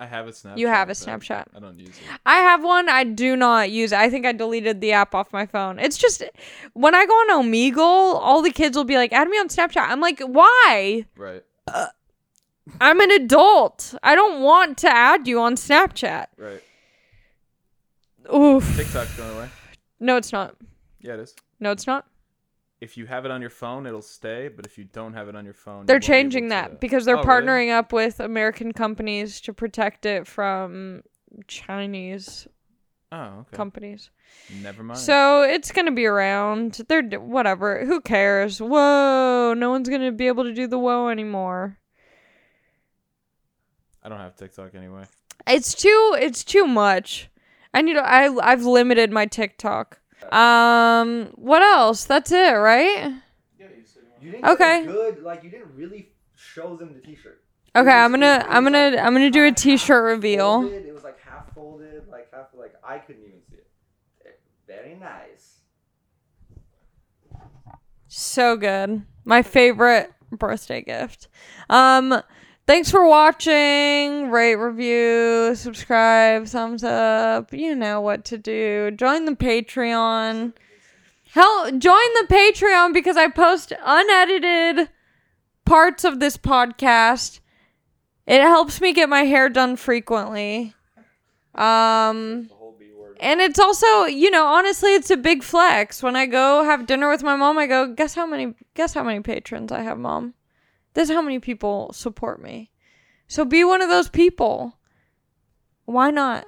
I 0.02 0.08
have 0.08 0.28
a 0.28 0.32
Snapchat. 0.32 0.58
You 0.58 0.68
have 0.68 0.90
a 0.90 0.94
Snapchat. 0.94 1.46
I 1.56 1.60
don't 1.60 1.80
use 1.80 1.90
it. 1.90 2.20
I 2.26 2.38
have 2.38 2.64
one. 2.64 2.90
I 2.90 3.04
do 3.04 3.36
not 3.36 3.70
use 3.70 3.92
it. 3.92 4.00
I 4.00 4.10
think 4.10 4.26
I 4.26 4.32
deleted 4.32 4.82
the 4.82 4.94
app 4.94 5.14
off 5.14 5.32
my 5.32 5.46
phone. 5.46 5.78
It's 5.78 5.96
just 5.96 6.24
when 6.74 6.96
I 6.96 7.06
go 7.06 7.14
on 7.14 7.44
Omegle, 7.44 7.78
all 7.78 8.42
the 8.42 8.50
kids 8.50 8.76
will 8.76 8.84
be 8.84 8.96
like, 8.96 9.14
add 9.14 9.30
me 9.30 9.38
on 9.38 9.48
Snapchat. 9.48 9.88
I'm 9.88 10.02
like, 10.02 10.20
why? 10.22 11.06
Right. 11.16 11.44
Uh, 11.68 11.86
I'm 12.82 13.00
an 13.00 13.12
adult. 13.12 13.94
I 14.02 14.16
don't 14.16 14.42
want 14.42 14.80
to 14.80 14.90
add 14.90 15.28
you 15.28 15.40
on 15.40 15.54
Snapchat. 15.54 16.26
Right. 16.36 16.64
Oof. 18.34 18.76
TikTok's 18.76 19.16
going 19.16 19.36
away. 19.36 19.50
No, 20.00 20.18
it's 20.18 20.32
not. 20.32 20.56
Yeah, 21.00 21.14
it 21.14 21.20
is. 21.20 21.36
No, 21.60 21.70
it's 21.70 21.86
not. 21.86 22.08
If 22.82 22.98
you 22.98 23.06
have 23.06 23.26
it 23.26 23.32
on 23.32 23.42
your 23.42 23.52
phone, 23.52 23.86
it'll 23.86 24.02
stay. 24.02 24.48
But 24.48 24.66
if 24.66 24.78
you 24.78 24.84
don't 24.86 25.14
have 25.14 25.30
it 25.30 25.36
on 25.36 25.46
your 25.46 25.54
phone, 25.54 25.86
They're 25.86 25.98
able 25.98 26.08
changing 26.08 26.46
to- 26.46 26.50
that 26.50 26.80
because 26.82 27.06
they're 27.06 27.16
Oh, 27.18 27.24
really? 27.24 27.46
partnering 27.46 27.72
up 27.72 27.94
with 27.94 28.20
American 28.20 28.74
companies 28.74 29.40
to 29.42 29.54
protect 29.54 30.06
it 30.06 30.26
from 30.28 31.04
Chinese 31.48 32.48
Oh, 33.12 33.42
okay. 33.42 33.56
companies. 33.56 34.10
Never 34.64 34.82
mind. 34.82 35.00
So 35.00 35.44
it's 35.44 35.72
gonna 35.72 35.92
be 35.92 36.06
around. 36.08 36.82
They're 36.88 37.02
d- 37.04 37.18
whatever. 37.18 37.86
Who 37.86 38.02
cares? 38.02 38.60
Whoa! 38.60 39.54
No 39.56 39.70
one's 39.70 39.88
gonna 39.88 40.12
be 40.12 40.28
able 40.28 40.44
to 40.46 40.54
do 40.54 40.66
the 40.66 40.80
whoa 40.80 41.10
anymore. 41.10 41.78
I 44.04 44.10
don't 44.10 44.18
have 44.20 44.36
TikTok 44.36 44.74
anyway. 44.74 45.04
It's 45.46 45.76
too. 45.76 46.16
It's 46.20 46.44
too 46.44 46.66
much. 46.66 47.30
I 47.74 47.82
need. 47.84 47.94
To, 47.94 48.02
I 48.04 48.34
I've 48.52 48.64
limited 48.66 49.12
my 49.12 49.26
TikTok. 49.28 50.00
Um. 50.30 51.32
What 51.36 51.62
else? 51.62 52.06
That's 52.06 52.32
it, 52.32 52.54
right? 52.54 53.14
You 54.22 54.32
didn't 54.32 54.46
Okay. 54.46 54.86
Good, 54.86 55.24
like 55.24 55.44
you 55.44 55.50
didn't 55.50 55.76
really 55.76 56.12
show 56.36 56.76
them 56.76 56.94
the 56.94 57.00
T-shirt. 57.00 57.44
Okay. 57.76 57.90
I'm 57.90 58.12
gonna. 58.12 58.46
I'm 58.48 58.64
gonna. 58.64 58.98
I'm 59.00 59.14
gonna 59.14 59.32
do 59.32 59.46
a 59.46 59.52
T-shirt 59.52 60.04
reveal. 60.04 60.62
folded, 60.62 60.86
It 60.86 60.94
was 60.94 61.04
like 61.04 61.20
half 61.22 61.52
folded, 61.56 62.08
like 62.08 62.32
half 62.32 62.48
like 62.54 62.76
I 62.84 63.00
couldn't 63.00 63.24
even 63.24 63.40
see 63.50 63.56
it. 63.56 63.68
Eh, 64.26 64.30
Very 64.68 64.96
nice. 64.96 65.62
So 68.08 68.58
good. 68.58 69.04
My 69.26 69.42
favorite 69.42 70.12
birthday 70.32 70.82
gift. 70.82 71.28
Um 71.70 72.22
thanks 72.68 72.92
for 72.92 73.08
watching. 73.08 74.30
Rate, 74.30 74.56
review, 74.56 75.56
subscribe, 75.56 76.48
thumbs 76.48 76.84
up. 76.84 77.54
You 77.54 77.76
know 77.76 78.02
what 78.02 78.26
to 78.26 78.38
do. 78.38 78.92
Join 78.92 79.26
the 79.26 79.36
Patreon. 79.36 80.54
Hell, 81.34 81.72
join 81.72 81.80
the 82.20 82.28
Patreon 82.30 82.94
because 82.94 83.18
I 83.18 83.30
post 83.30 83.74
unedited 83.84 84.90
parts 85.66 86.04
of 86.04 86.20
this 86.20 86.38
podcast. 86.38 87.40
It 88.28 88.42
helps 88.42 88.82
me 88.82 88.94
get 88.94 89.10
my 89.10 89.24
hair 89.24 89.50
done 89.50 89.76
frequently. 89.76 90.74
Um 91.56 92.50
and 93.22 93.40
it's 93.40 93.60
also, 93.60 94.06
you 94.06 94.32
know, 94.32 94.48
honestly, 94.48 94.96
it's 94.96 95.12
a 95.12 95.16
big 95.16 95.44
flex. 95.44 96.02
When 96.02 96.16
I 96.16 96.26
go 96.26 96.64
have 96.64 96.88
dinner 96.88 97.08
with 97.08 97.22
my 97.22 97.36
mom, 97.36 97.60
I 97.60 97.68
go, 97.68 97.94
guess 97.94 98.16
how 98.16 98.26
many 98.26 98.56
guess 98.74 98.96
how 98.96 99.04
many 99.04 99.20
patrons 99.22 99.72
I 99.72 99.82
have, 99.82 100.00
mom? 100.00 100.34
This 100.94 101.10
is 101.10 101.16
how 101.16 101.22
many 101.22 101.40
people 101.40 101.92
support 101.94 102.42
me. 102.42 102.72
So 103.28 103.46
be 103.46 103.64
one 103.64 103.82
of 103.82 103.90
those 103.90 104.10
people. 104.10 104.78
Why 105.86 106.12
not? 106.12 106.46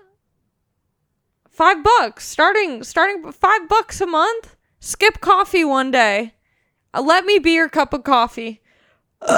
Five 1.50 1.84
bucks. 1.84 2.28
Starting 2.28 2.84
starting 2.84 3.32
five 3.32 3.70
bucks 3.70 4.02
a 4.02 4.08
month. 4.08 4.56
Skip 4.80 5.22
coffee 5.22 5.64
one 5.64 5.91
day. 5.91 6.34
Uh, 6.94 7.02
Let 7.02 7.26
me 7.26 7.39
be 7.39 7.54
your 7.54 7.70
cup 7.70 7.94
of 7.94 8.04
coffee. 8.04 8.62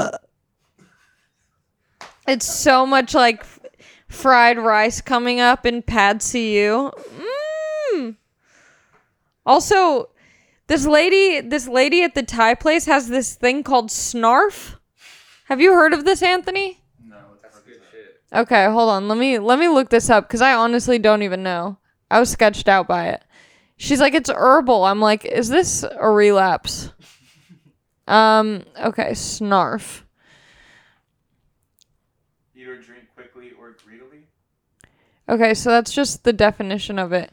It's 2.28 2.46
so 2.48 2.86
much 2.86 3.14
like 3.14 3.42
f- 3.42 3.60
fried 4.08 4.58
rice 4.58 5.02
coming 5.02 5.40
up 5.40 5.66
in 5.66 5.84
Pad 5.84 6.22
See 6.22 6.60
Ew. 6.60 6.92
Mm. 7.94 8.16
Also, 9.46 10.10
this 10.68 10.88
lady, 10.88 11.42
this 11.42 11.68
lady 11.68 12.02
at 12.02 12.16
the 12.16 12.24
Thai 12.24 12.56
place 12.56 12.86
has 12.86 13.10
this 13.10 13.36
thing 13.36 13.62
called 13.62 13.90
snarf. 13.90 14.78
Have 15.46 15.62
you 15.62 15.74
heard 15.74 15.94
of 15.94 16.06
this, 16.06 16.24
Anthony? 16.24 16.82
No, 17.04 17.18
That's 17.42 17.60
good 17.62 17.80
shit. 17.92 18.22
Okay, 18.34 18.66
hold 18.66 18.90
on. 18.90 19.08
Let 19.08 19.18
me 19.18 19.38
let 19.38 19.60
me 19.60 19.68
look 19.68 19.90
this 19.90 20.10
up 20.10 20.28
because 20.28 20.42
I 20.42 20.54
honestly 20.56 20.98
don't 21.00 21.22
even 21.22 21.44
know. 21.44 21.78
I 22.10 22.20
was 22.20 22.30
sketched 22.32 22.68
out 22.68 22.88
by 22.88 23.10
it. 23.10 23.24
She's 23.78 24.00
like, 24.00 24.14
it's 24.14 24.30
herbal. 24.30 24.86
I'm 24.86 25.00
like, 25.00 25.24
is 25.24 25.50
this 25.50 25.84
a 25.84 26.10
relapse? 26.10 26.92
um. 28.08 28.64
Okay, 28.84 29.12
snarf. 29.12 30.02
Eat 32.56 32.68
or 32.68 32.82
drink 32.82 33.04
quickly 33.14 33.52
or 33.60 33.76
greedily. 33.86 34.24
Okay, 35.30 35.54
so 35.54 35.70
that's 35.70 35.92
just 35.92 36.24
the 36.24 36.34
definition 36.34 36.98
of 36.98 37.14
it. 37.14 37.32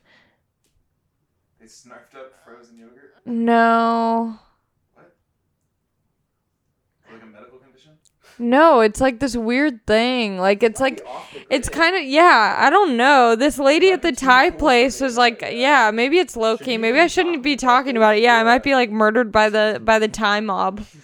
They 1.58 1.66
snarfed 1.66 2.16
up 2.16 2.32
frozen 2.44 2.76
yogurt. 2.76 3.14
No. 3.24 4.38
Like 7.10 7.22
a 7.22 7.26
medical 7.26 7.58
condition. 7.58 7.92
No, 8.38 8.80
it's 8.80 9.00
like 9.00 9.20
this 9.20 9.36
weird 9.36 9.86
thing. 9.86 10.38
Like 10.38 10.62
it's 10.62 10.80
like 10.80 11.06
it's 11.50 11.68
kind 11.68 11.96
of 11.96 12.02
yeah, 12.02 12.56
I 12.58 12.70
don't 12.70 12.96
know. 12.96 13.36
This 13.36 13.58
lady 13.58 13.92
at 13.92 14.02
the 14.02 14.12
Thai 14.12 14.50
place 14.50 15.00
was 15.00 15.16
like, 15.16 15.42
yeah. 15.42 15.90
maybe 15.92 16.18
it's 16.18 16.36
low 16.36 16.56
key. 16.56 16.78
Maybe 16.78 16.98
I 16.98 17.06
shouldn't 17.06 17.42
be 17.42 17.56
talking 17.56 17.96
about 17.96 18.16
it. 18.16 18.22
Yeah, 18.22 18.38
I 18.38 18.44
might 18.44 18.62
be 18.62 18.74
like 18.74 18.90
murdered 18.90 19.30
by 19.30 19.48
the 19.48 19.80
by 19.82 19.98
the 19.98 20.08
Thai 20.08 20.40
mob. 20.40 20.84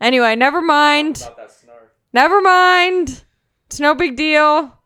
Anyway, 0.00 0.34
never 0.34 0.62
mind. 0.62 1.18
About 1.18 1.36
that 1.36 1.50
snarf. 1.50 1.88
Never 2.14 2.40
mind. 2.40 3.22
It's 3.66 3.80
no 3.80 3.94
big 3.94 4.16
deal. 4.16 4.78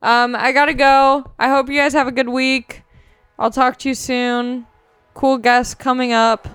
Um, 0.00 0.34
I 0.34 0.52
gotta 0.52 0.72
go. 0.72 1.30
I 1.38 1.50
hope 1.50 1.68
you 1.68 1.76
guys 1.76 1.92
have 1.92 2.08
a 2.08 2.12
good 2.12 2.30
week. 2.30 2.82
I'll 3.38 3.50
talk 3.50 3.78
to 3.80 3.88
you 3.90 3.94
soon. 3.94 4.66
Cool 5.12 5.36
guests 5.36 5.74
coming 5.74 6.12
up. 6.12 6.48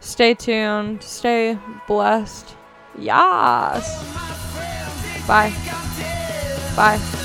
Stay 0.00 0.32
tuned. 0.32 1.02
Stay 1.02 1.58
blessed. 1.86 2.56
Yas. 2.98 4.04
Bye. 5.26 5.52
Bye. 6.76 7.19